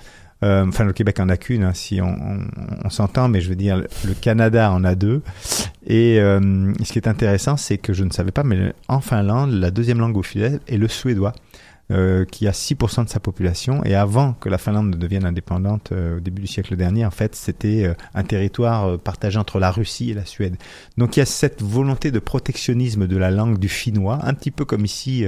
Euh, 0.45 0.65
enfin, 0.67 0.83
le 0.83 0.93
Québec 0.93 1.19
en 1.19 1.27
a 1.29 1.37
qu'une, 1.37 1.63
hein, 1.63 1.73
si 1.73 1.99
on, 2.01 2.89
s'entend, 2.89 3.27
mais 3.27 3.41
je 3.41 3.49
veux 3.49 3.55
dire, 3.55 3.77
le 3.77 4.13
Canada 4.13 4.71
en 4.71 4.83
a 4.83 4.93
deux. 4.93 5.21
Et 5.87 6.19
euh, 6.19 6.71
ce 6.83 6.91
qui 6.93 6.99
est 6.99 7.07
intéressant, 7.07 7.57
c'est 7.57 7.79
que 7.79 7.93
je 7.93 8.03
ne 8.03 8.11
savais 8.11 8.31
pas, 8.31 8.43
mais 8.43 8.73
en 8.87 9.01
Finlande, 9.01 9.51
la 9.51 9.71
deuxième 9.71 9.99
langue 9.99 10.17
officielle 10.17 10.59
est 10.67 10.77
le 10.77 10.87
suédois. 10.87 11.33
Euh, 11.91 12.25
qui 12.25 12.47
a 12.47 12.51
6% 12.51 13.03
de 13.03 13.09
sa 13.09 13.19
population. 13.19 13.83
Et 13.83 13.93
avant 13.93 14.33
que 14.33 14.49
la 14.49 14.57
Finlande 14.57 14.89
ne 14.89 14.95
devienne 14.95 15.23
indépendante 15.23 15.91
au 15.91 16.19
début 16.19 16.41
du 16.41 16.47
siècle 16.47 16.75
dernier, 16.75 17.05
en 17.05 17.11
fait, 17.11 17.35
c'était 17.35 17.95
un 18.15 18.23
territoire 18.23 18.97
partagé 18.97 19.37
entre 19.37 19.59
la 19.59 19.69
Russie 19.69 20.09
et 20.09 20.15
la 20.15 20.25
Suède. 20.25 20.55
Donc 20.97 21.15
il 21.15 21.19
y 21.19 21.21
a 21.21 21.27
cette 21.27 21.61
volonté 21.61 22.09
de 22.09 22.17
protectionnisme 22.17 23.05
de 23.05 23.17
la 23.17 23.29
langue 23.29 23.59
du 23.59 23.69
finnois, 23.69 24.17
un 24.23 24.33
petit 24.33 24.49
peu 24.49 24.65
comme 24.65 24.83
ici 24.83 25.27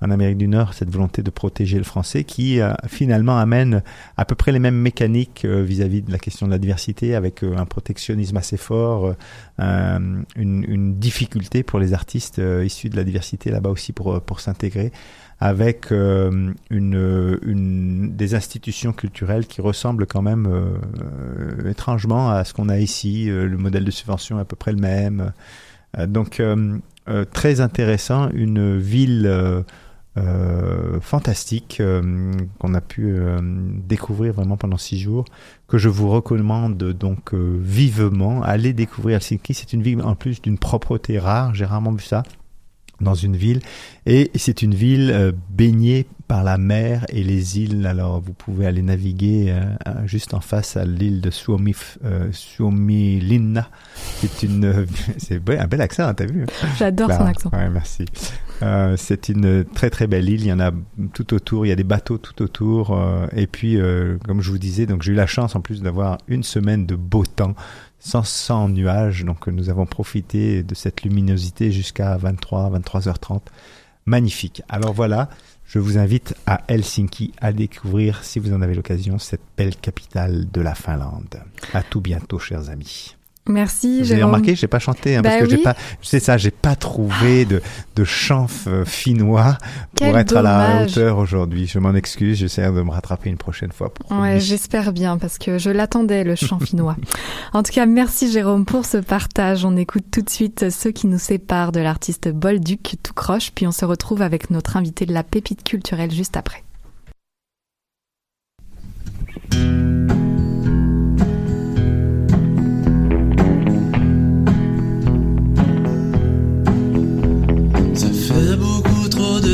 en 0.00 0.10
Amérique 0.10 0.38
du 0.38 0.46
Nord, 0.46 0.74
cette 0.74 0.90
volonté 0.90 1.22
de 1.22 1.30
protéger 1.30 1.76
le 1.76 1.84
français 1.84 2.22
qui 2.22 2.60
euh, 2.60 2.72
finalement 2.86 3.38
amène 3.38 3.82
à 4.16 4.24
peu 4.24 4.34
près 4.34 4.52
les 4.52 4.60
mêmes 4.60 4.76
mécaniques 4.76 5.44
euh, 5.44 5.62
vis-à-vis 5.62 6.02
de 6.02 6.12
la 6.12 6.18
question 6.18 6.46
de 6.46 6.52
la 6.52 6.58
diversité 6.58 7.16
avec 7.16 7.42
euh, 7.42 7.56
un 7.56 7.66
protectionnisme 7.66 8.36
assez 8.36 8.56
fort, 8.56 9.14
une, 9.58 10.94
difficulté 10.98 11.62
pour 11.62 11.78
les 11.78 11.92
artistes 11.94 12.40
issus 12.64 12.88
de 12.88 12.96
la 12.96 13.04
diversité 13.04 13.50
là-bas 13.50 13.70
aussi 13.70 13.92
pour, 13.92 14.20
pour 14.20 14.40
s'intégrer 14.40 14.92
avec 15.40 15.90
une, 15.90 16.54
une, 16.70 18.16
des 18.16 18.34
institutions 18.34 18.92
culturelles 18.92 19.46
qui 19.46 19.60
ressemblent 19.60 20.06
quand 20.06 20.22
même 20.22 20.48
étrangement 21.68 22.30
à 22.30 22.44
ce 22.44 22.54
qu'on 22.54 22.68
a 22.68 22.78
ici. 22.78 23.26
Le 23.26 23.56
modèle 23.56 23.84
de 23.84 23.90
subvention 23.90 24.38
est 24.38 24.42
à 24.42 24.44
peu 24.44 24.56
près 24.56 24.72
le 24.72 24.78
même. 24.78 25.32
Donc, 26.06 26.42
très 27.32 27.60
intéressant, 27.60 28.30
une 28.30 28.78
ville 28.78 29.64
euh, 30.18 31.00
fantastique 31.00 31.78
euh, 31.80 32.32
qu'on 32.58 32.74
a 32.74 32.80
pu 32.80 33.06
euh, 33.06 33.38
découvrir 33.40 34.32
vraiment 34.32 34.56
pendant 34.56 34.76
six 34.76 34.98
jours, 34.98 35.24
que 35.68 35.78
je 35.78 35.88
vous 35.88 36.08
recommande 36.08 36.76
donc 36.76 37.34
vivement. 37.34 38.42
Allez 38.42 38.72
découvrir 38.72 39.16
Helsinki, 39.16 39.54
c'est 39.54 39.72
une 39.72 39.82
ville 39.82 40.02
en 40.02 40.14
plus 40.14 40.42
d'une 40.42 40.58
propreté 40.58 41.18
rare, 41.18 41.54
j'ai 41.54 41.64
rarement 41.64 41.92
vu 41.92 42.04
ça 42.04 42.22
dans 43.00 43.14
une 43.14 43.36
ville. 43.36 43.60
Et 44.06 44.30
c'est 44.34 44.62
une 44.62 44.74
ville 44.74 45.10
euh, 45.12 45.32
baignée 45.50 46.06
par 46.26 46.44
la 46.44 46.58
mer 46.58 47.06
et 47.10 47.22
les 47.22 47.58
îles. 47.58 47.86
Alors, 47.86 48.20
vous 48.20 48.32
pouvez 48.34 48.66
aller 48.66 48.82
naviguer 48.82 49.46
euh, 49.48 49.62
euh, 49.86 50.06
juste 50.06 50.34
en 50.34 50.40
face 50.40 50.76
à 50.76 50.84
l'île 50.84 51.20
de 51.20 51.30
Suomi, 51.30 51.74
euh, 52.04 52.28
Suomilinna. 52.32 53.68
C'est 54.20 54.42
une, 54.42 54.64
euh, 54.64 54.86
c'est 55.18 55.36
un 55.58 55.66
bel 55.66 55.80
accent, 55.80 56.06
hein, 56.08 56.14
t'as 56.14 56.26
vu? 56.26 56.42
hein? 56.44 56.66
J'adore 56.78 57.08
son 57.10 57.16
Clara. 57.16 57.30
accent. 57.30 57.50
Ouais, 57.52 57.68
merci. 57.70 58.04
Euh, 58.62 58.96
c'est 58.96 59.28
une 59.28 59.64
très 59.64 59.88
très 59.90 60.06
belle 60.06 60.28
île. 60.28 60.40
Il 60.40 60.46
y 60.48 60.52
en 60.52 60.60
a 60.60 60.72
tout 61.14 61.32
autour. 61.34 61.64
Il 61.64 61.68
y 61.68 61.72
a 61.72 61.76
des 61.76 61.84
bateaux 61.84 62.18
tout 62.18 62.42
autour. 62.42 62.92
euh, 62.92 63.26
et 63.34 63.46
puis, 63.46 63.80
euh, 63.80 64.18
comme 64.26 64.42
je 64.42 64.50
vous 64.50 64.58
disais, 64.58 64.86
donc 64.86 65.02
j'ai 65.02 65.12
eu 65.12 65.16
la 65.16 65.26
chance 65.26 65.54
en 65.56 65.60
plus 65.60 65.80
d'avoir 65.82 66.18
une 66.28 66.42
semaine 66.42 66.84
de 66.86 66.96
beau 66.96 67.24
temps, 67.24 67.54
sans, 67.98 68.24
sans 68.24 68.68
nuages. 68.68 69.24
Donc, 69.24 69.46
nous 69.46 69.70
avons 69.70 69.86
profité 69.86 70.62
de 70.62 70.74
cette 70.74 71.02
luminosité 71.02 71.72
jusqu'à 71.72 72.16
23, 72.16 72.70
23h30. 72.78 73.40
Magnifique. 74.06 74.62
Alors 74.70 74.94
voilà, 74.94 75.28
je 75.66 75.78
vous 75.78 75.98
invite 75.98 76.34
à 76.46 76.62
Helsinki 76.68 77.32
à 77.42 77.52
découvrir, 77.52 78.24
si 78.24 78.38
vous 78.38 78.54
en 78.54 78.62
avez 78.62 78.74
l'occasion, 78.74 79.18
cette 79.18 79.42
belle 79.56 79.76
capitale 79.76 80.50
de 80.50 80.62
la 80.62 80.74
Finlande. 80.74 81.42
À 81.74 81.82
tout 81.82 82.00
bientôt, 82.00 82.38
chers 82.38 82.70
amis. 82.70 83.17
Merci, 83.48 84.04
Jérôme. 84.04 84.26
remarqué, 84.34 84.54
j'ai 84.54 84.66
pas 84.66 84.78
chanté 84.78 85.16
hein, 85.16 85.22
Bah 85.22 85.30
parce 85.30 85.42
que 85.42 85.50
j'ai 85.50 85.56
oui. 85.56 85.62
pas, 85.62 85.74
c'est 86.02 86.20
ça, 86.20 86.36
j'ai 86.36 86.50
pas 86.50 86.76
trouvé 86.76 87.44
de 87.44 87.62
de 87.96 88.04
chant 88.04 88.46
euh, 88.66 88.84
finnois 88.84 89.58
Quel 89.96 90.08
pour 90.10 90.18
être 90.18 90.36
à 90.36 90.42
la 90.42 90.82
hauteur 90.84 91.18
aujourd'hui. 91.18 91.66
Je 91.66 91.78
m'en 91.78 91.94
excuse, 91.94 92.38
j'essaierai 92.38 92.72
de 92.72 92.82
me 92.82 92.90
rattraper 92.90 93.28
une 93.30 93.36
prochaine 93.38 93.72
fois. 93.72 93.92
Ouais, 94.10 94.38
j'espère 94.38 94.92
bien 94.92 95.18
parce 95.18 95.38
que 95.38 95.58
je 95.58 95.70
l'attendais 95.70 96.24
le 96.24 96.36
chant 96.36 96.58
finnois. 96.58 96.96
En 97.54 97.62
tout 97.62 97.72
cas, 97.72 97.86
merci 97.86 98.30
Jérôme 98.30 98.64
pour 98.66 98.84
ce 98.84 98.98
partage. 98.98 99.64
On 99.64 99.76
écoute 99.76 100.04
tout 100.12 100.22
de 100.22 100.28
suite 100.28 100.70
ceux 100.70 100.90
qui 100.90 101.06
nous 101.06 101.18
séparent 101.18 101.72
de 101.72 101.80
l'artiste 101.80 102.28
Bolduc 102.28 102.96
tout 103.02 103.14
croche, 103.14 103.52
puis 103.54 103.66
on 103.66 103.72
se 103.72 103.84
retrouve 103.84 104.22
avec 104.22 104.50
notre 104.50 104.76
invité 104.76 105.06
de 105.06 105.14
la 105.14 105.22
pépite 105.22 105.64
culturelle 105.64 106.10
juste 106.10 106.36
après. 106.36 106.62
Ça 109.50 109.87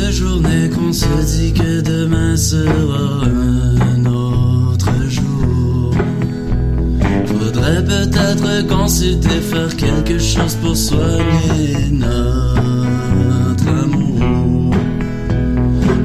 de 0.06 0.10
journées 0.10 0.70
qu'on 0.70 0.92
se 0.92 1.06
dit 1.36 1.52
que 1.52 1.80
demain 1.80 2.36
sera 2.36 3.24
un 3.24 4.04
autre 4.04 4.92
jour. 5.08 5.94
Faudrait 7.26 7.84
peut-être 7.84 8.66
consulter, 8.66 9.40
faire 9.40 9.74
quelque 9.76 10.18
chose 10.18 10.54
pour 10.56 10.76
soigner 10.76 11.90
notre 11.90 13.68
amour. 13.84 14.74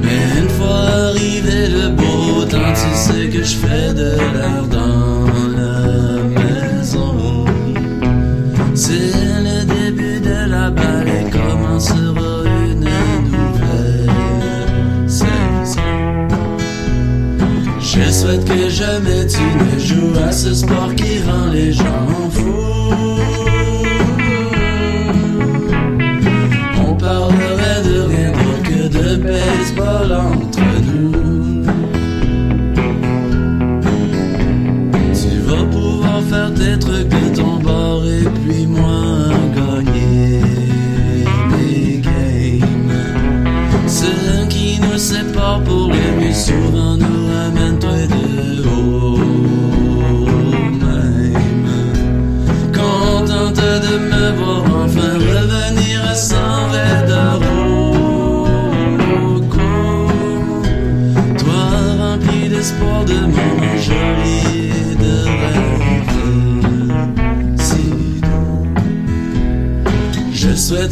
Mais 0.04 0.22
une 0.42 0.50
fois 0.50 0.84
arrivé 1.10 1.68
le 1.70 1.90
beau 1.90 2.46
temps, 2.46 2.74
tu 2.82 2.92
sais 2.96 3.28
que 3.30 3.44
je 3.44 3.56
fais 3.56 3.94
de 3.94 4.12
l'air 4.34 4.64
souhaite 18.30 18.46
que 18.46 18.70
jamais 18.70 19.26
tu 19.28 19.42
ne 19.42 19.80
joues 19.80 20.20
à 20.28 20.32
ce 20.32 20.54
sport 20.54 20.94
qui 20.96 21.20
rend 21.24 21.48
les 21.52 21.72
gens 21.72 22.30
fous. 22.32 22.92
On 26.88 26.94
parlerait 26.96 27.82
de 27.84 28.02
rien 28.02 28.32
d'autre 28.32 28.64
que 28.64 28.88
de 28.88 29.16
baseball 29.18 30.12
entre 30.12 30.39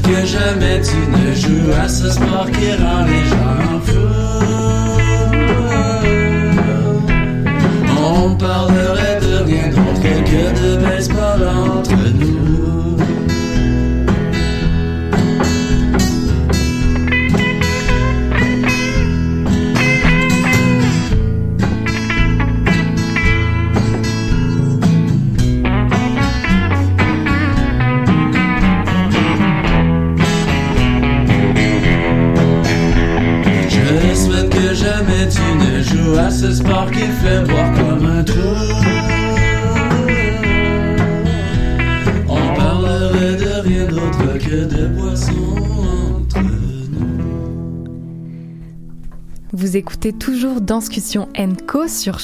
que 0.08 0.26
jamais 0.26 0.82
tu 0.82 1.00
ne 1.16 1.28
joues 1.36 1.72
à 1.84 1.88
ce 1.90 2.10
sport 2.10 2.50
qui 2.52 2.72
rend 2.82 3.04
les 3.12 3.26
gens 3.32 3.80
fous. 3.88 4.18
On 8.10 8.36
parlerait 8.36 9.20
de 9.22 9.34
rien 9.50 9.68
d'autre 9.76 10.02
que 10.32 10.44
de 10.62 10.70
baseball 10.86 11.37
écoutez 49.98 50.14
toujours 50.14 50.62
Danscussion 50.62 51.28
Co 51.66 51.88
sur 51.88 52.20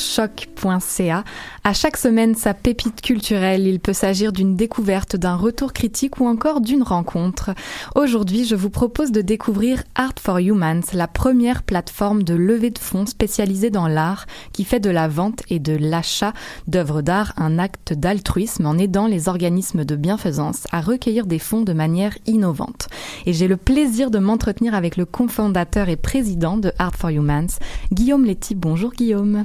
À 0.66 1.74
chaque 1.74 1.98
semaine, 1.98 2.36
sa 2.36 2.54
pépite 2.54 3.02
culturelle, 3.02 3.68
il 3.68 3.82
peut 3.82 3.92
s'agir 3.92 4.32
d'une 4.32 4.56
découverte, 4.56 5.18
d'un 5.18 5.36
retour 5.36 5.74
critique 5.74 6.22
ou 6.22 6.26
encore 6.26 6.62
d'une 6.62 6.84
rencontre. 6.84 7.52
Aujourd'hui, 7.96 8.46
je 8.46 8.56
vous 8.56 8.70
propose 8.70 9.12
de 9.12 9.22
découvrir 9.22 9.84
Art 9.96 10.14
for 10.20 10.38
Humans, 10.38 10.94
la 10.94 11.08
première 11.08 11.64
plateforme 11.64 12.24
de 12.24 12.34
levée 12.34 12.70
de 12.70 12.80
fonds 12.80 13.06
spécialisée 13.06 13.72
dans 13.72 13.88
l'art 13.88 14.26
qui 14.54 14.64
fait 14.64 14.80
de 14.80 14.90
la 14.90 15.10
vente 15.10 15.44
et 15.50 15.60
de 15.60 15.76
l'achat 15.76 16.34
d'œuvres 16.68 17.02
d'art 17.02 17.34
un 17.36 17.60
acte 17.60 17.92
d'altruisme 17.92 18.66
en 18.66 18.78
aidant 18.78 19.08
les 19.08 19.28
organismes 19.28 19.84
de 19.84 19.96
bienfaisance 19.98 20.66
à 20.72 20.80
recueillir 20.80 21.26
des 21.26 21.40
fonds 21.40 21.62
de 21.62 21.74
manière 21.74 22.18
innovante. 22.26 22.88
Et 23.26 23.34
j'ai 23.34 23.50
le 23.50 23.58
plaisir 23.58 24.12
de 24.12 24.20
m'entretenir 24.20 24.76
avec 24.76 24.96
le 24.96 25.06
cofondateur 25.06 25.90
et 25.90 25.98
président 25.98 26.56
de 26.56 26.72
Art 26.80 26.96
for 26.96 27.10
Humans, 27.10 27.60
Guillaume 27.92 28.26
Letty. 28.26 28.56
Bonjour 28.56 28.92
Guillaume. 28.92 29.44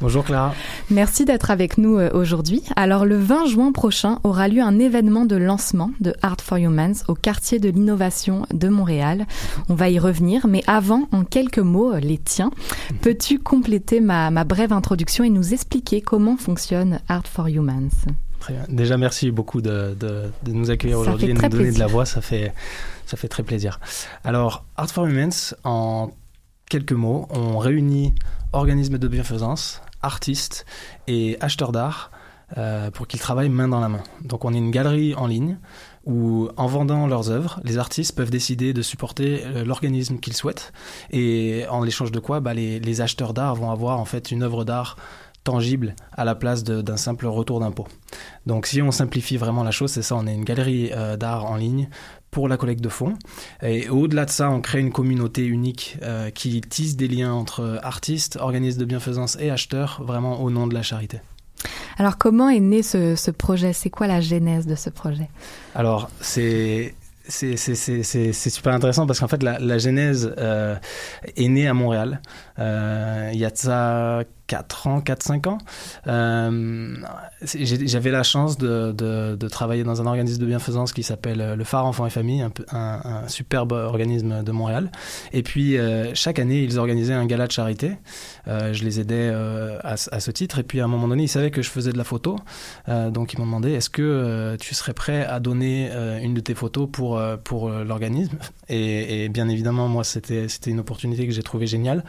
Bonjour 0.00 0.24
Clara. 0.24 0.54
Merci 0.88 1.26
d'être 1.26 1.50
avec 1.50 1.76
nous 1.76 1.98
euh, 1.98 2.08
aujourd'hui. 2.14 2.62
Alors 2.74 3.04
le 3.04 3.18
20 3.18 3.44
juin 3.46 3.70
prochain 3.70 4.18
aura 4.24 4.48
lieu 4.48 4.62
un 4.62 4.78
événement 4.78 5.26
de 5.26 5.36
lancement 5.36 5.90
de 6.00 6.14
Art 6.22 6.40
for 6.42 6.56
Humans 6.56 7.04
au 7.08 7.14
quartier 7.14 7.58
de 7.58 7.68
l'innovation 7.68 8.46
de 8.54 8.68
Montréal. 8.68 9.26
On 9.68 9.74
va 9.74 9.90
y 9.90 9.98
revenir, 9.98 10.46
mais 10.46 10.62
avant, 10.66 11.06
en 11.12 11.24
quelques 11.24 11.58
mots, 11.58 11.92
euh, 11.92 12.00
les 12.00 12.16
tiens, 12.16 12.50
peux-tu 13.02 13.38
compléter 13.38 14.00
ma, 14.00 14.30
ma 14.30 14.44
brève 14.44 14.72
introduction 14.72 15.22
et 15.22 15.28
nous 15.28 15.52
expliquer 15.52 16.00
comment 16.00 16.38
fonctionne 16.38 17.00
Art 17.08 17.26
for 17.26 17.48
Humans? 17.48 17.90
Très 18.38 18.54
bien. 18.54 18.62
Déjà, 18.70 18.96
merci 18.96 19.30
beaucoup 19.30 19.60
de, 19.60 19.94
de, 20.00 20.30
de 20.44 20.52
nous 20.52 20.70
accueillir 20.70 20.98
aujourd'hui 20.98 21.28
et 21.28 21.34
de 21.34 21.42
nous 21.42 21.48
donner 21.50 21.72
de 21.72 21.78
la 21.78 21.86
voix. 21.86 22.06
Ça 22.06 22.22
fait, 22.22 22.54
ça 23.04 23.18
fait 23.18 23.28
très 23.28 23.42
plaisir. 23.42 23.80
Alors, 24.24 24.64
Art 24.78 24.88
for 24.90 25.04
Humans, 25.04 25.54
en 25.64 26.10
quelques 26.70 26.92
mots, 26.92 27.28
on 27.28 27.58
réunit 27.58 28.14
organismes 28.52 28.98
de 28.98 29.08
bienfaisance, 29.08 29.82
artistes 30.02 30.66
et 31.06 31.36
acheteurs 31.40 31.72
d'art 31.72 32.10
euh, 32.58 32.90
pour 32.90 33.06
qu'ils 33.06 33.20
travaillent 33.20 33.48
main 33.48 33.68
dans 33.68 33.80
la 33.80 33.88
main. 33.88 34.02
Donc, 34.24 34.44
on 34.44 34.52
est 34.52 34.58
une 34.58 34.72
galerie 34.72 35.14
en 35.14 35.26
ligne 35.26 35.58
où, 36.04 36.48
en 36.56 36.66
vendant 36.66 37.06
leurs 37.06 37.30
œuvres, 37.30 37.60
les 37.62 37.78
artistes 37.78 38.16
peuvent 38.16 38.30
décider 38.30 38.72
de 38.72 38.82
supporter 38.82 39.42
euh, 39.44 39.64
l'organisme 39.64 40.18
qu'ils 40.18 40.32
souhaitent. 40.32 40.72
Et 41.10 41.64
en 41.70 41.84
échange 41.84 42.10
de 42.10 42.18
quoi, 42.18 42.40
bah, 42.40 42.54
les, 42.54 43.00
acheteurs 43.00 43.34
d'art 43.34 43.54
vont 43.54 43.70
avoir 43.70 44.00
en 44.00 44.04
fait 44.04 44.30
une 44.30 44.42
œuvre 44.42 44.64
d'art 44.64 44.96
tangible 45.44 45.94
à 46.12 46.24
la 46.24 46.34
place 46.34 46.64
d'un 46.64 46.96
simple 46.96 47.26
retour 47.26 47.60
d'impôt. 47.60 47.86
Donc 48.46 48.66
si 48.66 48.82
on 48.82 48.90
simplifie 48.90 49.38
vraiment 49.38 49.62
la 49.62 49.70
chose, 49.70 49.90
c'est 49.90 50.02
ça, 50.02 50.16
on 50.16 50.26
est 50.26 50.34
une 50.34 50.44
galerie 50.44 50.90
euh, 50.92 51.16
d'art 51.16 51.46
en 51.46 51.56
ligne 51.56 51.88
pour 52.30 52.48
la 52.48 52.56
collecte 52.56 52.80
de 52.82 52.88
fonds. 52.88 53.14
Et 53.62 53.88
au-delà 53.88 54.24
de 54.24 54.30
ça, 54.30 54.50
on 54.50 54.60
crée 54.60 54.80
une 54.80 54.92
communauté 54.92 55.44
unique 55.44 55.98
euh, 56.02 56.30
qui 56.30 56.60
tisse 56.60 56.96
des 56.96 57.08
liens 57.08 57.32
entre 57.32 57.78
artistes, 57.82 58.38
organismes 58.40 58.80
de 58.80 58.84
bienfaisance 58.84 59.36
et 59.40 59.50
acheteurs, 59.50 60.02
vraiment 60.04 60.42
au 60.42 60.50
nom 60.50 60.66
de 60.66 60.74
la 60.74 60.82
charité. 60.82 61.20
Alors 61.98 62.16
comment 62.16 62.48
est 62.48 62.60
né 62.60 62.82
ce, 62.82 63.16
ce 63.16 63.30
projet? 63.30 63.72
C'est 63.72 63.90
quoi 63.90 64.06
la 64.06 64.20
genèse 64.20 64.66
de 64.66 64.74
ce 64.74 64.90
projet? 64.90 65.28
Alors, 65.74 66.08
c'est. 66.20 66.94
C'est 67.28 67.56
c'est- 67.56 67.76
c'est- 67.76 68.02
c'est- 68.02 68.32
c'est 68.32 68.50
super 68.50 68.72
intéressant 68.72 69.06
parce 69.06 69.20
qu'en 69.20 69.28
fait, 69.28 69.42
la, 69.44 69.58
la 69.60 69.78
genèse 69.78 70.34
euh, 70.38 70.74
est 71.36 71.46
née 71.48 71.68
à 71.68 71.74
Montréal. 71.74 72.20
Euh, 72.58 73.30
il 73.32 73.38
y 73.38 73.44
a 73.44 73.50
de 73.50 73.56
ça 73.56 74.24
4 74.50 74.86
ans, 74.88 74.98
4-5 74.98 75.48
ans. 75.48 75.58
Euh, 76.08 76.96
J'avais 77.40 78.10
la 78.10 78.24
chance 78.24 78.58
de, 78.58 79.48
travailler 79.48 79.84
dans 79.84 80.02
un 80.02 80.06
organisme 80.06 80.40
de 80.40 80.46
bienfaisance 80.46 80.92
qui 80.92 81.04
s'appelle 81.04 81.40
euh, 81.40 81.54
le 81.54 81.62
Phare 81.62 81.86
Enfants 81.86 82.04
et 82.04 82.10
Famille, 82.10 82.44
un, 82.72 83.28
superbe 83.28 83.70
organisme 83.70 84.42
de 84.42 84.50
Montréal. 84.50 84.90
Et 85.32 85.44
puis, 85.44 85.78
euh, 85.78 86.12
chaque 86.14 86.40
année, 86.40 86.64
ils 86.64 86.80
organisaient 86.80 87.14
un 87.14 87.26
gala 87.26 87.46
de 87.46 87.52
charité. 87.52 87.92
Je 88.46 88.82
les 88.82 88.98
aidais 88.98 89.32
à, 89.84 89.96
ce- 89.96 90.30
titre. 90.32 90.58
Et 90.58 90.64
puis, 90.64 90.80
à 90.80 90.84
un 90.84 90.88
moment 90.88 91.06
donné, 91.06 91.24
ils 91.24 91.28
savaient 91.28 91.52
que 91.52 91.62
je 91.62 91.70
faisais 91.70 91.92
de 91.92 91.98
la 91.98 92.04
photo. 92.04 92.36
Donc, 92.88 93.32
ils 93.32 93.38
m'ont 93.38 93.46
demandé 93.46 93.70
est-ce 93.72 93.90
que 93.90 94.56
tu 94.60 94.74
serais 94.74 94.94
prêt 94.94 95.24
à 95.24 95.38
donner 95.38 95.90
une 96.22 96.34
de 96.34 96.40
tes 96.40 96.54
photos 96.54 96.88
pour, 96.90 97.22
pour 97.44 97.70
l'organisme? 97.70 98.36
Et, 98.68 99.24
et 99.24 99.28
bien 99.28 99.48
évidemment, 99.48 99.86
moi, 99.86 100.02
c'était 100.02 100.46
une 100.66 100.80
opportunité 100.80 101.26
que 101.26 101.32
j'ai 101.32 101.44
trouvée 101.44 101.68
géniale. 101.68 102.02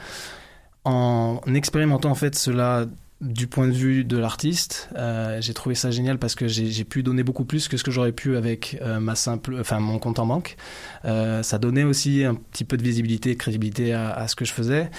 En 0.84 1.41
expérimentant 1.53 2.09
en 2.09 2.15
fait 2.15 2.36
cela 2.36 2.88
du 3.21 3.45
point 3.45 3.67
de 3.67 3.73
vue 3.73 4.03
de 4.03 4.17
l'artiste, 4.17 4.89
euh, 4.97 5.38
j'ai 5.41 5.53
trouvé 5.53 5.75
ça 5.75 5.91
génial 5.91 6.17
parce 6.17 6.34
que 6.34 6.47
j'ai 6.47 6.84
pu 6.84 7.03
donner 7.03 7.21
beaucoup 7.21 7.45
plus 7.45 7.67
que 7.67 7.77
ce 7.77 7.84
que 7.84 7.91
j'aurais 7.91 8.13
pu 8.13 8.36
avec 8.36 8.79
euh, 8.82 8.99
ma 8.99 9.13
simple, 9.13 9.57
enfin 9.59 9.79
mon 9.79 9.99
compte 9.99 10.17
en 10.17 10.25
banque. 10.25 10.57
Euh, 11.05 11.43
ça 11.43 11.59
donnait 11.59 11.84
aussi 11.84 12.23
un 12.23 12.34
petit 12.34 12.63
peu 12.63 12.77
de 12.77 12.84
visibilité, 12.84 13.34
de 13.34 13.38
crédibilité 13.38 13.93
à, 13.93 14.11
à 14.11 14.27
ce 14.27 14.36
que 14.36 14.43
je 14.43 14.51
faisais. 14.51 14.89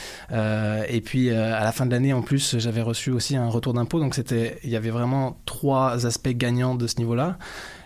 Et 0.89 1.01
puis 1.01 1.31
à 1.31 1.65
la 1.65 1.73
fin 1.73 1.85
de 1.85 1.91
l'année, 1.91 2.13
en 2.13 2.23
plus, 2.23 2.59
j'avais 2.59 2.83
reçu 2.83 3.11
aussi 3.11 3.35
un 3.35 3.49
retour 3.49 3.75
d'impôt. 3.75 3.99
Donc 3.99 4.15
c'était, 4.15 4.61
il 4.63 4.71
y 4.71 4.77
avait 4.77 4.91
vraiment 4.91 5.37
trois 5.45 6.07
aspects 6.07 6.29
gagnants 6.29 6.77
de 6.77 6.87
ce 6.87 6.99
niveau-là. 6.99 7.39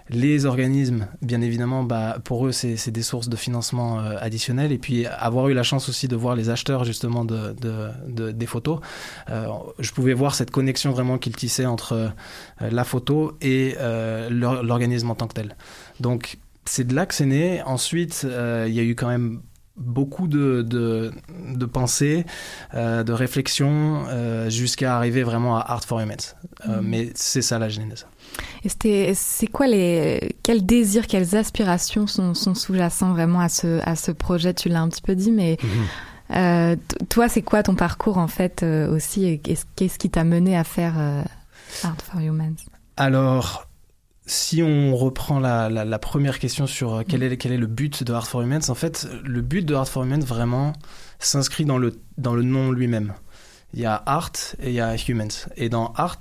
Les 0.08 0.46
organismes, 0.46 1.08
bien 1.20 1.40
évidemment, 1.40 1.82
bah, 1.82 2.18
pour 2.22 2.46
eux, 2.46 2.52
c'est 2.52 2.90
des 2.92 3.02
sources 3.02 3.28
de 3.28 3.34
financement 3.34 3.98
euh, 4.00 4.16
additionnelles. 4.20 4.70
Et 4.70 4.78
puis, 4.78 5.04
avoir 5.06 5.48
eu 5.48 5.54
la 5.54 5.64
chance 5.64 5.88
aussi 5.88 6.06
de 6.06 6.14
voir 6.14 6.36
les 6.36 6.48
acheteurs, 6.48 6.84
justement, 6.84 7.24
de, 7.24 7.52
de- 7.60 7.90
de- 8.08 8.30
des 8.30 8.46
photos, 8.46 8.78
euh, 9.30 9.46
je 9.80 9.90
pouvais 9.90 10.14
voir 10.14 10.36
cette 10.36 10.52
connexion 10.52 10.92
vraiment 10.92 11.18
qu'ils 11.18 11.34
tissaient 11.34 11.66
entre 11.66 11.92
euh, 11.94 12.08
la 12.70 12.84
photo 12.84 13.36
et 13.40 13.74
euh, 13.80 14.30
l'or- 14.30 14.62
l'organisme 14.62 15.10
en 15.10 15.16
tant 15.16 15.26
que 15.26 15.34
tel. 15.34 15.56
Donc, 15.98 16.38
c'est 16.66 16.86
de 16.86 16.94
là 16.94 17.06
que 17.06 17.14
c'est 17.14 17.26
né. 17.26 17.62
Ensuite, 17.62 18.24
il 18.24 18.72
y 18.72 18.78
a 18.80 18.82
eu 18.84 18.94
quand 18.94 19.08
même 19.08 19.40
beaucoup 19.76 20.26
de, 20.28 20.62
de, 20.62 21.12
de 21.54 21.66
pensées, 21.66 22.24
euh, 22.74 23.02
de 23.04 23.12
réflexions, 23.12 24.04
euh, 24.08 24.48
jusqu'à 24.50 24.96
arriver 24.96 25.22
vraiment 25.22 25.56
à 25.58 25.60
Art 25.60 25.84
for 25.84 26.00
Humans. 26.00 26.34
Euh, 26.68 26.80
Mhm. 26.80 26.86
Mais 26.88 27.10
c'est 27.14 27.42
ça 27.42 27.58
la 27.58 27.68
genèse. 27.68 28.06
Et 28.64 28.68
c'était, 28.68 29.12
c'est 29.14 29.46
quoi 29.46 29.66
les, 29.66 30.36
quels 30.42 30.64
désirs, 30.66 31.06
quelles 31.06 31.36
aspirations 31.36 32.06
sont, 32.06 32.34
sont 32.34 32.54
sous-jacents 32.54 33.12
vraiment 33.12 33.40
à 33.40 33.48
ce, 33.48 33.80
à 33.88 33.96
ce 33.96 34.10
projet? 34.12 34.52
Tu 34.54 34.68
l'as 34.68 34.80
un 34.80 34.88
petit 34.88 35.02
peu 35.02 35.14
dit, 35.14 35.30
mais 35.30 35.56
euh, 36.34 36.74
t- 36.76 37.04
toi, 37.06 37.28
c'est 37.28 37.42
quoi 37.42 37.62
ton 37.62 37.74
parcours 37.74 38.18
en 38.18 38.26
fait 38.28 38.62
euh, 38.62 38.94
aussi? 38.94 39.24
Et 39.26 39.38
qu'est-ce, 39.38 39.64
qu'est-ce 39.76 39.98
qui 39.98 40.10
t'a 40.10 40.24
mené 40.24 40.56
à 40.56 40.64
faire 40.64 40.94
euh, 40.98 41.22
Art 41.84 41.96
for 42.02 42.20
Humans? 42.20 42.56
Alors, 42.96 43.65
si 44.26 44.60
on 44.62 44.96
reprend 44.96 45.38
la, 45.38 45.98
première 45.98 46.38
question 46.38 46.66
sur 46.66 46.96
euh, 46.96 47.02
quel 47.08 47.22
est, 47.22 47.46
le 47.46 47.66
but 47.66 48.02
de 48.02 48.12
Art 48.12 48.26
for 48.26 48.42
Humans, 48.42 48.68
en 48.68 48.74
fait, 48.74 49.08
le 49.24 49.40
but 49.40 49.64
de 49.64 49.74
Art 49.74 49.88
for 49.88 50.02
Humans 50.02 50.24
vraiment 50.24 50.72
s'inscrit 51.20 51.64
dans 51.64 51.78
le, 51.78 52.00
dans 52.18 52.34
le 52.34 52.42
nom 52.42 52.72
lui-même. 52.72 53.14
Il 53.72 53.80
y 53.80 53.86
a 53.86 54.02
Art 54.04 54.32
et 54.60 54.70
il 54.70 54.74
y 54.74 54.80
a 54.80 54.96
Humans. 54.96 55.48
Et 55.56 55.68
dans 55.68 55.92
Art, 55.94 56.18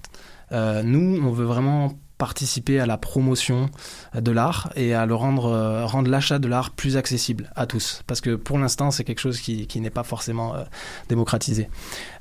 euh, 0.52 0.84
nous, 0.84 1.20
on 1.24 1.32
veut 1.32 1.46
vraiment 1.46 1.94
participer 2.18 2.80
à 2.80 2.86
la 2.86 2.98
promotion 2.98 3.70
de 4.14 4.32
l'art 4.32 4.72
et 4.76 4.94
à 4.94 5.06
le 5.06 5.16
rendre, 5.16 5.48
euh, 5.48 5.86
rendre 5.86 6.10
l'achat 6.10 6.40
de 6.40 6.48
l'art 6.48 6.72
plus 6.72 6.96
accessible 6.98 7.52
à 7.56 7.66
tous. 7.66 8.04
Parce 8.08 8.22
que 8.22 8.36
pour 8.36 8.58
l'instant, 8.58 8.92
c'est 8.92 9.04
quelque 9.04 9.20
chose 9.20 9.42
qui, 9.42 9.68
qui 9.68 9.82
n'est 9.82 9.90
pas 9.90 10.04
forcément 10.04 10.56
démocratisé. 11.10 11.70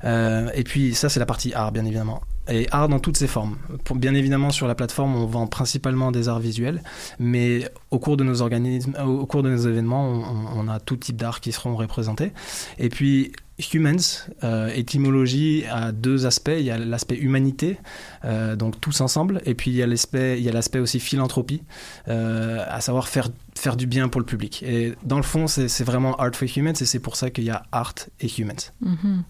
Et 0.03 0.63
puis, 0.65 0.95
ça, 0.95 1.09
c'est 1.09 1.19
la 1.19 1.25
partie 1.25 1.53
art, 1.53 1.71
bien 1.71 1.85
évidemment. 1.85 2.21
Et 2.47 2.67
art 2.71 2.89
dans 2.89 2.99
toutes 2.99 3.17
ses 3.17 3.27
formes. 3.27 3.57
Bien 3.95 4.13
évidemment, 4.13 4.51
sur 4.51 4.67
la 4.67 4.75
plateforme, 4.75 5.15
on 5.15 5.25
vend 5.25 5.47
principalement 5.47 6.11
des 6.11 6.29
arts 6.29 6.39
visuels, 6.39 6.83
mais 7.19 7.69
au 7.91 7.99
cours 7.99 8.17
de 8.17 8.23
nos 8.23 8.41
organismes, 8.41 8.95
au 9.03 9.25
au 9.25 9.27
cours 9.27 9.41
de 9.41 9.49
nos 9.49 9.57
événements, 9.57 10.07
on, 10.07 10.59
on 10.59 10.67
a 10.67 10.79
tout 10.79 10.97
type 10.97 11.15
d'art 11.15 11.39
qui 11.41 11.51
seront 11.51 11.75
représentés. 11.75 12.31
Et 12.77 12.89
puis, 12.89 13.31
Humans, 13.73 14.27
euh, 14.43 14.69
étymologie 14.75 15.63
a 15.71 15.91
deux 15.93 16.25
aspects. 16.25 16.51
Il 16.57 16.65
y 16.65 16.71
a 16.71 16.77
l'aspect 16.77 17.15
humanité, 17.15 17.77
euh, 18.25 18.55
donc 18.57 18.81
tous 18.81 18.99
ensemble, 19.01 19.41
et 19.45 19.55
puis 19.55 19.71
il 19.71 19.77
y 19.77 19.81
a 19.83 19.87
l'aspect, 19.87 20.37
il 20.37 20.43
y 20.43 20.49
a 20.49 20.51
l'aspect 20.51 20.79
aussi 20.79 20.99
philanthropie, 20.99 21.63
euh, 22.09 22.63
à 22.69 22.81
savoir 22.81 23.07
faire 23.07 23.29
faire 23.57 23.77
du 23.77 23.87
bien 23.87 24.09
pour 24.09 24.19
le 24.19 24.25
public. 24.25 24.61
Et 24.63 24.95
dans 25.05 25.15
le 25.15 25.23
fond, 25.23 25.47
c'est 25.47 25.83
vraiment 25.85 26.15
Art 26.17 26.35
for 26.35 26.47
Humans, 26.57 26.73
et 26.81 26.85
c'est 26.85 26.99
pour 26.99 27.15
ça 27.15 27.29
qu'il 27.29 27.45
y 27.45 27.49
a 27.49 27.63
Art 27.71 27.95
et 28.19 28.27
Humans. 28.37 28.71
Mhm. 28.81 29.23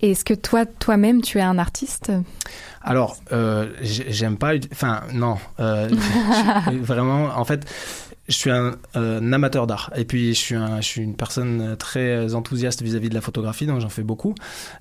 Et 0.00 0.10
est-ce 0.10 0.24
que 0.24 0.34
toi, 0.34 0.66
toi-même, 0.66 1.22
tu 1.22 1.38
es 1.38 1.42
un 1.42 1.58
artiste? 1.58 2.10
Alors, 2.82 3.16
euh, 3.30 3.68
j'ai- 3.80 4.10
j'aime 4.12 4.36
pas. 4.38 4.54
Enfin, 4.72 5.02
non. 5.12 5.36
vraiment, 6.82 7.26
en 7.38 7.44
fait, 7.44 7.64
je 8.32 8.38
suis 8.38 8.50
un, 8.50 8.76
euh, 8.96 9.32
amateur 9.32 9.66
d'art. 9.66 9.92
Et 9.96 10.04
puis, 10.04 10.34
je 10.34 10.80
suis, 10.80 11.02
une 11.02 11.16
personne 11.16 11.76
très 11.78 12.34
enthousiaste 12.34 12.82
vis-à-vis 12.82 13.08
de 13.08 13.14
la 13.14 13.20
photographie, 13.20 13.66
donc 13.66 13.80
j'en 13.80 13.88
fais 13.88 14.02
beaucoup. 14.02 14.34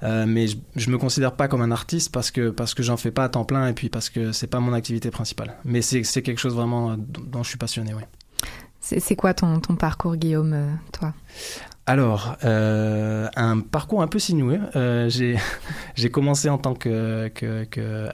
Euh, 0.04 0.26
mais 0.28 0.48
je, 0.48 0.58
je 0.76 0.90
me 0.90 0.98
considère 0.98 1.34
pas 1.34 1.48
comme 1.48 1.62
un 1.62 1.72
artiste 1.72 2.12
parce 2.12 2.32
que, 2.32 2.50
parce 2.50 2.74
que 2.74 2.84
j'en 2.84 2.98
fais 2.98 3.12
pas 3.12 3.26
à 3.26 3.30
temps 3.30 3.46
plein 3.46 3.68
et 3.68 3.74
puis 3.74 3.90
parce 3.90 4.10
que 4.10 4.32
c'est 4.32 4.48
pas 4.48 4.60
mon 4.60 4.74
activité 4.74 5.12
principale. 5.12 5.56
Mais 5.66 5.82
c'est 5.82 6.04
quelque 6.04 6.40
chose 6.40 6.56
vraiment 6.56 6.98
dont 6.98 7.42
dont 7.42 7.44
je 7.44 7.50
suis 7.50 7.58
passionné, 7.58 7.94
oui. 7.94 8.04
C'est 8.80 9.00
c'est 9.00 9.16
quoi 9.16 9.34
ton, 9.34 9.60
ton 9.60 9.76
parcours, 9.76 10.16
Guillaume, 10.16 10.54
euh, 10.54 10.72
toi? 10.92 11.14
Alors, 11.92 12.38
euh, 12.46 13.28
un 13.36 13.60
parcours 13.60 14.02
un 14.02 14.08
peu 14.08 14.18
sinueux. 14.18 14.62
Euh, 14.78 15.10
j'ai, 15.10 15.36
commencé 16.10 16.48
en 16.48 16.58
tant 16.58 16.74
que, 16.74 17.30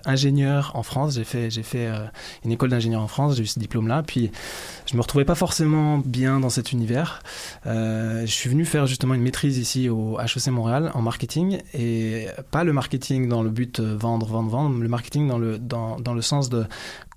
ingénieur 0.03 0.71
en 0.73 0.81
France. 0.81 1.13
J'ai 1.13 1.23
fait, 1.23 1.85
euh, 1.85 1.99
une 2.43 2.51
école 2.51 2.71
d'ingénieur 2.71 3.03
en 3.03 3.07
France. 3.07 3.35
J'ai 3.35 3.43
eu 3.43 3.45
ce 3.45 3.59
diplôme-là. 3.59 4.01
Puis, 4.01 4.31
je 4.89 4.95
me 4.95 5.01
retrouvais 5.01 5.25
pas 5.25 5.35
forcément 5.35 5.99
bien 5.99 6.39
dans 6.39 6.49
cet 6.49 6.71
univers. 6.71 7.21
Je 7.65 8.25
suis 8.25 8.49
venu 8.49 8.65
faire 8.65 8.87
justement 8.87 9.13
une 9.13 9.21
maîtrise 9.21 9.59
ici 9.59 9.89
au 9.89 10.19
HEC 10.19 10.47
Montréal 10.47 10.89
en 10.95 11.03
marketing 11.03 11.59
et 11.75 12.29
pas 12.49 12.63
le 12.63 12.73
marketing 12.73 13.29
dans 13.29 13.43
le 13.43 13.51
but 13.51 13.79
vendre, 13.79 14.25
vendre, 14.25 14.49
vendre, 14.49 14.81
le 14.81 14.89
marketing 14.89 15.27
dans 15.27 15.37
le 15.37 15.59
dans, 15.59 15.99
dans 15.99 16.15
le 16.15 16.23
sens 16.23 16.49
de 16.49 16.65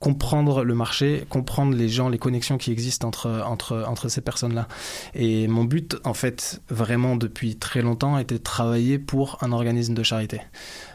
comprendre 0.01 0.64
le 0.64 0.74
marché, 0.74 1.24
comprendre 1.28 1.76
les 1.76 1.88
gens, 1.88 2.09
les 2.09 2.18
connexions 2.18 2.57
qui 2.59 2.72
existent 2.72 3.07
entre, 3.07 3.42
entre, 3.46 3.84
entre 3.86 4.09
ces 4.09 4.22
personnes-là. 4.22 4.66
Et 5.14 5.46
mon 5.46 5.64
but, 5.64 5.96
en 6.05 6.14
fait, 6.14 6.62
vraiment 6.70 7.16
depuis 7.16 7.57
très 7.57 7.82
longtemps, 7.82 8.18
était 8.18 8.38
de 8.38 8.42
travailler 8.42 8.98
pour 8.98 9.38
un 9.42 9.53
organisme 9.53 9.92
de 9.92 10.03
charité. 10.03 10.40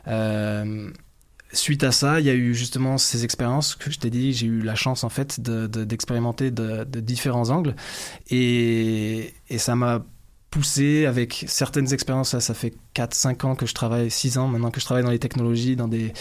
Euh, 0.07 0.89
suite 1.53 1.83
à 1.83 1.91
ça, 1.91 2.19
il 2.19 2.25
y 2.25 2.31
a 2.31 2.33
eu 2.33 2.55
justement 2.55 2.97
ces 2.97 3.23
expériences 3.23 3.75
que 3.75 3.91
je 3.91 3.99
t'ai 3.99 4.09
dit, 4.09 4.33
j'ai 4.33 4.47
eu 4.47 4.61
la 4.61 4.75
chance 4.75 5.03
en 5.03 5.09
fait 5.09 5.39
d'expérimenter 5.39 6.49
de, 6.49 6.83
de, 6.83 6.99
différents 6.99 7.49
angles 7.51 7.75
et, 8.29 9.33
et 9.49 9.57
ça 9.59 9.75
m'a 9.75 10.03
poussé 10.55 11.05
avec 11.05 11.43
certaines 11.47 11.93
expériences, 11.93 12.29
ça, 12.29 12.39
ça 12.39 12.53
fait 12.53 12.73
4-5 12.95 13.45
ans 13.45 13.55
que 13.55 13.65
je 13.65 13.73
travaille, 13.73 14.09
6 14.09 14.37
ans 14.37 14.47
maintenant 14.47 14.71
que 14.71 14.79
je 14.79 14.85
travaille 14.85 15.03
dans 15.03 15.11
les 15.11 15.19
technologies, 15.19 15.75
dans 15.75 15.89
des, 15.89 16.13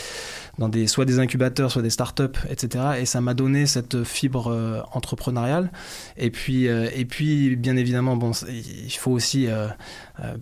dans 0.59 0.69
des, 0.69 0.87
soit 0.87 1.05
des 1.05 1.19
incubateurs, 1.19 1.71
soit 1.71 1.83
des 1.83 1.91
startups, 1.91 2.39
etc. 2.49 2.85
Et 3.01 3.07
ça 3.07 3.21
m'a 3.21 3.35
donné 3.35 3.67
cette 3.67 4.05
fibre 4.05 4.49
euh, 4.49 4.81
entrepreneuriale. 4.93 5.71
Et 6.17 6.31
puis, 6.31 6.69
euh, 6.69 6.89
et 6.95 7.05
puis, 7.05 7.57
bien 7.57 7.77
évidemment, 7.77 8.17
bon, 8.17 8.33
il 8.49 8.91
faut 8.93 9.11
aussi, 9.11 9.47
euh, 9.49 9.69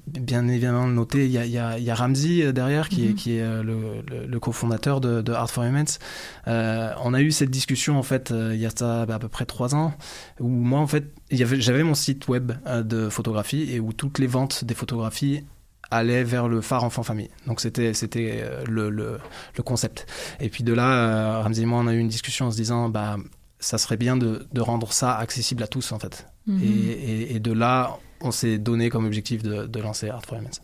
bien 0.07 0.49
évidemment, 0.49 0.87
noter, 0.87 1.25
il 1.25 1.33
y 1.33 1.39
a, 1.39 1.47
y 1.47 1.59
a, 1.59 1.79
il 1.79 1.85
y 1.85 1.91
a 1.91 1.95
Ramsey 1.95 2.43
euh, 2.43 2.53
derrière, 2.53 2.89
qui, 2.89 3.03
mm 3.03 3.05
-hmm. 3.05 3.11
est, 3.11 3.15
qui 3.15 3.37
est 3.37 3.63
le, 3.63 4.03
le, 4.11 4.27
le 4.27 4.41
cofondateur 4.41 5.01
de, 5.01 5.23
de, 5.23 5.33
Art 5.33 5.51
for 5.51 5.65
Humans. 5.65 5.99
on 6.47 7.15
a 7.15 7.21
eu 7.21 7.31
cette 7.31 7.51
discussion, 7.51 7.99
en 7.99 8.03
fait, 8.03 8.33
il 8.33 8.61
y 8.61 8.67
a 8.67 8.71
ça 8.71 9.07
bah, 9.07 9.15
à 9.15 9.19
peu 9.19 9.29
près 9.29 9.47
3 9.47 9.75
ans, 9.75 9.95
où 10.41 10.49
moi, 10.49 10.81
en 10.81 10.87
fait, 10.87 11.05
j'avais 11.31 11.85
mon 11.85 11.95
site 11.95 12.29
web 12.29 12.53
de 12.85 13.09
photographie 13.09 13.65
et 13.73 13.81
où 13.81 13.93
toutes 13.93 14.19
les 14.19 14.27
ventes 14.27 14.65
des 14.65 14.75
photographies 14.75 15.45
allait 15.93 16.24
vers 16.24 16.49
le 16.49 16.61
phare 16.61 16.84
enfant 16.84 17.03
famille. 17.03 17.30
Donc 17.47 17.61
c'était 17.61 17.95
c'était 17.95 18.45
le, 18.68 18.90
le, 18.90 19.18
le, 19.57 19.62
concept. 19.62 20.07
Et 20.40 20.49
puis 20.49 20.64
de 20.64 20.72
là, 20.72 20.88
euh, 20.93 21.43
Ramsey 21.43 21.62
et 21.62 21.66
moi, 21.66 21.80
on 21.80 21.86
a 21.86 21.95
eu 21.95 21.99
une 21.99 22.09
discussion 22.09 22.47
en 22.47 22.51
se 22.51 22.57
disant, 22.57 22.88
bah, 22.88 23.16
ça 23.61 23.78
serait 23.78 23.97
bien 23.97 24.16
de, 24.16 24.47
de 24.53 24.61
rendre 24.61 24.93
ça 24.93 25.16
accessible 25.16 25.62
à 25.62 25.66
tous 25.66 25.93
en 25.93 25.99
fait. 25.99 26.26
Mm 26.47 26.59
-hmm. 26.59 26.64
et, 26.64 27.12
et, 27.12 27.36
et, 27.36 27.40
de 27.40 27.53
là, 27.53 27.99
on 28.20 28.32
s'est 28.32 28.59
donné 28.59 28.90
comme 28.90 29.07
objectif 29.07 29.43
de, 29.43 29.66
de 29.66 29.80
lancer 29.80 30.09
Art 30.11 30.24
for 30.26 30.38
Humans. 30.38 30.61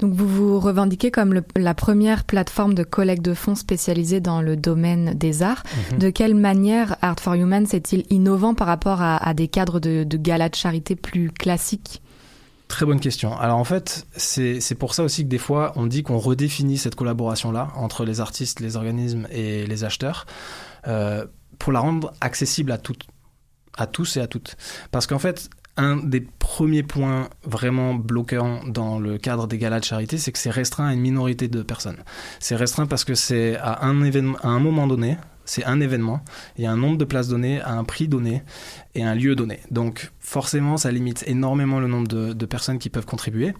Donc 0.00 0.14
vous 0.14 0.26
vous 0.26 0.60
revendiquez 0.60 1.10
comme 1.10 1.34
le, 1.34 1.42
la 1.56 1.74
première 1.74 2.24
plateforme 2.24 2.74
de 2.74 2.84
collecte 2.84 3.24
de 3.24 3.34
fonds 3.34 3.54
spécialisée 3.54 4.20
dans 4.20 4.40
le 4.42 4.56
domaine 4.56 5.14
des 5.14 5.42
arts. 5.42 5.62
Mm 5.64 5.70
-hmm. 5.70 5.98
De 6.04 6.10
quelle 6.10 6.34
manière 6.34 6.88
Art 7.02 7.20
for 7.20 7.34
Humans 7.34 7.68
est-il 7.78 8.04
innovant 8.10 8.54
par 8.54 8.66
rapport 8.66 9.00
à, 9.02 9.16
à 9.28 9.34
des 9.34 9.48
cadres 9.48 9.80
de, 9.80 10.04
de 10.04 10.16
galas 10.28 10.50
de 10.50 10.56
charité 10.56 10.96
plus 10.96 11.30
classiques? 11.42 12.00
Très 12.70 12.86
bonne 12.86 13.00
question. 13.00 13.36
Alors 13.36 13.58
en 13.58 13.64
fait, 13.64 14.06
c'est 14.16 14.76
pour 14.78 14.94
ça 14.94 15.02
aussi 15.02 15.24
que 15.24 15.28
des 15.28 15.38
fois, 15.38 15.72
on 15.74 15.86
dit 15.86 16.04
qu'on 16.04 16.18
redéfinit 16.18 16.78
cette 16.78 16.94
collaboration-là 16.94 17.72
entre 17.74 18.04
les 18.04 18.20
artistes, 18.20 18.60
les 18.60 18.76
organismes 18.76 19.26
et 19.32 19.66
les 19.66 19.82
acheteurs 19.82 20.24
euh, 20.86 21.26
pour 21.58 21.72
la 21.72 21.80
rendre 21.80 22.12
accessible 22.20 22.70
à, 22.70 22.78
tout, 22.78 22.94
à 23.76 23.88
tous 23.88 24.16
et 24.16 24.20
à 24.20 24.28
toutes. 24.28 24.56
Parce 24.92 25.08
qu'en 25.08 25.18
fait, 25.18 25.50
un 25.76 25.96
des 25.96 26.20
premiers 26.20 26.84
points 26.84 27.28
vraiment 27.42 27.94
bloquants 27.94 28.60
dans 28.68 29.00
le 29.00 29.18
cadre 29.18 29.48
des 29.48 29.58
galas 29.58 29.80
de 29.80 29.84
charité, 29.84 30.16
c'est 30.16 30.30
que 30.30 30.38
c'est 30.38 30.50
restreint 30.50 30.86
à 30.86 30.92
une 30.92 31.00
minorité 31.00 31.48
de 31.48 31.64
personnes. 31.64 31.98
C'est 32.38 32.54
restreint 32.54 32.86
parce 32.86 33.02
que 33.02 33.16
c'est 33.16 33.56
à 33.56 33.72
à 33.72 33.86
un 33.86 34.60
moment 34.60 34.86
donné, 34.86 35.16
c'est 35.50 35.64
un 35.64 35.80
événement, 35.80 36.20
il 36.56 36.62
y 36.62 36.66
a 36.68 36.70
un 36.70 36.76
nombre 36.76 36.96
de 36.96 37.04
places 37.04 37.26
données, 37.26 37.60
à 37.60 37.72
un 37.72 37.82
prix 37.82 38.06
donné 38.06 38.44
et 38.94 39.02
un 39.02 39.16
lieu 39.16 39.34
donné. 39.34 39.58
Donc 39.72 40.12
forcément, 40.20 40.76
ça 40.76 40.92
limite 40.92 41.24
énormément 41.26 41.80
le 41.80 41.88
nombre 41.88 42.06
de, 42.06 42.46
personnes 42.46 42.78
qui 42.78 42.88
peuvent 42.88 43.04
contribuer. 43.04 43.52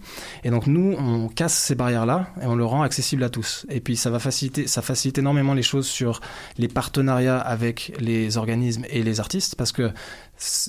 Et 0.45 0.51
donc 0.51 0.67
nous, 0.67 0.95
on 0.97 1.27
casse 1.27 1.53
ces 1.53 1.75
barrières-là 1.75 2.29
et 2.41 2.45
on 2.45 2.55
le 2.55 2.63
rend 2.63 2.81
accessible 2.81 3.25
à 3.25 3.29
tous. 3.29 3.65
Et 3.69 3.81
puis 3.81 3.97
ça 3.97 4.09
va 4.09 4.19
faciliter, 4.19 4.67
ça 4.67 4.81
facilite 4.81 5.17
énormément 5.17 5.53
les 5.53 5.63
choses 5.63 5.85
sur 5.85 6.21
les 6.57 6.69
partenariats 6.69 7.39
avec 7.39 7.91
les 7.99 8.37
organismes 8.37 8.85
et 8.89 9.03
les 9.03 9.19
artistes 9.19 9.55
parce 9.55 9.73
que 9.73 9.91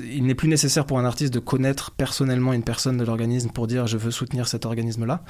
il 0.00 0.24
n'est 0.24 0.34
plus 0.34 0.48
nécessaire 0.48 0.84
pour 0.84 0.98
un 0.98 1.04
artiste 1.04 1.32
de 1.32 1.38
connaître 1.38 1.90
personnellement 1.92 2.52
une 2.52 2.62
personne 2.62 2.98
de 2.98 3.04
l'organisme 3.04 3.50
pour 3.50 3.66
dire 3.66 3.86
je 3.86 3.96
veux 3.96 4.10
soutenir 4.10 4.46
cet 4.46 4.66
organisme-là. 4.66 5.22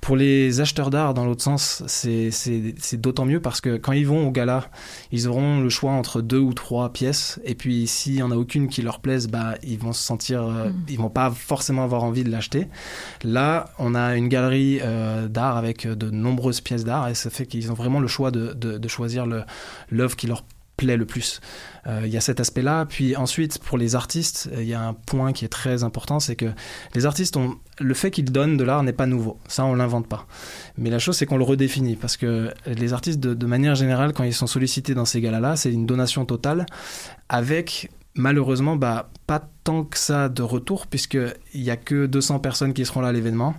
Pour 0.00 0.16
les 0.16 0.60
acheteurs 0.60 0.90
d'art, 0.90 1.14
dans 1.14 1.24
l'autre 1.24 1.42
sens, 1.42 1.82
c'est 1.86 2.30
d'autant 2.96 3.24
mieux 3.24 3.40
parce 3.40 3.60
que 3.60 3.76
quand 3.76 3.92
ils 3.92 4.06
vont 4.06 4.26
au 4.26 4.30
gala, 4.30 4.68
ils 5.12 5.28
auront 5.28 5.60
le 5.60 5.68
choix 5.68 5.92
entre 5.92 6.22
deux 6.22 6.38
ou 6.38 6.52
trois 6.52 6.92
pièces. 6.92 7.40
Et 7.44 7.54
puis 7.54 7.86
s'il 7.86 8.14
n'y 8.14 8.22
en 8.22 8.30
a 8.30 8.36
aucune 8.36 8.68
qui 8.68 8.82
leur 8.82 9.00
plaise, 9.00 9.28
bah, 9.28 9.54
ils 9.62 9.78
vont 9.78 9.92
se 9.92 10.02
sentir, 10.02 10.42
euh, 10.42 10.70
mm. 10.70 10.86
ils 10.88 10.98
vont 10.98 11.10
pas 11.10 11.30
forcément 11.30 11.84
avoir 11.84 12.02
envie 12.04 12.24
de 12.24 12.30
l'acheter. 12.30 12.66
Là, 13.22 13.66
on 13.78 13.94
a 13.94 14.16
une 14.16 14.28
galerie 14.28 14.80
euh, 14.82 15.28
d'art 15.28 15.56
avec 15.56 15.86
de 15.86 16.10
nombreuses 16.10 16.60
pièces 16.60 16.84
d'art 16.84 17.08
et 17.08 17.14
ça 17.14 17.30
fait 17.30 17.46
qu'ils 17.46 17.70
ont 17.70 17.74
vraiment 17.74 18.00
le 18.00 18.08
choix 18.08 18.30
de, 18.30 18.52
de, 18.54 18.78
de 18.78 18.88
choisir 18.88 19.26
l'œuvre 19.90 20.16
qui 20.16 20.26
leur 20.26 20.44
plaît 20.76 20.96
le 20.96 21.06
plus. 21.06 21.40
Il 21.86 21.92
euh, 21.92 22.06
y 22.06 22.16
a 22.16 22.20
cet 22.20 22.40
aspect-là. 22.40 22.86
Puis 22.86 23.16
ensuite, 23.16 23.58
pour 23.58 23.76
les 23.76 23.94
artistes, 23.94 24.48
il 24.56 24.64
y 24.64 24.74
a 24.74 24.80
un 24.80 24.94
point 24.94 25.32
qui 25.32 25.44
est 25.44 25.48
très 25.48 25.84
important, 25.84 26.18
c'est 26.18 26.36
que 26.36 26.52
les 26.94 27.06
artistes 27.06 27.36
ont 27.36 27.56
le 27.80 27.94
fait 27.94 28.10
qu'ils 28.10 28.30
donnent 28.30 28.56
de 28.56 28.64
l'art 28.64 28.82
n'est 28.82 28.92
pas 28.92 29.06
nouveau. 29.06 29.38
Ça, 29.48 29.64
on 29.64 29.74
l'invente 29.74 30.08
pas. 30.08 30.26
Mais 30.78 30.90
la 30.90 30.98
chose, 30.98 31.16
c'est 31.16 31.26
qu'on 31.26 31.36
le 31.36 31.44
redéfinit 31.44 31.96
parce 31.96 32.16
que 32.16 32.52
les 32.66 32.92
artistes, 32.92 33.20
de, 33.20 33.46
manière 33.46 33.74
générale, 33.74 34.12
quand 34.12 34.24
ils 34.24 34.34
sont 34.34 34.46
sollicités 34.46 34.94
dans 34.94 35.04
ces 35.04 35.20
galas-là, 35.20 35.56
c'est 35.56 35.72
une 35.72 35.86
donation 35.86 36.24
totale 36.24 36.66
avec 37.28 37.90
malheureusement, 38.16 38.76
bah, 38.76 39.10
pas 39.26 39.42
tant 39.64 39.82
que 39.82 39.98
ça 39.98 40.28
de 40.28 40.42
retour, 40.42 40.86
puisqu'il 40.86 41.32
n'y 41.60 41.70
a 41.70 41.76
que 41.76 42.06
200 42.06 42.38
personnes 42.38 42.72
qui 42.72 42.84
seront 42.84 43.00
là 43.00 43.08
à 43.08 43.12
l'événement. 43.12 43.56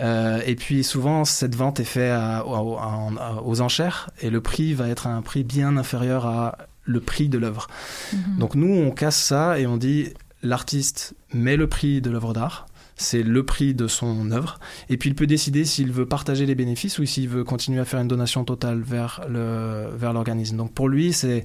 Euh, 0.00 0.40
et 0.46 0.56
puis 0.56 0.82
souvent, 0.82 1.24
cette 1.24 1.54
vente 1.54 1.78
est 1.78 1.84
faite 1.84 2.18
aux 2.44 3.60
enchères, 3.60 4.10
et 4.20 4.30
le 4.30 4.40
prix 4.40 4.74
va 4.74 4.88
être 4.88 5.06
un 5.06 5.22
prix 5.22 5.44
bien 5.44 5.76
inférieur 5.76 6.26
à 6.26 6.58
le 6.84 7.00
prix 7.00 7.28
de 7.28 7.38
l'œuvre. 7.38 7.68
-hmm. 7.68 8.38
Donc 8.38 8.54
nous, 8.54 8.72
on 8.72 8.90
casse 8.90 9.16
ça 9.16 9.58
et 9.58 9.66
on 9.66 9.76
dit, 9.76 10.08
l'artiste 10.42 11.14
met 11.32 11.56
le 11.56 11.66
prix 11.66 12.00
de 12.00 12.10
l'œuvre 12.10 12.32
d'art, 12.32 12.66
c'est 12.96 13.22
le 13.22 13.44
prix 13.44 13.74
de 13.74 13.86
son 13.86 14.30
œuvre. 14.30 14.60
Et 14.88 14.96
puis 14.96 15.10
il 15.10 15.14
peut 15.14 15.26
décider 15.26 15.64
s'il 15.64 15.92
veut 15.92 16.06
partager 16.06 16.46
les 16.46 16.54
bénéfices 16.54 16.98
ou 16.98 17.04
s'il 17.04 17.28
veut 17.28 17.44
continuer 17.44 17.80
à 17.80 17.84
faire 17.84 18.00
une 18.00 18.08
donation 18.08 18.44
totale 18.44 18.80
vers 18.80 19.22
le 19.28 19.88
vers 19.96 20.12
l'organisme. 20.12 20.56
Donc 20.56 20.72
pour 20.72 20.88
lui, 20.88 21.12
c'est 21.12 21.44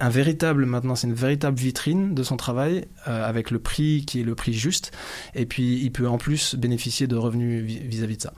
un 0.00 0.08
véritable 0.08 0.66
maintenant, 0.66 0.94
c'est 0.94 1.06
une 1.06 1.14
véritable 1.14 1.58
vitrine 1.58 2.14
de 2.14 2.22
son 2.22 2.36
travail 2.36 2.86
euh, 3.08 3.28
avec 3.28 3.50
le 3.50 3.58
prix 3.58 4.04
qui 4.06 4.20
est 4.20 4.24
le 4.24 4.34
prix 4.34 4.52
juste. 4.52 4.92
Et 5.34 5.46
puis 5.46 5.80
il 5.82 5.90
peut 5.90 6.08
en 6.08 6.18
plus 6.18 6.54
bénéficier 6.54 7.06
de 7.06 7.16
revenus 7.16 7.64
vis-à-vis 7.64 8.14
-vis 8.14 8.16
de 8.18 8.22
ça. 8.22 8.32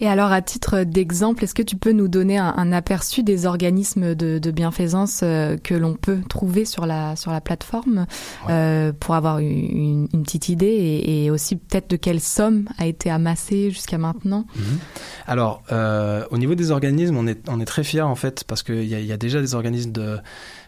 Et 0.00 0.08
alors, 0.08 0.32
à 0.32 0.42
titre 0.42 0.84
d'exemple, 0.84 1.44
est-ce 1.44 1.54
que 1.54 1.62
tu 1.62 1.76
peux 1.76 1.92
nous 1.92 2.08
donner 2.08 2.38
un, 2.38 2.54
un 2.56 2.72
aperçu 2.72 3.22
des 3.22 3.46
organismes 3.46 4.14
de, 4.14 4.38
de 4.38 4.50
bienfaisance 4.50 5.20
euh, 5.22 5.56
que 5.56 5.74
l'on 5.74 5.94
peut 5.94 6.20
trouver 6.28 6.64
sur 6.64 6.86
la, 6.86 7.16
sur 7.16 7.30
la 7.32 7.40
plateforme 7.40 8.06
ouais. 8.46 8.52
euh, 8.52 8.92
pour 8.98 9.14
avoir 9.14 9.38
une, 9.38 10.08
une 10.12 10.22
petite 10.22 10.48
idée 10.48 10.66
et, 10.66 11.24
et 11.24 11.30
aussi 11.30 11.56
peut-être 11.56 11.90
de 11.90 11.96
quelle 11.96 12.20
somme 12.20 12.68
a 12.78 12.86
été 12.86 13.10
amassée 13.10 13.70
jusqu'à 13.70 13.98
maintenant? 13.98 14.44
-hmm. 14.56 14.78
Alors, 15.26 15.62
euh, 15.72 16.24
au 16.30 16.38
niveau 16.38 16.54
des 16.54 16.70
organismes, 16.70 17.16
on 17.16 17.26
est, 17.26 17.48
on 17.48 17.60
est 17.60 17.64
très 17.64 17.84
fiers 17.84 18.00
en 18.02 18.16
fait 18.16 18.44
parce 18.44 18.62
qu'il 18.62 18.84
y, 18.84 19.06
y, 19.06 19.12
a 19.12 19.16
déjà 19.16 19.40
des 19.40 19.54
organismes 19.54 19.92
de 19.92 20.18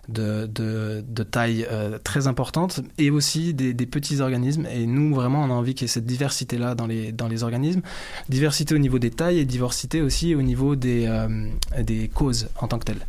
de, 0.09 0.47
de, 0.47 1.05
de 1.07 1.23
taille 1.23 1.67
euh, 1.71 1.99
très 2.03 2.27
importante 2.27 2.81
et 2.99 3.11
aussi 3.11 3.55
des, 3.55 3.73
des, 3.73 3.87
petits 3.87 4.21
organismes. 4.21 4.67
Et 4.67 4.87
nous, 4.87 5.15
vraiment, 5.15 5.43
on 5.43 5.51
a 5.51 5.55
envie 5.55 5.75
qu'il 5.75 5.85
y 5.85 5.91
ait 5.91 5.93
cette 5.93 6.07
diversité-là 6.07 6.75
dans 6.75 6.87
les, 6.87 7.13
dans 7.13 7.29
les 7.29 7.45
organismes. 7.45 7.83
Diversité 8.29 8.75
au 8.75 8.79
niveau 8.79 8.99
des 8.99 9.11
tailles 9.11 9.39
et 9.39 9.45
diversité 9.45 10.01
aussi 10.03 10.35
au 10.35 10.43
niveau 10.43 10.75
des, 10.75 11.07
euh, 11.07 11.49
des 11.83 12.09
causes 12.09 12.49
en 12.61 12.69
tant 12.69 12.79
que 12.79 12.85
telles. 12.85 13.07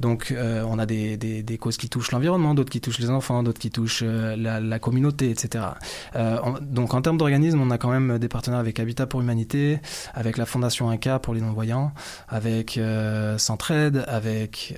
Donc, 0.00 0.32
euh, 0.32 0.64
on 0.68 0.78
a 0.78 0.86
des, 0.86 1.16
des, 1.16 1.42
des, 1.42 1.58
causes 1.58 1.76
qui 1.76 1.88
touchent 1.88 2.12
l'environnement, 2.12 2.54
d'autres 2.54 2.70
qui 2.70 2.80
touchent 2.80 2.98
les 2.98 3.10
enfants, 3.10 3.42
d'autres 3.42 3.60
qui 3.60 3.70
touchent 3.70 4.02
euh, 4.04 4.36
la, 4.36 4.60
la, 4.60 4.78
communauté, 4.78 5.30
etc. 5.30 5.64
Euh, 6.16 6.38
donc, 6.60 6.94
en 6.94 7.02
termes 7.02 7.18
d'organismes, 7.18 7.60
on 7.60 7.70
a 7.70 7.78
quand 7.78 7.90
même 7.90 8.18
des 8.18 8.28
partenaires 8.28 8.60
avec 8.60 8.80
Habitat 8.80 9.06
pour 9.06 9.20
Humanité, 9.20 9.80
avec 10.14 10.36
la 10.36 10.46
Fondation 10.46 10.90
Inca 10.90 11.18
pour 11.18 11.34
les 11.34 11.40
non-voyants, 11.40 11.92
avec 12.28 12.78
euh, 12.78 13.38
Centraide, 13.38 14.04
avec 14.08 14.74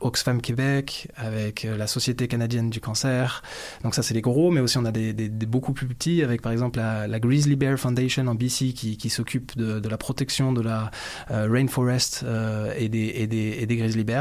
Oxfam 0.00 0.40
Québec, 0.40 1.08
avec 1.16 1.64
euh, 1.64 1.76
la 1.76 1.86
Société 1.86 2.28
canadienne 2.28 2.70
du 2.70 2.80
cancer. 2.80 3.42
Donc 3.82 3.94
ça, 3.94 4.02
c'est 4.02 4.14
les 4.14 4.20
gros, 4.20 4.50
mais 4.50 4.60
aussi 4.60 4.78
on 4.78 4.84
a 4.84 4.92
des, 4.92 5.12
des, 5.12 5.28
beaucoup 5.28 5.72
plus 5.72 5.86
petits, 5.86 6.22
avec 6.22 6.42
par 6.42 6.52
exemple 6.52 6.78
la, 6.78 7.06
la, 7.06 7.20
Grizzly 7.20 7.56
Bear 7.56 7.78
Foundation 7.78 8.26
en 8.26 8.34
BC 8.34 8.72
qui, 8.72 8.96
qui 8.96 9.10
s'occupe 9.10 9.56
de, 9.56 9.80
de, 9.80 9.88
la 9.88 9.98
protection 9.98 10.52
de 10.52 10.60
la 10.60 10.90
euh, 11.30 11.48
rainforest 11.50 12.22
euh, 12.24 12.72
et, 12.76 12.88
des, 12.88 12.98
et, 12.98 13.62
et 13.62 13.66
des 13.66 13.76
grizzly 13.76 14.04
bears. 14.04 14.15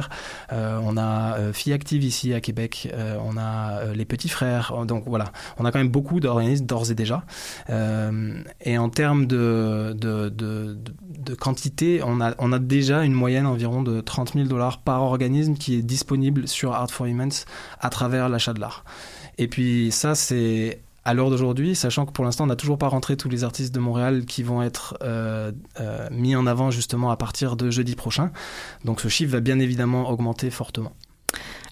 Euh, 0.52 0.80
on 0.84 0.98
a 0.98 1.38
euh, 1.38 1.54
Filles 1.54 1.74
Active 1.74 2.04
ici 2.04 2.34
à 2.34 2.41
Québec, 2.41 2.89
euh, 2.93 3.18
on 3.24 3.38
a 3.38 3.93
les 3.93 4.06
Petits 4.06 4.30
Frères. 4.30 4.86
Donc 4.86 5.04
voilà, 5.08 5.32
on 5.58 5.66
a 5.66 5.72
quand 5.72 5.80
même 5.80 5.89
beaucoup 5.89 6.20
d'organismes 6.20 6.66
d'ores 6.66 6.91
et 6.91 6.96
déjà. 6.96 7.24
et 7.70 8.78
en 8.78 8.89
termes 8.89 9.26
de, 9.28 9.96
quantité, 11.39 12.02
on 12.04 12.22
a, 12.22 12.34
on 12.39 12.52
a 12.52 12.60
déjà 12.60 13.04
une 13.04 13.14
moyenne 13.14 13.46
environ 13.46 13.82
de 13.82 14.02
30 14.02 14.34
000 14.34 14.46
dollars 14.48 14.80
par 14.80 15.02
organisme 15.02 15.56
qui 15.56 15.76
est 15.76 15.82
disponible 15.82 16.48
sur 16.48 16.74
Art 16.74 16.91
for 16.91 17.06
Humans 17.06 17.46
à 17.80 17.89
travers 17.89 18.30
l'achat 18.30 18.54
de 18.54 18.60
l'art. 18.60 18.84
Et 19.38 19.48
puis 19.48 19.91
ça, 19.91 20.16
c'est 20.16 20.80
à 21.06 21.14
l'heure 21.14 21.30
d'aujourd'hui, 21.30 21.76
sachant 21.76 22.06
que 22.06 22.12
pour 22.12 22.26
l'instant, 22.26 22.45
on 22.45 22.47
n'a 22.47 22.56
toujours 22.56 22.80
pas 22.80 22.88
rentré 22.88 23.16
tous 23.16 23.30
les 23.30 23.43
artistes 23.43 23.74
de 23.74 23.80
Montréal 23.80 24.26
qui 24.26 24.41
vont 24.41 24.64
être 24.64 24.97
euh, 25.03 25.51
euh, 25.80 26.08
mis 26.12 26.36
en 26.36 26.47
avant 26.47 26.72
justement 26.72 27.12
à 27.12 27.18
partir 27.18 27.56
de 27.56 27.70
jeudi 27.70 27.95
prochain. 27.95 28.32
Donc 28.84 28.99
ce 28.99 29.08
chiffre 29.08 29.32
va 29.32 29.39
bien 29.39 29.60
évidemment 29.60 30.10
augmenter 30.10 30.49
fortement. 30.49 30.93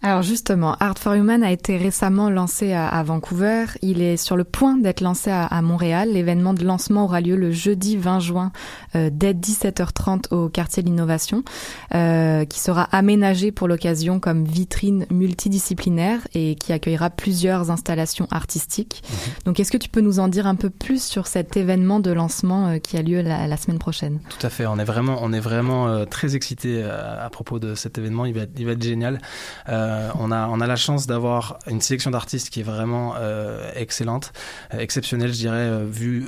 Alors 0.06 0.22
justement, 0.22 0.76
Art 0.82 0.98
for 1.00 1.14
Human 1.14 1.44
a 1.44 1.52
été 1.54 1.78
récemment 1.78 2.30
lancé 2.30 2.74
à, 2.74 2.90
à 2.90 3.04
Vancouver. 3.04 3.68
Il 3.82 4.02
est 4.02 4.18
sur 4.18 4.36
le 4.36 4.44
point 4.44 4.76
d'être 4.76 5.00
lancé 5.00 5.32
à, 5.32 5.46
à 5.46 5.62
Montréal. 5.62 6.10
L'événement 6.12 6.54
de 6.54 6.66
lancement 6.66 7.06
aura 7.06 7.22
lieu 7.22 7.38
le 7.38 7.54
jeudi 7.54 7.96
20 7.96 8.20
juin 8.20 8.52
euh, 8.98 9.10
dès 9.10 9.32
17h30 9.32 10.34
au 10.34 10.50
quartier 10.50 10.84
de 10.84 10.90
l'innovation, 10.90 11.46
euh, 11.96 12.44
qui 12.44 12.60
sera 12.60 12.84
aménagé 12.92 13.54
pour 13.54 13.70
l'occasion 13.70 14.20
comme 14.20 14.44
vitrine 14.44 15.06
multidisciplinaire 15.10 16.20
et 16.34 16.56
qui 16.56 16.74
accueillera 16.74 17.10
plusieurs 17.10 17.72
installations 17.72 18.28
artistiques. 18.30 19.04
Mmh. 19.08 19.16
Donc 19.46 19.62
est-ce 19.62 19.72
que 19.72 19.78
tu 19.78 19.88
peux 19.88 20.02
nous 20.02 20.20
en 20.20 20.28
dire 20.28 20.48
un 20.48 20.56
peu 20.56 20.70
plus 20.70 21.02
sur 21.02 21.28
cet 21.28 21.56
événement 21.56 22.02
de 22.02 22.12
lancement 22.12 22.68
euh, 22.68 22.78
qui 22.78 22.98
a 22.98 23.02
lieu 23.02 23.22
la, 23.22 23.48
la, 23.48 23.56
semaine 23.56 23.80
prochaine? 23.80 24.20
Tout 24.28 24.46
à 24.46 24.50
fait. 24.50 24.66
On 24.66 24.78
est 24.80 24.84
vraiment, 24.84 25.20
on 25.22 25.32
est 25.32 25.40
vraiment 25.40 25.88
euh, 25.88 26.04
très 26.04 26.36
excité 26.36 26.84
à, 26.84 27.24
à, 27.24 27.30
propos 27.30 27.60
de 27.60 27.74
cet 27.74 27.98
événement. 27.98 28.26
Il 28.26 28.34
va, 28.34 28.42
il 28.58 28.66
va 28.66 28.74
être 28.74 28.84
génial. 28.84 29.22
Euh, 29.70 29.93
euh, 29.94 30.10
on, 30.20 30.32
a, 30.32 30.48
on 30.48 30.60
a 30.62 30.68
la 30.68 30.76
chance 30.76 31.08
d'avoir 31.08 31.60
une 31.68 31.82
sélection 31.82 32.12
d'artistes 32.12 32.50
qui 32.50 32.60
est 32.60 32.64
vraiment 32.64 33.14
euh, 33.18 33.72
excellente, 33.76 34.34
euh, 34.74 34.80
exceptionnelle, 34.80 35.34
je 35.34 35.38
dirais, 35.38 35.72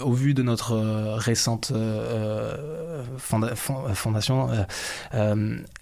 au 0.01 0.13
vu 0.13 0.33
de 0.33 0.43
notre 0.43 0.75
récente 1.17 1.71
fonda 3.17 3.55
fondation. 3.55 4.49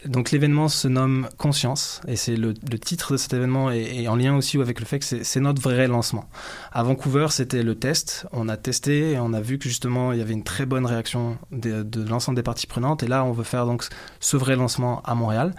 donc 0.05 0.31
l'événement 0.31 0.67
se 0.67 0.88
nomme 0.88 1.27
Conscience, 1.38 2.01
et 2.07 2.15
c'est 2.15 2.36
le, 2.36 2.53
titre 2.53 3.13
de 3.13 3.17
cet 3.17 3.34
événement 3.34 3.71
est, 3.71 4.07
en 4.07 4.15
lien 4.15 4.36
aussi 4.36 4.59
avec 4.59 4.79
le 4.79 4.86
fait 4.86 4.99
que 4.99 5.05
c'est 5.23 5.39
notre 5.39 5.61
vrai 5.61 5.88
lancement. 5.88 6.25
À 6.71 6.84
Vancouver, 6.84 7.27
c'était 7.29 7.63
le 7.63 7.75
test. 7.75 8.27
On 8.31 8.49
a 8.49 8.57
testé 8.57 9.11
et 9.11 9.19
on 9.19 9.34
a 9.34 9.41
vu 9.41 9.57
que 9.57 9.69
justement 9.69 10.11
il 10.11 10.19
y 10.19 10.21
avait 10.21 10.34
une 10.34 10.43
très 10.43 10.65
bonne 10.65 10.86
réaction 10.86 11.38
de, 11.51 11.84
de 11.84 12.07
l'ensemble 12.07 12.36
des 12.36 12.43
parties 12.43 12.67
prenantes. 12.67 13.03
Et 13.03 13.07
là, 13.07 13.23
on 13.23 13.31
veut 13.31 13.43
faire 13.43 13.65
donc 13.65 13.86
ce 14.19 14.38
vrai 14.38 14.55
lancement 14.55 15.01
à 15.03 15.15
Montréal 15.15 15.53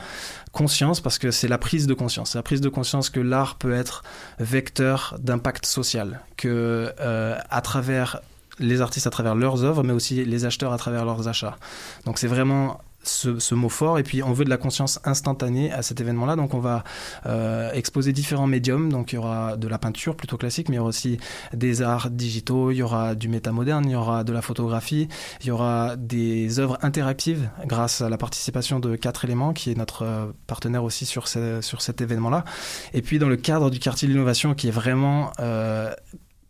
conscience 0.55 1.01
parce 1.01 1.19
que 1.19 1.31
c'est 1.31 1.49
la 1.49 1.59
prise 1.59 1.87
de 1.87 1.93
conscience. 1.93 2.35
La 2.35 2.43
prise 2.43 2.63
de 2.63 2.71
conscience 2.71 3.11
que 3.11 3.21
l'art 3.21 3.57
peut 3.57 3.75
être 3.75 4.03
vecteur 4.39 5.17
d'impact 5.19 5.67
social, 5.67 6.21
que 6.39 6.95
euh, 7.01 7.37
à 7.51 7.61
travers 7.61 8.21
les 8.61 8.81
artistes 8.81 9.07
à 9.07 9.11
travers 9.11 9.35
leurs 9.35 9.65
œuvres, 9.65 9.83
mais 9.83 9.93
aussi 9.93 10.25
les 10.25 10.45
acheteurs 10.45 10.73
à 10.73 10.79
travers 10.79 11.05
leurs 11.05 11.29
achats. 11.29 11.59
Donc 12.07 12.19
c'est 12.19 12.29
vraiment 12.29 12.81
ce, 13.05 13.39
ce, 13.39 13.55
mot 13.55 13.69
fort. 13.69 13.99
Et 13.99 14.03
puis, 14.03 14.23
on 14.23 14.33
veut 14.33 14.45
de 14.45 14.51
la 14.51 14.57
conscience 14.57 15.01
instantanée 15.05 15.73
à 15.73 15.83
cet 15.83 16.01
événement-là. 16.01 16.37
Donc, 16.37 16.55
on 16.55 16.59
va 16.59 16.85
euh, 17.27 17.73
exposer 17.73 18.13
différents 18.13 18.47
médiums. 18.47 18.91
Donc, 18.91 19.13
il 19.13 19.17
y 19.17 19.19
aura 19.19 19.57
de 19.57 19.69
la 19.69 19.79
peinture 19.79 20.17
plutôt 20.17 20.37
classique, 20.37 20.69
mais 20.69 20.77
il 20.77 20.79
y 20.79 20.81
aura 20.81 20.89
aussi 20.89 21.19
des 21.53 21.83
arts 21.83 22.11
digitaux, 22.11 22.71
il 22.71 22.77
y 22.77 22.83
aura 22.83 23.15
du 23.15 23.29
métamoderne, 23.29 23.85
il 23.87 23.93
y 23.93 23.97
aura 23.97 24.25
de 24.25 24.33
la 24.33 24.43
photographie, 24.43 25.09
il 25.41 25.47
y 25.47 25.51
aura 25.51 25.97
des 25.97 26.59
œuvres 26.59 26.79
interactives 26.83 27.49
grâce 27.67 28.01
à 28.01 28.09
la 28.09 28.19
participation 28.19 28.81
de 28.81 28.97
Quatre 28.97 29.25
éléments, 29.25 29.53
qui 29.53 29.71
est 29.71 29.75
notre 29.75 30.03
euh, 30.03 30.27
partenaire 30.47 30.85
aussi 30.85 31.05
sur, 31.05 31.29
ce, 31.29 31.61
sur 31.61 31.83
cet 31.83 32.01
événement-là. 32.01 32.45
Et 32.93 33.03
puis, 33.03 33.19
dans 33.19 33.29
le 33.29 33.37
cadre 33.37 33.71
du 33.71 33.79
quartier 33.79 34.09
de 34.09 34.13
l'innovation, 34.13 34.55
qui 34.55 34.69
est 34.69 34.73
vraiment 34.73 35.33
euh, 35.41 35.93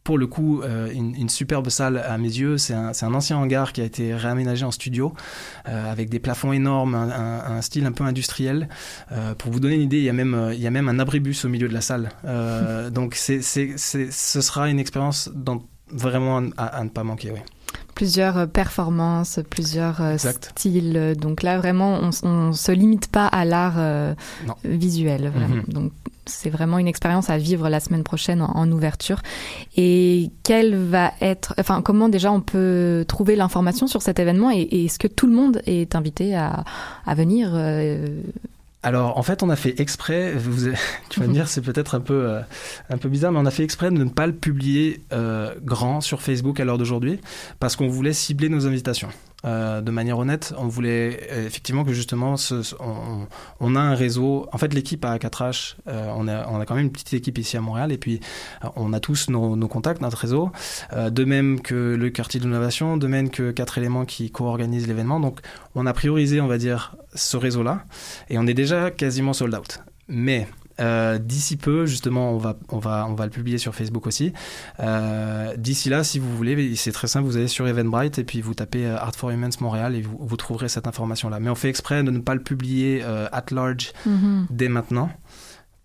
pour 0.05 0.19
le 0.19 0.27
coup 0.27 0.61
euh, 0.61 0.93
une, 0.93 1.15
une, 1.17 1.31
superbe 1.31 1.71
salle 1.71 1.97
à 1.97 2.17
mes 2.19 2.29
yeux. 2.29 2.59
C'est 2.59 2.75
un, 2.75 2.93
un, 3.01 3.15
ancien 3.15 3.39
hangar 3.39 3.73
qui 3.73 3.81
a 3.81 3.85
été 3.85 4.15
réaménagé 4.15 4.65
en 4.65 4.71
studio 4.71 5.15
euh, 5.67 5.91
avec 5.91 6.11
des 6.11 6.21
plafonds 6.21 6.53
énormes, 6.53 6.95
un, 6.95 7.11
un, 7.11 7.57
un 7.57 7.63
style 7.63 7.87
un 7.87 7.93
peu 7.93 8.05
industriel. 8.05 8.69
Euh, 9.13 9.35
pour 9.35 9.51
vous 9.51 9.61
donner 9.61 9.77
une 9.77 9.81
idée, 9.81 9.99
il 9.99 10.05
y 10.05 10.11
a 10.11 10.13
même, 10.13 10.51
il 10.53 10.61
y 10.61 10.67
a 10.67 10.71
même 10.71 10.91
un 10.91 10.99
abribus 10.99 11.45
au 11.47 11.49
milieu 11.49 11.69
de 11.69 11.75
la 11.75 11.81
salle. 11.81 12.11
Donc 12.93 13.15
c'est, 13.15 13.41
ce 13.43 14.41
sera 14.41 14.69
une 14.69 14.79
expérience 14.79 15.31
vraiment 15.91 16.43
à, 16.59 16.67
à, 16.67 16.85
ne 16.85 16.91
pas 16.91 17.03
manquer. 17.03 17.31
Oui 17.31 17.41
plusieurs 17.95 18.49
performances, 18.49 19.41
plusieurs 19.49 20.01
exact. 20.05 20.53
styles. 20.57 21.15
Donc 21.19 21.43
là, 21.43 21.59
vraiment, 21.59 22.01
on 22.23 22.49
ne 22.49 22.53
se 22.53 22.73
limite 22.73 23.07
pas 23.09 23.27
à 23.27 23.45
l'art 23.45 23.77
euh, 23.79 24.15
visuel. 24.65 25.33
Mm 25.35 25.43
-hmm. 25.43 25.73
Donc 25.73 25.93
c'est 26.27 26.51
vraiment 26.51 26.79
une 26.79 26.89
expérience 26.89 27.31
à 27.31 27.39
vivre 27.39 27.69
la 27.69 27.81
semaine 27.81 28.03
prochaine 28.03 28.43
en, 28.43 28.71
ouverture. 28.73 29.21
Et 29.77 30.31
quelle 30.43 30.77
va 30.77 31.13
être, 31.21 31.55
enfin, 31.59 31.83
comment 31.83 32.09
déjà 32.09 32.33
on 32.33 32.41
peut 32.41 33.05
trouver 33.07 33.37
l'information 33.37 33.87
sur 33.87 34.03
cet 34.03 34.19
événement 34.19 34.51
et, 34.51 34.85
est-ce 34.85 34.99
que 34.99 35.09
tout 35.09 35.27
le 35.27 35.35
monde 35.35 35.63
est 35.67 35.95
invité 35.95 36.35
à, 36.35 36.65
à 37.07 37.15
venir 37.15 37.51
euh, 37.55 38.07
alors, 38.85 39.17
en 39.17 39.23
fait, 39.23 39.43
on 39.43 39.49
a 39.49 39.57
fait 39.57 39.81
exprès. 39.81 40.35
Vous, 40.35 40.71
tu 41.09 41.21
vas 41.21 41.27
me 41.27 41.33
dire, 41.33 41.49
c'est 41.49 41.63
peut-être 41.63 41.95
un 41.95 42.01
peu 42.01 42.29
euh, 42.29 42.41
un 42.91 42.99
peu 42.99 43.09
bizarre, 43.09 43.33
mais 43.33 43.39
on 43.39 43.47
a 43.47 43.51
fait 43.51 43.65
exprès 43.65 43.91
de 43.91 43.97
ne 43.97 44.05
pas 44.05 44.27
le 44.27 44.35
publier 44.35 45.01
euh, 45.15 45.55
grand 45.63 46.03
sur 46.03 46.21
Facebook 46.21 46.61
à 46.61 46.67
l'heure 46.67 46.77
d'aujourd'hui, 46.77 47.19
parce 47.61 47.77
qu'on 47.77 47.89
voulait 47.89 48.13
cibler 48.13 48.51
nos 48.51 48.67
invitations. 48.67 49.09
Euh, 49.45 49.81
de 49.81 49.91
manière 49.91 50.19
honnête, 50.19 50.55
on 50.57 50.69
voulait 50.69 51.29
euh, 51.31 51.47
effectivement 51.47 51.85
que 51.85 51.93
justement, 51.93 52.37
on, 52.81 53.27
on, 53.61 53.77
a 53.77 53.81
un 53.81 53.95
réseau. 53.95 54.47
En 54.53 54.59
fait, 54.59 54.73
l'équipe 54.73 55.05
à 55.05 55.17
4H, 55.19 55.77
euh, 55.89 56.11
on, 56.17 56.29
a, 56.29 56.65
quand 56.65 56.75
même 56.75 56.87
une 56.87 56.93
petite 56.93 57.13
équipe 57.13 57.39
ici 57.39 57.57
à 57.57 57.61
Montréal, 57.61 57.93
et 57.93 57.99
puis 57.99 58.21
on 58.77 58.93
a 58.93 59.01
tous 59.01 59.29
nos, 59.29 59.69
contacts, 59.69 60.01
notre 60.01 60.19
réseau. 60.19 60.51
De 60.93 61.25
même 61.25 61.61
que 61.61 61.95
le 61.95 62.11
quartier 62.11 62.41
de 62.41 62.47
l'innovation, 62.47 62.97
de 62.97 63.07
même 63.07 63.31
que 63.31 63.51
quatre 63.51 63.79
éléments 63.79 64.05
qui 64.05 64.31
co-organisent 64.31 64.87
l'événement. 64.87 65.21
Donc, 65.21 65.41
on 65.75 65.87
a 65.87 65.93
priorisé, 65.93 66.41
on 66.41 66.47
va 66.47 66.59
dire, 66.59 66.97
ce 67.15 67.37
réseau-là, 67.37 67.85
et 68.31 68.39
on 68.39 68.47
est 68.47 68.55
déjà 68.55 68.91
quasiment 68.91 69.33
sold 69.33 69.55
out. 69.55 69.81
Mais 70.09 70.47
euh, 70.81 71.19
D'ici 71.19 71.57
peu, 71.57 71.87
justement, 71.87 72.33
on 72.33 72.39
va, 72.39 72.57
on, 72.71 72.79
va, 72.79 73.07
on 73.09 73.15
va 73.15 73.25
le 73.25 73.31
publier 73.31 73.59
sur 73.59 73.75
Facebook 73.75 74.07
aussi. 74.07 74.33
Euh, 74.81 75.55
D'ici 75.57 75.89
là, 75.89 76.05
si 76.05 76.19
vous 76.19 76.35
voulez, 76.37 76.75
c'est 76.77 76.93
très 76.93 77.07
simple, 77.07 77.27
vous 77.27 77.37
allez 77.37 77.49
sur 77.49 77.67
Eventbrite 77.67 78.19
et 78.19 78.25
puis 78.25 78.41
vous 78.41 78.55
tapez 78.55 78.87
euh, 78.87 78.97
Art 78.99 79.15
for 79.15 79.31
Humans 79.31 79.51
Montréal 79.61 79.95
et 79.95 80.03
vous, 80.03 80.17
vous 80.19 80.37
trouverez 80.37 80.69
cette 80.69 80.87
information-là. 80.87 81.41
Mais 81.41 81.51
on 81.51 81.55
fait 81.55 81.69
exprès 81.69 82.03
de 82.03 82.11
ne 82.11 82.19
pas 82.19 82.35
le 82.35 82.43
publier 82.43 83.03
euh, 83.05 83.29
at 83.33 83.47
large 83.51 83.93
mm 84.07 84.11
-hmm. 84.11 84.47
dès 84.51 84.69
maintenant 84.69 85.11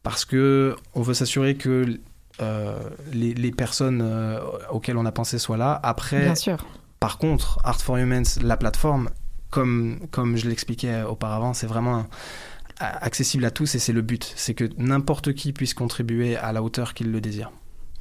parce 0.03 0.25
que 0.25 0.75
on 0.95 1.01
veut 1.01 1.13
s'assurer 1.13 1.55
que 1.55 1.99
les, 3.11 3.33
les, 3.33 3.51
personnes 3.51 4.01
auxquelles 4.71 4.97
on 4.97 5.05
a 5.05 5.11
pensé 5.11 5.37
soient 5.39 5.57
là. 5.57 5.77
Après, 5.83 6.23
Bien 6.23 6.35
sûr. 6.35 6.65
par 7.01 7.17
contre, 7.17 7.59
Art 7.65 7.81
for 7.81 7.97
Humans, 7.97 8.39
la 8.41 8.55
plateforme, 8.55 9.09
comme, 9.49 9.99
comme 10.11 10.37
je 10.37 10.47
l'expliquais 10.47 11.03
auparavant, 11.03 11.53
c'est 11.53 11.67
vraiment 11.67 11.95
un, 11.97 12.07
accessible 12.80 13.45
à 13.45 13.51
tous 13.51 13.75
et 13.75 13.80
c'est 13.80 13.93
le 13.93 14.01
but, 14.01 14.34
c'est 14.36 14.53
que 14.53 14.69
n'importe 14.77 15.34
qui 15.34 15.53
puisse 15.53 15.73
contribuer 15.73 16.38
à 16.38 16.51
la 16.53 16.63
hauteur 16.63 16.93
qu'il 16.93 17.11
le 17.11 17.21
désire. 17.21 17.51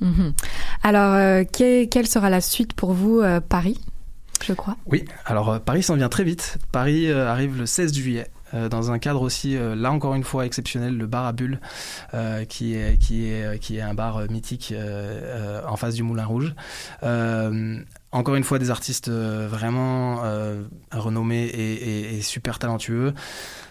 -hmm. 0.00 0.32
Alors, 0.82 1.14
euh, 1.14 1.44
que, 1.44 1.84
quelle 1.86 2.06
sera 2.06 2.30
la 2.30 2.40
suite 2.40 2.72
pour 2.72 2.92
vous, 2.92 3.20
euh, 3.20 3.40
Paris 3.40 3.80
je 4.46 4.52
crois? 4.52 4.76
Oui, 4.86 5.04
alors 5.26 5.48
euh, 5.50 5.58
Paris 5.58 5.82
s'en 5.82 5.96
vient 5.96 6.08
très 6.08 6.22
vite. 6.22 6.58
Paris 6.70 7.10
euh, 7.10 7.28
arrive 7.28 7.58
le 7.58 7.66
16 7.66 7.92
juillet. 7.92 8.28
Dans 8.70 8.90
un 8.90 8.98
cadre 8.98 9.20
aussi, 9.20 9.58
là 9.76 9.92
encore 9.92 10.14
une 10.14 10.24
fois 10.24 10.46
exceptionnel, 10.46 10.96
le 10.96 11.06
bar 11.06 11.26
à 11.26 11.32
bulles, 11.32 11.60
qui, 12.48 12.76
est, 12.76 12.96
qui, 12.96 13.26
est, 13.28 13.58
qui 13.58 13.76
est 13.76 13.82
un 13.82 13.92
bar 13.92 14.22
mythique 14.30 14.72
en 15.66 15.76
face 15.76 15.94
du 15.94 16.02
Moulin 16.02 16.24
Rouge. 16.24 16.54
encore 18.10 18.36
une 18.36 18.44
fois, 18.44 18.58
des 18.58 18.70
artistes 18.70 19.10
vraiment 19.10 20.22
renommés 20.92 21.44
et, 21.44 21.74
et, 21.74 22.16
et 22.16 22.22
super 22.22 22.58
talentueux. 22.58 23.12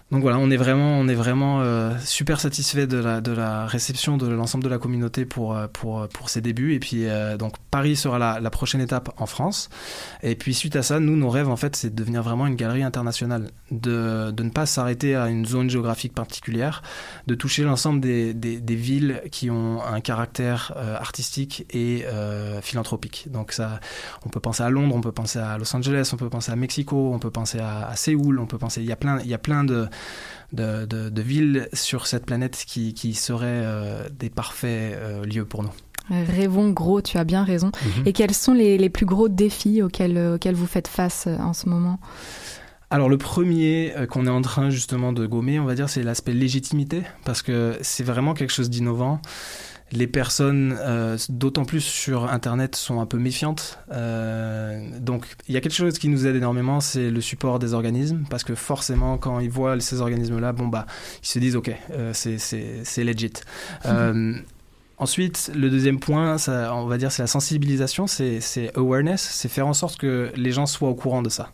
Donc 0.09 0.21
voilà, 0.21 0.37
on 0.39 0.49
est 0.49 0.57
vraiment, 0.57 0.97
on 0.97 1.09
est 1.09 1.15
vraiment 1.15 1.59
euh, 1.59 1.91
super 2.05 2.39
satisfait 2.39 2.87
de 2.87 2.97
la, 2.97 3.19
de 3.19 3.33
la 3.33 3.65
réception 3.65 4.15
de 4.15 4.25
l'ensemble 4.27 4.63
de 4.63 4.69
la 4.69 4.77
communauté 4.77 5.25
pour, 5.25 5.57
pour, 5.73 6.07
pour 6.07 6.29
ces 6.29 6.39
débuts. 6.39 6.73
Et 6.73 6.79
puis 6.79 7.07
euh, 7.07 7.35
donc 7.35 7.55
Paris 7.71 7.97
sera 7.97 8.17
la, 8.17 8.49
prochaine 8.49 8.79
étape 8.79 9.13
en 9.17 9.25
France. 9.25 9.69
Et 10.23 10.35
puis 10.35 10.53
suite 10.53 10.77
à 10.77 10.81
ça, 10.81 11.01
nous, 11.01 11.17
nos 11.17 11.29
rêves 11.29 11.49
en 11.49 11.57
fait, 11.57 11.75
c'est 11.75 11.89
de 11.89 11.95
devenir 11.95 12.23
vraiment 12.23 12.47
une 12.47 12.55
galerie 12.55 12.83
internationale, 12.83 13.51
de, 13.71 14.31
de 14.31 14.43
ne 14.43 14.49
pas 14.49 14.65
s'arrêter 14.65 15.13
à 15.15 15.27
une 15.27 15.45
zone 15.45 15.69
géographique 15.69 16.13
particulière, 16.13 16.83
de 17.27 17.35
toucher 17.35 17.63
l'ensemble 17.63 17.99
des, 17.99 18.33
des, 18.33 18.75
villes 18.75 19.21
qui 19.31 19.49
ont 19.49 19.83
un 19.83 19.99
caractère 19.99 20.71
euh, 20.77 20.95
artistique 20.95 21.65
et 21.71 22.05
euh, 22.05 22.61
philanthropique. 22.61 23.27
Donc 23.29 23.51
ça, 23.51 23.81
on 24.25 24.29
peut 24.29 24.39
penser 24.39 24.63
à 24.63 24.69
Londres, 24.69 24.95
on 24.95 25.01
peut 25.01 25.11
penser 25.11 25.39
à 25.39 25.57
Los 25.57 25.75
Angeles, 25.75 26.11
on 26.13 26.17
peut 26.17 26.29
penser 26.29 26.51
à 26.51 26.55
Mexico, 26.55 27.11
on 27.13 27.19
peut 27.19 27.31
penser 27.31 27.59
à, 27.59 27.87
à 27.89 27.95
Séoul, 27.97 28.39
on 28.39 28.45
peut 28.45 28.57
penser, 28.57 28.81
il 28.81 28.87
y 28.87 28.91
a 28.93 28.95
plein, 28.95 29.19
il 29.19 29.27
y 29.27 29.33
a 29.33 29.37
plein 29.37 29.65
de 29.65 29.89
de, 30.53 30.85
de, 30.85 31.09
de 31.09 31.21
villes 31.21 31.67
sur 31.73 32.07
cette 32.07 32.25
planète 32.25 32.63
qui, 32.65 32.93
qui 32.93 33.13
seraient 33.13 33.45
euh, 33.47 34.07
des 34.17 34.29
parfaits 34.29 34.95
euh, 34.95 35.25
lieux 35.25 35.45
pour 35.45 35.63
nous. 35.63 35.71
Rêvons 36.09 36.69
gros, 36.69 37.01
tu 37.01 37.17
as 37.17 37.25
bien 37.25 37.43
raison. 37.43 37.71
Mhm. 37.83 38.03
Et 38.05 38.13
quels 38.13 38.33
sont 38.33 38.53
les, 38.53 38.77
les 38.77 38.89
plus 38.89 39.05
gros 39.05 39.27
défis 39.27 39.81
auxquels, 39.81 40.17
euh, 40.17 40.35
auxquels 40.35 40.55
vous 40.55 40.67
faites 40.67 40.87
face 40.87 41.27
en 41.27 41.53
ce 41.53 41.67
moment? 41.67 41.99
Alors 42.89 43.09
le 43.09 43.17
premier 43.17 43.93
qu'on 44.09 44.25
est 44.25 44.29
en 44.29 44.41
train 44.41 44.69
justement 44.69 45.11
de 45.11 45.25
gommer, 45.25 45.59
on 45.59 45.65
va 45.65 45.75
dire, 45.75 45.89
c'est 45.89 46.03
l'aspect 46.03 46.31
légitimité, 46.31 47.03
parce 47.25 47.41
que 47.41 47.77
c'est 47.81 48.05
vraiment 48.05 48.33
quelque 48.33 48.53
chose 48.53 48.69
d'innovant. 48.69 49.19
Les 49.93 50.07
personnes, 50.07 50.77
euh, 50.79 51.17
d'autant 51.29 51.63
plus 51.63 51.81
sur 51.81 52.29
Internet, 52.29 52.75
sont 52.75 52.99
un 52.99 53.05
peu 53.05 53.17
méfiantes. 53.17 53.79
Euh, 53.91 54.85
donc 54.99 55.25
il 55.47 55.53
y 55.53 55.57
a 55.57 55.61
quelque 55.61 55.75
chose 55.75 55.97
qui 55.97 56.09
nous 56.09 56.27
aide 56.27 56.35
énormément, 56.35 56.81
c'est 56.81 57.09
le 57.09 57.21
support 57.21 57.59
des 57.59 57.73
organismes, 57.73 58.23
parce 58.29 58.43
que 58.43 58.53
forcément, 58.53 59.17
quand 59.17 59.39
ils 59.39 59.49
voient 59.49 59.79
ces 59.79 60.01
organismes-là, 60.01 60.51
bon 60.51 60.67
bah, 60.67 60.85
ils 61.23 61.27
se 61.27 61.39
disent 61.39 61.55
ok, 61.55 61.71
euh, 61.91 62.11
c'est 62.13 63.03
legit. 63.03 63.33
Euh, 63.85 64.33
Ensuite, 64.99 65.51
le 65.53 65.69
deuxième 65.69 65.99
point, 65.99 66.39
ça, 66.39 66.73
on 66.73 66.87
va 66.87 66.97
dire, 66.97 67.11
c'est 67.11 67.21
la 67.21 67.27
sensibilisation, 67.27 68.07
c'est 68.07 68.71
awareness, 68.75 69.21
c'est 69.21 69.47
faire 69.47 69.67
en 69.67 69.73
sorte 69.73 69.97
que 69.99 70.31
les 70.35 70.51
gens 70.51 70.65
soient 70.65 70.89
au 70.89 70.95
courant 70.95 71.21
de 71.21 71.29
ça. 71.29 71.51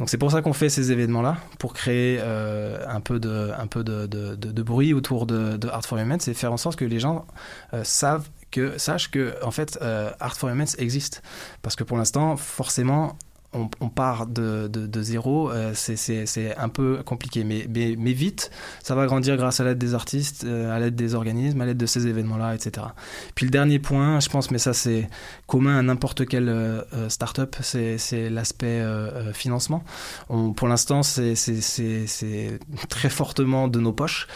Donc 0.00 0.08
c'est 0.08 0.16
pour 0.16 0.30
ça 0.30 0.40
qu'on 0.40 0.54
fait 0.54 0.70
ces 0.70 0.92
événements-là, 0.92 1.36
pour 1.58 1.74
créer 1.74 2.18
euh, 2.22 2.82
un 2.88 3.00
peu 3.00 3.20
de, 3.20 4.62
bruit 4.62 4.94
autour 4.94 5.26
de, 5.26 5.68
Art 5.68 5.84
for 5.84 5.98
Humans, 5.98 6.20
c'est 6.20 6.32
faire 6.32 6.54
en 6.54 6.56
sorte 6.56 6.76
que 6.76 6.86
les 6.86 6.98
gens 6.98 7.26
euh, 7.74 7.84
sachent 7.84 9.10
que 9.10 9.44
en 9.44 9.50
fait 9.50 9.78
euh, 9.82 10.10
Art 10.18 10.36
for 10.36 10.50
existe. 10.78 11.20
Parce 11.60 11.76
que 11.76 11.84
pour 11.84 11.98
l'instant, 11.98 12.38
forcément, 12.38 13.18
on, 13.52 13.68
on 13.80 13.88
part 13.88 14.26
de, 14.26 14.68
de, 14.68 14.86
de 14.86 15.02
zéro, 15.02 15.50
euh, 15.50 15.72
c'est- 15.74 16.54
un 16.56 16.68
peu 16.68 17.02
compliqué. 17.04 17.42
Mais, 17.44 17.66
mais, 17.74 17.96
mais 17.98 18.12
vite, 18.12 18.50
ça 18.82 18.94
va 18.94 19.06
grandir 19.06 19.36
grâce 19.36 19.58
à 19.60 19.64
l'aide 19.64 19.78
des 19.78 19.94
artistes, 19.94 20.44
euh, 20.44 20.74
à 20.74 20.78
l'aide 20.78 20.94
des 20.94 21.14
organismes, 21.14 21.60
à 21.60 21.66
l'aide 21.66 21.76
de 21.76 21.86
ces 21.86 22.06
événements-là, 22.06 22.54
etc. 22.54 22.86
Puis 23.34 23.46
le 23.46 23.50
dernier 23.50 23.78
point, 23.78 24.20
je 24.20 24.28
pense, 24.28 24.50
mais 24.50 24.58
ça 24.58 24.72
c'est 24.72 25.08
commun 25.46 25.78
à 25.78 25.82
n'importe 25.82 26.26
quelle 26.26 26.48
euh, 26.48 26.82
euh, 26.94 27.08
start-up, 27.08 27.56
c'est 27.60 27.98
l'aspect 28.30 28.82
financement. 29.32 29.82
On, 30.28 30.52
pour 30.52 30.68
l'instant, 30.68 31.02
c'est 31.02 31.34
très 32.88 33.08
fortement 33.10 33.68
de 33.68 33.80
nos 33.80 33.92
poches. 33.92 34.26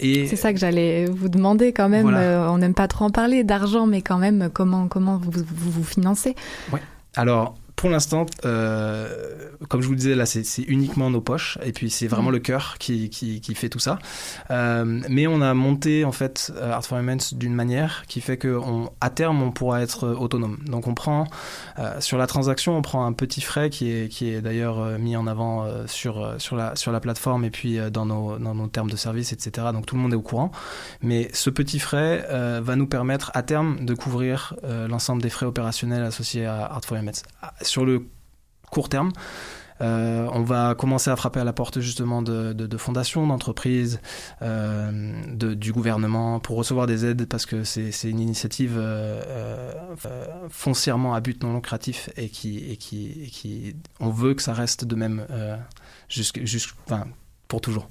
Et 0.00 0.26
C'est 0.26 0.36
ça 0.36 0.52
que 0.52 0.58
j'allais 0.58 1.06
vous 1.06 1.28
demander 1.28 1.72
quand 1.72 1.88
même. 1.88 2.02
Voilà. 2.02 2.50
on 2.52 2.58
n'aime 2.58 2.74
pas 2.74 2.88
trop 2.88 3.04
en 3.04 3.10
parler 3.10 3.44
d'argent, 3.44 3.86
mais 3.86 4.02
quand 4.02 4.18
même, 4.18 4.50
comment, 4.52 4.88
comment 4.88 5.16
vous 5.18 5.30
vous, 5.32 5.70
vous 5.70 5.84
financez? 5.84 6.34
Ouais. 6.72 6.80
Alors, 7.14 7.56
pour 7.76 7.90
l'instant, 7.90 8.24
euh, 8.44 9.50
comme 9.68 9.82
je 9.82 9.86
vous 9.86 9.92
le 9.92 9.98
disais, 9.98 10.14
là, 10.14 10.24
c'est 10.26 10.62
uniquement 10.62 11.10
nos 11.10 11.20
poches, 11.20 11.58
et 11.62 11.72
puis 11.72 11.90
c'est 11.90 12.06
vraiment 12.06 12.28
Mhm. 12.28 12.34
le 12.34 12.38
cœur 12.40 12.76
qui, 12.78 13.10
qui, 13.10 13.40
qui 13.42 13.54
fait 13.54 13.68
tout 13.68 13.78
ça. 13.78 13.98
Euh, 14.50 15.02
mais 15.10 15.26
on 15.26 15.42
a 15.42 15.52
monté, 15.54 16.04
en 16.04 16.12
fait, 16.12 16.52
euh, 16.56 16.72
Art 16.72 16.84
for 16.84 16.98
Humans 16.98 17.18
d'une 17.32 17.54
manière 17.54 18.04
qui 18.08 18.20
fait 18.22 18.38
que, 18.38 18.48
on, 18.56 18.90
à 19.00 19.10
terme, 19.10 19.42
on 19.42 19.50
pourra 19.52 19.82
être 19.82 20.08
autonome. 20.08 20.58
Donc, 20.66 20.86
on 20.86 20.94
prend, 20.94 21.26
euh, 21.78 22.00
sur 22.00 22.16
la 22.16 22.26
transaction, 22.26 22.76
on 22.78 22.82
prend 22.82 23.04
un 23.06 23.12
petit 23.12 23.42
frais 23.42 23.68
qui 23.68 23.90
est, 23.90 24.08
qui 24.08 24.30
est 24.30 24.40
d'ailleurs 24.40 24.98
mis 24.98 25.14
en 25.16 25.26
avant 25.26 25.66
sur, 25.86 26.34
sur, 26.38 26.56
la, 26.56 26.76
sur 26.76 26.92
la 26.92 27.00
plateforme 27.00 27.44
et 27.44 27.50
puis 27.50 27.78
dans, 27.90 28.06
nos, 28.06 28.38
dans 28.38 28.54
nos 28.54 28.68
termes 28.68 28.90
de 28.90 28.96
service, 28.96 29.32
etc. 29.32 29.68
Donc, 29.72 29.84
tout 29.86 29.96
le 29.96 30.00
monde 30.00 30.12
est 30.12 30.16
au 30.16 30.22
courant. 30.22 30.50
Mais 31.02 31.28
ce 31.34 31.50
petit 31.50 31.78
frais 31.78 32.26
va 32.62 32.74
nous 32.76 32.86
permettre, 32.86 33.30
à 33.34 33.42
terme, 33.42 33.84
de 33.84 33.94
couvrir 33.94 34.54
l'ensemble 34.88 35.20
des 35.22 35.30
frais 35.30 35.46
opérationnels 35.46 36.02
associés 36.04 36.46
à 36.46 36.64
Art 36.64 36.84
for 36.84 36.96
Humans. 36.96 37.22
Sur 37.66 37.84
le 37.84 38.06
court 38.70 38.88
terme, 38.88 39.12
euh, 39.80 40.28
on 40.32 40.42
va 40.42 40.74
commencer 40.74 41.10
à 41.10 41.16
frapper 41.16 41.40
à 41.40 41.44
la 41.44 41.52
porte 41.52 41.80
justement 41.80 42.22
de, 42.22 42.76
fondations, 42.76 43.26
d'entreprises, 43.26 44.00
euh, 44.42 45.54
du 45.54 45.72
gouvernement 45.72 46.40
pour 46.40 46.56
recevoir 46.56 46.86
des 46.86 47.04
aides 47.04 47.26
parce 47.26 47.46
que 47.46 47.64
c'est 47.64 48.10
une 48.10 48.20
initiative 48.20 48.76
euh, 48.78 49.72
foncièrement 50.48 51.14
à 51.14 51.20
but 51.20 51.42
non 51.42 51.54
lucratif 51.54 52.10
et 52.16 52.28
qui, 52.28 53.76
on 54.00 54.10
veut 54.10 54.34
que 54.34 54.42
ça 54.42 54.52
reste 54.52 54.84
de 54.84 54.94
même 54.94 55.26
pour 57.48 57.60
toujours. 57.60 57.88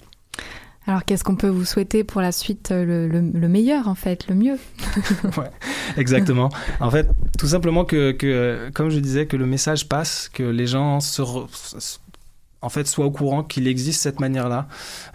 Alors, 0.88 1.04
qu'est-ce 1.04 1.24
qu'on 1.24 1.36
peut 1.36 1.48
vous 1.50 1.66
souhaiter 1.66 2.04
pour 2.04 2.22
la 2.22 2.32
suite 2.32 2.72
euh, 2.72 2.86
le, 2.86 3.08
le- 3.08 3.32
le 3.40 3.48
meilleur, 3.48 3.88
en 3.88 3.96
fait, 3.96 4.28
le 4.28 4.36
mieux 4.36 4.58
ouais, 5.38 5.50
exactement. 5.98 6.50
En 6.80 6.92
fait, 6.92 7.08
tout 7.40 7.48
simplement 7.48 7.86
que, 7.86 8.12
que, 8.12 8.70
comme 8.74 8.90
je 8.90 9.00
disais, 9.00 9.26
que 9.26 9.36
le 9.36 9.46
message 9.48 9.90
passe, 9.90 10.30
que 10.32 10.44
les 10.44 10.68
gens 10.68 11.00
se, 11.00 11.22
re- 11.24 11.48
s- 11.78 12.00
en 12.66 12.70
fait, 12.70 12.88
soient 12.88 13.06
au 13.06 13.12
courant 13.12 13.44
qu'il 13.44 13.68
existe 13.68 14.02
cette 14.02 14.20
manière-là 14.20 14.68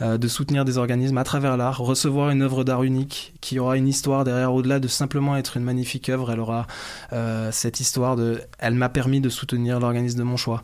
euh, 0.02 0.18
de 0.18 0.28
soutenir 0.28 0.64
des 0.64 0.78
organismes 0.78 1.18
à 1.18 1.24
travers 1.24 1.56
l'art, 1.56 1.78
recevoir 1.78 2.30
une 2.30 2.42
œuvre 2.42 2.64
d'art 2.64 2.84
unique 2.84 3.34
qui 3.40 3.58
aura 3.58 3.76
une 3.76 3.88
histoire 3.88 4.24
derrière, 4.24 4.54
au-delà 4.54 4.78
de 4.78 4.88
simplement 4.88 5.36
être 5.36 5.56
une 5.56 5.64
magnifique 5.64 6.08
œuvre, 6.08 6.30
elle 6.30 6.40
aura 6.40 6.66
euh, 7.12 7.50
cette 7.52 7.80
histoire 7.80 8.16
de, 8.16 8.40
elle 8.58 8.74
m'a 8.74 8.88
permis 8.88 9.20
de 9.20 9.28
soutenir 9.28 9.80
l'organisme 9.80 10.18
de 10.18 10.24
mon 10.24 10.36
choix, 10.36 10.62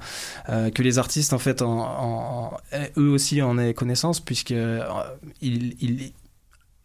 Euh, 0.48 0.70
que 0.70 0.82
les 0.82 0.98
artistes 0.98 1.32
en 1.32 1.38
fait, 1.38 1.62
eux 1.62 3.10
aussi 3.10 3.42
en 3.42 3.58
aient 3.58 3.74
connaissance 3.74 4.20
puisque 4.20 4.52
euh, 4.52 4.80
ils, 5.40 5.74
ils 5.80 6.12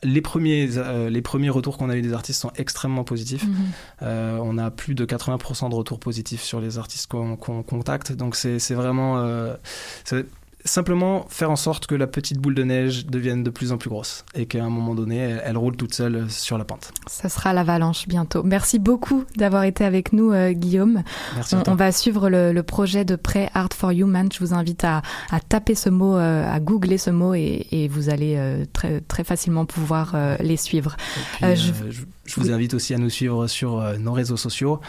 les 0.03 0.21
premiers, 0.21 0.77
euh, 0.77 1.09
les 1.09 1.21
premiers 1.21 1.49
retours 1.49 1.77
qu'on 1.77 1.89
a 1.89 1.95
eu 1.95 2.01
des 2.01 2.13
artistes 2.13 2.41
sont 2.41 2.51
extrêmement 2.55 3.03
positifs. 3.03 3.45
Mhm. 3.45 3.55
Euh, 4.01 4.39
on 4.41 4.57
a 4.57 4.71
plus 4.71 4.95
de 4.95 5.05
80% 5.05 5.69
de 5.69 5.75
retours 5.75 5.99
positifs 5.99 6.41
sur 6.41 6.59
les 6.59 6.77
artistes 6.77 7.09
qu'on 7.09 7.35
qu'on 7.35 7.63
contacte. 7.63 8.11
Donc 8.11 8.35
c'est 8.35 8.59
c'est 8.59 8.73
vraiment 8.73 9.19
euh, 9.19 9.55
c'est 10.03 10.25
simplement 10.65 11.25
faire 11.29 11.49
en 11.51 11.55
sorte 11.55 11.87
que 11.87 11.95
la 11.95 12.07
petite 12.07 12.37
boule 12.37 12.55
de 12.55 12.63
neige 12.63 13.05
devienne 13.05 13.43
de 13.43 13.49
plus 13.49 13.71
en 13.71 13.77
plus 13.77 13.89
grosse 13.89 14.25
et 14.35 14.45
qu'à 14.45 14.63
un 14.63 14.69
moment 14.69 14.95
donné, 14.95 15.17
elle, 15.17 15.41
elle 15.45 15.57
roule 15.57 15.75
toute 15.75 15.93
seule 15.93 16.29
sur 16.29 16.57
la 16.57 16.65
pente. 16.65 16.91
Ça 17.07 17.29
sera 17.29 17.53
l'avalanche 17.53 18.07
bientôt. 18.07 18.43
Merci 18.43 18.79
beaucoup 18.79 19.23
d'avoir 19.37 19.63
été 19.63 19.83
avec 19.85 20.13
nous, 20.13 20.31
euh, 20.31 20.51
Guillaume. 20.51 21.03
Merci 21.35 21.55
on, 21.67 21.75
va 21.75 21.91
suivre 21.91 22.29
le, 22.29 22.53
le 22.53 22.63
projet 22.63 23.05
de 23.05 23.15
prêt 23.15 23.49
Art 23.53 23.69
for 23.75 23.91
Human. 23.91 24.29
Je 24.31 24.39
vous 24.39 24.53
invite 24.53 24.83
à, 24.83 25.01
à 25.31 25.39
taper 25.39 25.75
ce 25.75 25.89
mot, 25.89 26.15
euh, 26.17 26.45
à 26.51 26.59
googler 26.59 26.97
ce 26.97 27.09
mot 27.09 27.33
et, 27.33 27.67
et 27.71 27.87
vous 27.87 28.09
allez 28.09 28.35
euh, 28.37 28.65
très, 28.71 29.01
très 29.01 29.23
facilement 29.23 29.65
pouvoir 29.65 30.11
euh, 30.15 30.35
les 30.39 30.57
suivre. 30.57 30.95
Puis, 31.37 31.45
Euh, 31.45 31.49
euh, 31.49 31.55
je- 31.55 31.91
je, 31.91 32.01
je 32.25 32.39
vous 32.39 32.51
invite 32.51 32.73
aussi 32.73 32.93
à 32.93 32.97
nous 32.97 33.09
suivre 33.09 33.47
sur 33.47 33.79
euh, 33.79 33.97
nos 33.97 34.13
réseaux 34.13 34.37
sociaux, 34.37 34.79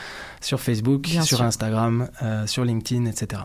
sur 0.40 0.60
Facebook, 0.60 1.02
Bien 1.02 1.22
sur 1.22 1.38
sûr. 1.38 1.46
Instagram, 1.46 2.08
euh, 2.22 2.46
sur 2.46 2.64
LinkedIn, 2.64 3.06
etc. 3.06 3.42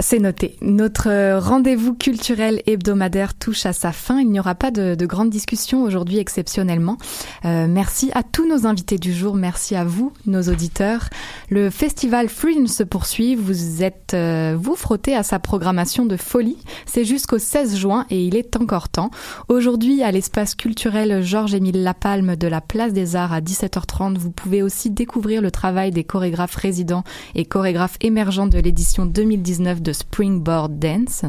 C'est 0.00 0.20
noté. 0.20 0.56
Notre 0.62 1.08
euh, 1.08 1.40
rendez-vous 1.40 1.92
culturel 1.92 2.62
hebdomadaire 2.66 3.34
touche 3.34 3.66
à 3.66 3.72
sa 3.72 3.90
fin. 3.90 4.20
Il 4.20 4.30
n'y 4.30 4.38
aura 4.38 4.54
pas 4.54 4.70
de, 4.70 4.94
de 4.94 5.06
grandes 5.06 5.28
discussions 5.28 5.82
aujourd'hui 5.82 6.18
exceptionnellement. 6.18 6.98
Euh, 7.44 7.66
merci 7.68 8.12
à 8.14 8.22
tous 8.22 8.48
nos 8.48 8.64
invités 8.64 8.98
du 8.98 9.12
jour. 9.12 9.34
Merci 9.34 9.74
à 9.74 9.82
vous, 9.82 10.12
nos 10.24 10.42
auditeurs. 10.42 11.08
Le 11.50 11.68
festival 11.68 12.28
Fringe 12.28 12.68
se 12.68 12.84
poursuit. 12.84 13.34
Vous 13.34 13.82
êtes 13.82 14.14
euh, 14.14 14.56
vous 14.56 14.76
frotté 14.76 15.16
à 15.16 15.24
sa 15.24 15.40
programmation 15.40 16.06
de 16.06 16.16
folie. 16.16 16.58
C'est 16.86 17.04
jusqu'au 17.04 17.40
16 17.40 17.76
juin 17.76 18.06
et 18.08 18.22
il 18.22 18.36
est 18.36 18.54
encore 18.54 18.90
temps. 18.90 19.10
Aujourd'hui, 19.48 20.04
à 20.04 20.12
l'espace 20.12 20.54
culturel 20.54 21.24
Georges-Émile 21.24 21.82
Lapalme 21.82 22.36
de 22.36 22.46
la 22.46 22.60
Place 22.60 22.92
des 22.92 23.16
Arts 23.16 23.32
à 23.32 23.40
17h30, 23.40 24.16
vous 24.16 24.30
pouvez 24.30 24.62
aussi 24.62 24.90
découvrir 24.90 25.42
le 25.42 25.50
travail 25.50 25.90
des 25.90 26.04
chorégraphes 26.04 26.54
résidents 26.54 27.02
et 27.34 27.44
chorégraphes 27.44 27.98
émergents 28.00 28.46
de 28.46 28.58
l'édition 28.58 29.04
2019 29.04 29.82
de 29.82 29.87
Springboard 29.92 30.78
Dance. 30.78 31.22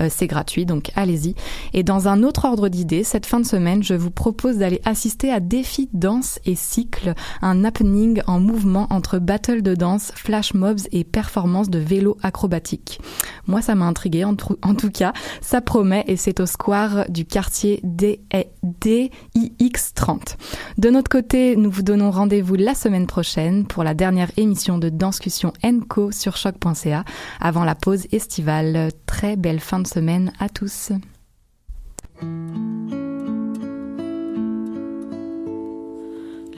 Euh, 0.00 0.08
c'est 0.10 0.26
gratuit, 0.26 0.66
donc 0.66 0.90
allez-y. 0.96 1.34
Et 1.72 1.82
dans 1.82 2.08
un 2.08 2.22
autre 2.22 2.44
ordre 2.44 2.68
d'idées, 2.68 3.04
cette 3.04 3.26
fin 3.26 3.40
de 3.40 3.46
semaine, 3.46 3.82
je 3.82 3.94
vous 3.94 4.10
propose 4.10 4.58
d'aller 4.58 4.80
assister 4.84 5.32
à 5.32 5.40
Défi 5.40 5.88
Danse 5.92 6.38
et 6.44 6.54
Cycle, 6.54 7.14
un 7.42 7.64
happening 7.64 8.22
en 8.26 8.40
mouvement 8.40 8.86
entre 8.90 9.18
battle 9.18 9.62
de 9.62 9.74
danse, 9.74 10.12
flash 10.14 10.54
mobs 10.54 10.80
et 10.92 11.04
performances 11.04 11.70
de 11.70 11.78
vélo 11.78 12.16
acrobatique. 12.22 13.00
Moi, 13.46 13.62
ça 13.62 13.74
m'a 13.74 13.86
intrigué 13.86 14.24
en, 14.24 14.34
tout 14.34 14.90
cas. 14.92 15.12
Ça 15.40 15.60
promet 15.60 16.04
et 16.06 16.16
c'est 16.16 16.40
au 16.40 16.46
square 16.46 17.06
du 17.08 17.24
quartier 17.24 17.80
D- 17.82 18.20
DIX30. 18.64 20.36
De 20.78 20.90
notre 20.90 21.10
côté, 21.10 21.56
nous 21.56 21.70
vous 21.70 21.82
donnons 21.82 22.10
rendez-vous 22.10 22.54
la 22.54 22.74
semaine 22.74 23.06
prochaine 23.06 23.66
pour 23.66 23.84
la 23.84 23.94
dernière 23.94 24.30
émission 24.36 24.78
de 24.78 24.88
Danscussion 24.88 25.52
Co 25.88 26.10
sur 26.10 26.36
choc.ca 26.36 27.04
avant 27.40 27.64
la 27.64 27.74
pause 27.74 28.03
estivale. 28.12 28.90
Très 29.06 29.36
belle 29.36 29.60
fin 29.60 29.80
de 29.80 29.86
semaine 29.86 30.32
à 30.38 30.48
tous. 30.48 30.92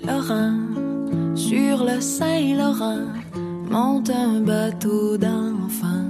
Laurent, 0.04 0.54
sur 1.34 1.84
le 1.84 2.00
Saint-Laurent, 2.00 3.06
monte 3.70 4.10
un 4.10 4.40
bateau 4.40 5.16
d'enfant, 5.16 6.04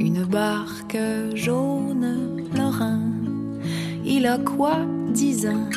une 0.00 0.24
barque 0.24 0.98
jaune, 1.34 2.44
Laurent. 2.56 3.00
Il 4.04 4.26
a 4.26 4.38
quoi, 4.38 4.78
dix 5.12 5.46
ans, 5.46 5.68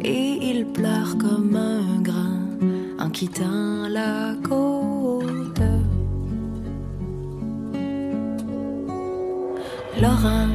et 0.00 0.50
il 0.50 0.66
pleure 0.66 1.16
comme 1.18 1.56
un 1.56 2.00
grand 2.02 2.38
en 2.98 3.10
quittant 3.10 3.88
la 3.88 4.34
côte. 4.48 5.60
Lorrain, 10.00 10.48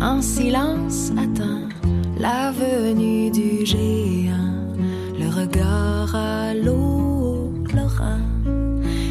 un 0.00 0.22
silence 0.22 1.10
atteint 1.16 1.68
la 2.18 2.52
venue 2.52 3.30
du 3.30 3.66
géant, 3.66 4.54
le 5.18 5.28
regard 5.28 6.14
à 6.14 6.54
l'eau, 6.54 7.52
Lorrain. 7.74 8.20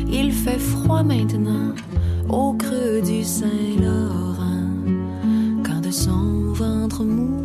Il 0.09 0.31
fait 0.31 0.59
froid 0.59 1.03
maintenant 1.03 1.73
au 2.29 2.53
creux 2.53 3.01
du 3.01 3.23
Saint-Laurent, 3.25 4.63
quand 5.65 5.81
de 5.81 5.91
son 5.91 6.53
ventre 6.53 7.03
mou 7.03 7.42